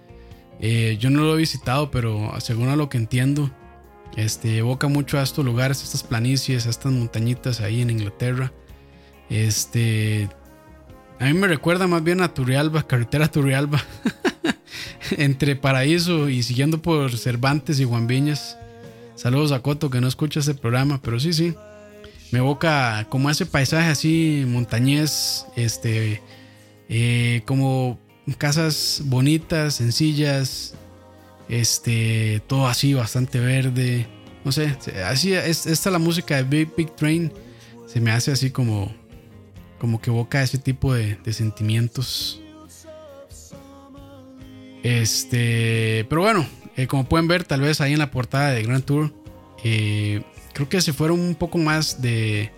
Eh, 0.61 0.95
yo 0.98 1.10
no 1.10 1.23
lo 1.23 1.36
he 1.36 1.40
visitado, 1.40 1.91
pero 1.91 2.34
según 2.40 2.69
a 2.69 2.77
lo 2.77 2.88
que 2.88 2.98
entiendo, 2.98 3.52
este, 4.15 4.57
evoca 4.57 4.87
mucho 4.87 5.19
a 5.19 5.23
estos 5.23 5.43
lugares, 5.43 5.83
estas 5.83 6.03
planicies, 6.03 6.67
a 6.67 6.69
estas 6.69 6.91
montañitas 6.91 7.61
ahí 7.61 7.81
en 7.81 7.89
Inglaterra. 7.89 8.51
Este, 9.29 10.29
a 11.19 11.25
mí 11.25 11.33
me 11.33 11.47
recuerda 11.47 11.87
más 11.87 12.03
bien 12.03 12.21
a 12.21 12.33
Turrialba, 12.33 12.87
carretera 12.87 13.27
Turrialba, 13.27 13.83
entre 15.17 15.55
Paraíso 15.55 16.29
y 16.29 16.43
siguiendo 16.43 16.81
por 16.81 17.17
Cervantes 17.17 17.79
y 17.79 17.85
Juan. 17.85 18.07
Saludos 19.15 19.51
a 19.51 19.61
Coto 19.61 19.89
que 19.89 20.01
no 20.01 20.07
escucha 20.07 20.39
este 20.39 20.55
programa, 20.55 20.99
pero 21.01 21.19
sí, 21.19 21.33
sí 21.33 21.55
me 22.31 22.39
evoca 22.39 23.07
como 23.09 23.29
ese 23.29 23.45
paisaje 23.45 23.89
así 23.89 24.43
montañés, 24.47 25.45
este, 25.55 26.21
eh, 26.89 27.41
como 27.45 27.99
casas 28.37 29.01
bonitas, 29.05 29.75
sencillas, 29.75 30.75
este, 31.49 32.41
todo 32.47 32.67
así 32.67 32.93
bastante 32.93 33.39
verde, 33.39 34.07
no 34.43 34.51
sé, 34.51 34.76
así 35.05 35.34
es, 35.34 35.65
esta 35.65 35.89
la 35.89 35.99
música 35.99 36.35
de 36.35 36.43
Big 36.43 36.76
Big 36.76 36.95
Train 36.95 37.31
se 37.88 37.99
me 37.99 38.11
hace 38.11 38.31
así 38.31 38.51
como, 38.51 38.93
como 39.80 40.01
que 40.01 40.09
evoca 40.09 40.41
ese 40.41 40.57
tipo 40.57 40.93
de, 40.93 41.17
sentimientos. 41.31 42.41
Este, 44.84 46.05
pero 46.09 46.22
bueno, 46.22 46.45
eh, 46.76 46.85
como 46.88 47.05
pueden 47.05 47.27
ver, 47.27 47.43
tal 47.43 47.61
vez 47.61 47.81
ahí 47.81 47.93
en 47.93 47.99
la 47.99 48.11
portada 48.11 48.51
de 48.51 48.61
Grand 48.63 48.84
Tour, 48.84 49.13
eh, 49.63 50.22
creo 50.53 50.69
que 50.69 50.80
se 50.81 50.93
fueron 50.93 51.19
un 51.19 51.35
poco 51.35 51.57
más 51.57 52.01
de 52.01 52.51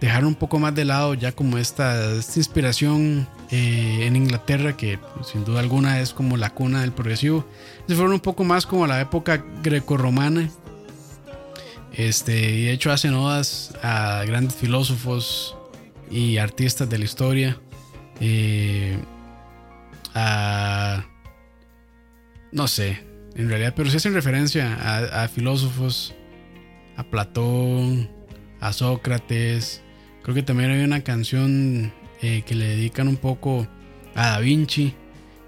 dejar 0.00 0.24
un 0.24 0.34
poco 0.34 0.58
más 0.58 0.74
de 0.74 0.84
lado 0.84 1.14
ya 1.14 1.32
como 1.32 1.58
esta, 1.58 2.16
esta 2.16 2.40
inspiración 2.40 3.28
eh, 3.50 4.06
en 4.06 4.16
Inglaterra 4.16 4.76
que 4.76 4.98
sin 5.24 5.44
duda 5.44 5.60
alguna 5.60 6.00
es 6.00 6.12
como 6.12 6.36
la 6.36 6.50
cuna 6.50 6.82
del 6.82 6.92
progresivo 6.92 7.46
se 7.86 7.94
fueron 7.94 8.12
un 8.12 8.20
poco 8.20 8.44
más 8.44 8.66
como 8.66 8.84
a 8.84 8.88
la 8.88 9.00
época 9.00 9.44
grecorromana 9.62 10.50
este 11.92 12.50
y 12.52 12.64
de 12.64 12.72
hecho 12.72 12.92
hacen 12.92 13.14
odas 13.14 13.74
a 13.82 14.24
grandes 14.26 14.54
filósofos 14.54 15.56
y 16.10 16.38
artistas 16.38 16.88
de 16.88 16.98
la 16.98 17.04
historia 17.04 17.60
eh, 18.20 18.98
a 20.14 21.04
no 22.52 22.68
sé 22.68 23.04
en 23.34 23.48
realidad 23.48 23.74
pero 23.76 23.90
sí 23.90 23.96
hacen 23.96 24.14
referencia 24.14 25.22
a 25.22 25.28
filósofos 25.28 26.14
a 27.00 27.04
Platón, 27.04 28.10
a 28.60 28.72
Sócrates. 28.72 29.82
Creo 30.22 30.34
que 30.34 30.42
también 30.42 30.70
hay 30.70 30.84
una 30.84 31.02
canción 31.02 31.92
eh, 32.22 32.42
que 32.46 32.54
le 32.54 32.66
dedican 32.66 33.08
un 33.08 33.16
poco 33.16 33.66
a 34.14 34.30
Da 34.30 34.38
Vinci. 34.40 34.94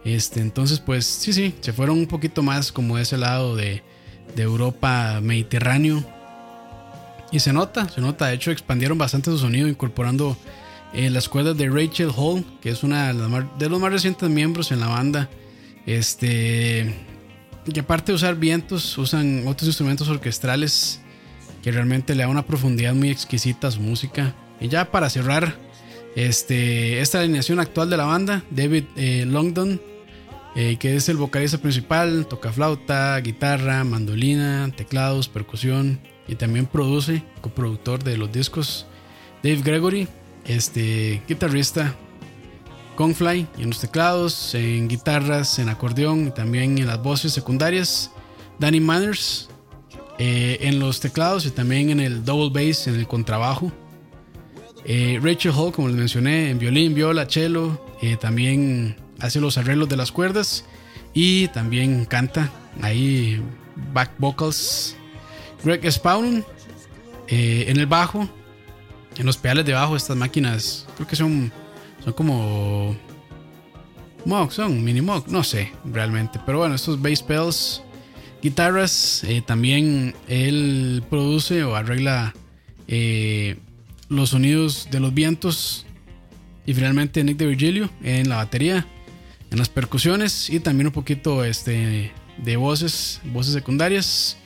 Este, 0.05 0.41
entonces, 0.41 0.81
pues 0.81 1.07
sí, 1.07 1.33
sí, 1.33 1.55
se 1.61 1.73
fueron 1.73 1.99
un 1.99 2.07
poquito 2.07 2.43
más 2.43 2.73
como 2.73 2.99
ese 2.99 3.17
lado 3.17 3.55
de, 3.57 3.83
de 4.35 4.43
Europa 4.43 5.21
mediterráneo. 5.23 6.05
Y 7.31 7.41
se 7.41 7.53
nota, 7.53 7.89
se 7.89 8.01
nota. 8.01 8.27
De 8.27 8.35
hecho, 8.35 8.51
expandieron 8.51 8.99
bastante 8.99 9.31
su 9.31 9.39
sonido 9.39 9.69
incorporando 9.69 10.37
eh, 10.93 11.09
las 11.09 11.29
cuerdas 11.29 11.57
de 11.57 11.71
Rachel 11.71 12.11
Hall, 12.15 12.45
que 12.61 12.71
es 12.71 12.83
una 12.83 13.13
de 13.13 13.69
los 13.69 13.81
más 13.81 13.93
recientes 13.93 14.29
miembros 14.29 14.71
en 14.73 14.81
la 14.81 14.89
banda. 14.89 15.31
Este, 15.87 16.95
que 17.73 17.81
aparte 17.81 18.13
de 18.13 18.17
usar 18.17 18.37
vientos, 18.37 18.99
usan 18.99 19.47
otros 19.47 19.69
instrumentos 19.69 20.09
orquestrales 20.09 21.01
que 21.63 21.73
realmente 21.73 22.15
le 22.15 22.25
da 22.25 22.29
una 22.29 22.45
profundidad 22.45 22.95
muy 22.95 23.11
exquisita 23.11 23.69
a 23.69 23.71
su 23.71 23.81
música. 23.81 24.35
Y 24.61 24.69
ya 24.69 24.91
para 24.91 25.09
cerrar, 25.09 25.57
este, 26.15 27.01
esta 27.01 27.21
alineación 27.21 27.61
actual 27.61 27.91
de 27.91 27.97
la 27.97 28.05
banda, 28.05 28.45
David 28.51 28.85
eh, 28.97 29.25
Longdon, 29.27 29.81
eh, 30.55 30.77
que 30.79 30.97
es 30.97 31.09
el 31.09 31.17
vocalista 31.17 31.59
principal, 31.59 32.27
toca 32.27 32.53
flauta, 32.53 33.19
guitarra, 33.21 33.85
mandolina, 33.85 34.71
teclados, 34.77 35.29
percusión 35.29 36.01
y 36.29 36.35
también 36.35 36.67
produce, 36.67 37.23
coproductor 37.41 38.05
de 38.05 38.19
los 38.19 38.31
discos. 38.31 38.87
Dave 39.43 39.63
Gregory, 39.63 40.09
este, 40.45 41.23
guitarrista, 41.27 41.97
Confly 42.97 43.47
en 43.59 43.69
los 43.69 43.81
teclados, 43.81 44.55
en 44.55 44.87
guitarras, 44.89 45.59
en 45.59 45.71
acordeón 45.71 46.29
y 46.29 46.31
también 46.31 46.77
en 46.77 46.87
las 46.87 47.03
voces 47.03 47.33
secundarias. 47.33 48.11
Danny 48.59 48.81
Manners, 48.81 49.49
eh, 50.19 50.59
en 50.61 50.79
los 50.79 51.01
teclados 51.01 51.47
y 51.47 51.51
también 51.51 51.91
en 51.91 52.01
el 52.01 52.25
double 52.25 52.51
bass, 52.51 52.87
en 52.87 52.97
el 52.97 53.09
contrabajo. 53.09 53.73
Eh, 54.85 55.21
Rachel 55.23 55.53
Hall, 55.53 55.73
como 55.73 55.89
les 55.89 55.97
mencioné, 55.97 56.51
en 56.51 56.59
violín, 56.59 56.95
viola, 56.95 57.27
cello, 57.29 57.85
eh, 58.01 58.17
también 58.17 58.97
hace 59.21 59.41
los 59.41 59.59
arreglos 59.59 59.89
de 59.89 59.97
las 59.97 60.11
cuerdas 60.11 60.65
y 61.15 61.49
también 61.49 62.05
canta 62.05 62.51
ahí 62.81 63.41
back 63.93 64.13
vocals. 64.19 64.97
Greg 65.65 65.91
Spawn 65.91 66.45
en 67.29 67.79
el 67.79 67.87
bajo, 67.87 68.29
en 69.17 69.25
los 69.25 69.37
pedales 69.37 69.65
de 69.65 69.73
bajo, 69.73 69.97
estas 69.97 70.17
máquinas, 70.17 70.87
creo 70.97 71.09
que 71.09 71.17
son, 71.17 71.51
son 72.05 72.13
como 72.13 72.97
Moog, 74.25 74.53
son 74.53 74.85
mini 74.85 75.01
Moog, 75.01 75.29
no 75.29 75.43
sé 75.43 75.73
realmente, 75.85 76.41
pero 76.45 76.59
bueno, 76.59 76.75
estos 76.75 77.01
bass 77.01 77.23
pedals 77.23 77.83
guitarras. 78.43 79.25
Eh, 79.25 79.43
también 79.45 80.15
él 80.29 81.03
produce 81.09 81.65
o 81.65 81.75
arregla 81.75 82.35
eh, 82.89 83.57
los 84.13 84.31
sonidos 84.31 84.89
de 84.91 85.01
los 85.01 85.13
vientos. 85.15 85.87
Y 86.65 86.75
finalmente 86.75 87.25
Nick 87.25 87.39
de 87.39 87.47
Virgilio 87.47 87.91
en 88.03 88.29
la 88.29 88.37
batería, 88.37 88.87
en 89.51 89.59
las 89.59 89.69
percusiones 89.69 90.49
y 90.49 90.61
también 90.61 90.87
un 90.87 90.93
poquito 90.93 91.45
este, 91.45 92.13
de 92.39 92.57
voces, 92.57 93.21
voces 93.25 93.53
secundarias. 93.53 94.37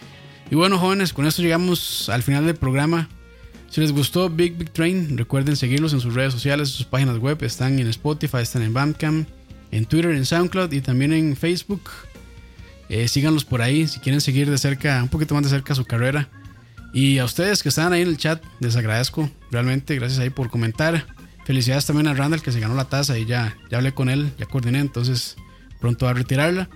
Y 0.51 0.55
bueno, 0.55 0.78
jóvenes, 0.78 1.12
con 1.12 1.26
esto 1.26 1.43
llegamos 1.43 2.09
al 2.09 2.22
final 2.22 2.47
del 2.47 2.56
programa. 2.56 3.09
Si 3.68 3.80
les 3.80 3.93
gustó 3.93 4.30
Big 4.30 4.56
Big 4.56 4.70
Train, 4.70 5.18
recuerden 5.18 5.56
seguirlos 5.56 5.93
en 5.93 6.01
sus 6.01 6.14
redes 6.14 6.32
sociales, 6.32 6.70
sus 6.70 6.86
páginas 6.86 7.18
web. 7.18 7.43
Están 7.43 7.78
en 7.78 7.88
Spotify, 7.88 8.38
están 8.38 8.62
en 8.62 8.72
Bandcamp, 8.72 9.28
en 9.72 9.84
Twitter, 9.84 10.12
en 10.12 10.24
SoundCloud 10.24 10.72
y 10.72 10.80
también 10.80 11.12
en 11.12 11.36
Facebook. 11.36 11.90
Eh, 12.88 13.09
síganlos 13.09 13.44
por 13.44 13.60
ahí 13.60 13.86
si 13.88 13.98
quieren 13.98 14.20
seguir 14.20 14.48
de 14.48 14.56
cerca, 14.56 15.02
un 15.02 15.09
poquito 15.09 15.34
más 15.34 15.43
de 15.44 15.51
cerca 15.51 15.74
su 15.74 15.84
carrera. 15.84 16.28
Y 16.97 17.18
a 17.18 17.27
ustedes 17.27 17.62
que 17.62 17.68
están 17.68 17.93
ahí 17.93 18.01
en 18.01 18.09
el 18.09 18.16
chat, 18.16 18.43
les 18.59 18.74
agradezco 18.74 19.28
realmente. 19.51 19.94
Gracias 19.97 20.18
ahí 20.18 20.31
por 20.31 20.48
comentar. 20.48 21.05
Felicidades 21.44 21.85
también 21.85 22.09
a 22.09 22.14
Randall 22.14 22.40
que 22.40 22.51
se 22.51 22.59
ganó 22.59 22.74
la 22.74 22.86
taza 22.86 23.18
y 23.18 23.27
ya, 23.27 23.55
ya 23.70 23.77
hablé 23.77 23.93
con 23.93 24.09
él, 24.09 24.32
ya 24.39 24.47
coordiné, 24.47 24.78
entonces 24.78 25.36
pronto 25.78 26.09
a 26.09 26.14
retirarla. 26.14 26.70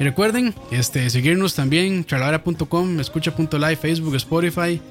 Y 0.00 0.02
recuerden, 0.02 0.56
este, 0.72 1.08
seguirnos 1.08 1.54
también, 1.54 2.04
charlavera.com, 2.04 2.98
escucha.live, 2.98 3.76
Facebook, 3.76 4.16
Spotify, 4.16 4.82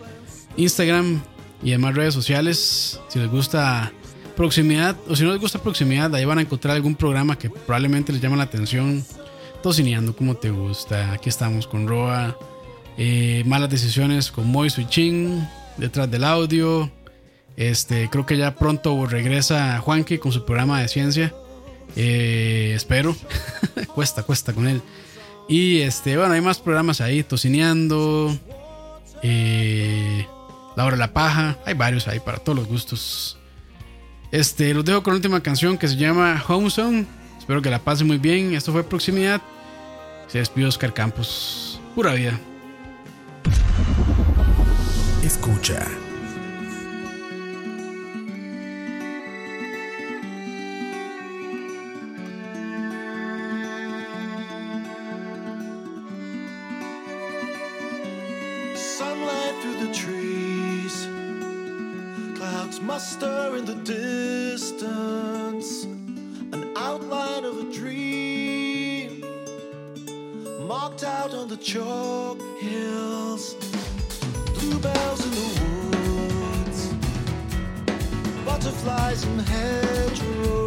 Instagram 0.56 1.22
y 1.62 1.72
demás 1.72 1.94
redes 1.94 2.14
sociales. 2.14 3.02
Si 3.10 3.20
les 3.20 3.30
gusta 3.30 3.92
proximidad 4.38 4.96
o 5.10 5.18
si 5.18 5.26
no 5.26 5.34
les 5.34 5.42
gusta 5.42 5.62
proximidad, 5.62 6.16
ahí 6.16 6.24
van 6.24 6.38
a 6.38 6.42
encontrar 6.42 6.78
algún 6.78 6.96
programa 6.96 7.38
que 7.38 7.50
probablemente 7.50 8.14
les 8.14 8.22
llame 8.22 8.38
la 8.38 8.44
atención. 8.44 9.04
Tocineando 9.62 10.16
como 10.16 10.38
te 10.38 10.52
gusta. 10.52 11.12
Aquí 11.12 11.28
estamos 11.28 11.68
con 11.68 11.86
Roa. 11.86 12.38
Eh, 12.98 13.44
malas 13.46 13.70
decisiones 13.70 14.32
con 14.32 14.48
Moy 14.48 14.70
Switching. 14.70 15.48
Detrás 15.78 16.10
del 16.10 16.24
audio. 16.24 16.92
Este, 17.58 18.10
creo 18.10 18.26
que 18.26 18.38
ya 18.38 18.56
pronto 18.56 19.06
regresa 19.06 19.80
Juanqui 19.80 20.18
con 20.18 20.32
su 20.32 20.46
programa 20.46 20.82
de 20.82 20.88
ciencia. 20.88 21.34
Eh, 21.96 22.74
espero. 22.76 23.16
cuesta, 23.96 24.24
cuesta 24.24 24.54
con 24.54 24.68
él. 24.68 24.82
Y 25.48 25.82
este, 25.82 26.18
bueno, 26.18 26.34
hay 26.34 26.42
más 26.42 26.60
programas 26.60 27.02
ahí. 27.02 27.24
Tocineando. 27.24 28.38
Eh, 29.24 30.26
la 30.76 30.86
hora 30.86 30.96
la 30.98 31.14
paja. 31.14 31.58
Hay 31.66 31.74
varios 31.74 32.08
ahí 32.08 32.20
para 32.20 32.38
todos 32.38 32.58
los 32.58 32.68
gustos. 32.68 33.38
Este, 34.32 34.74
los 34.74 34.86
dejo 34.86 35.04
con 35.04 35.14
la 35.14 35.18
última 35.18 35.42
canción 35.42 35.78
que 35.78 35.88
se 35.88 35.96
llama 35.96 36.44
Home 36.48 36.70
Zone. 36.70 37.06
Espero 37.38 37.62
que 37.62 37.70
la 37.70 37.80
pasen 37.80 38.08
muy 38.08 38.18
bien. 38.18 38.56
Esto 38.56 38.72
fue 38.72 38.84
Proximidad. 38.84 39.42
Se 40.28 40.40
despidió 40.40 40.68
Oscar 40.70 40.94
Campos. 40.94 41.80
Pura 41.94 42.14
vida. 42.14 42.40
Escucha. 45.22 45.84
Sunlight 58.76 59.56
through 59.62 59.78
the 59.86 59.94
trees, 59.94 61.08
clouds 62.36 62.82
muster 62.82 63.56
in 63.58 63.66
the 63.66 63.76
distance, 63.84 65.86
an 66.52 66.72
outline 66.76 67.46
of 67.46 67.60
a 67.60 67.64
dream 67.72 68.15
marked 70.96 71.04
out 71.04 71.34
on 71.34 71.48
the 71.50 71.58
chalk 71.58 72.40
hills. 72.58 73.56
Bluebells 74.54 75.26
in 75.26 75.32
the 75.32 75.48
woods, 75.92 76.94
butterflies 78.46 79.24
in 79.26 79.40
hair. 79.40 80.65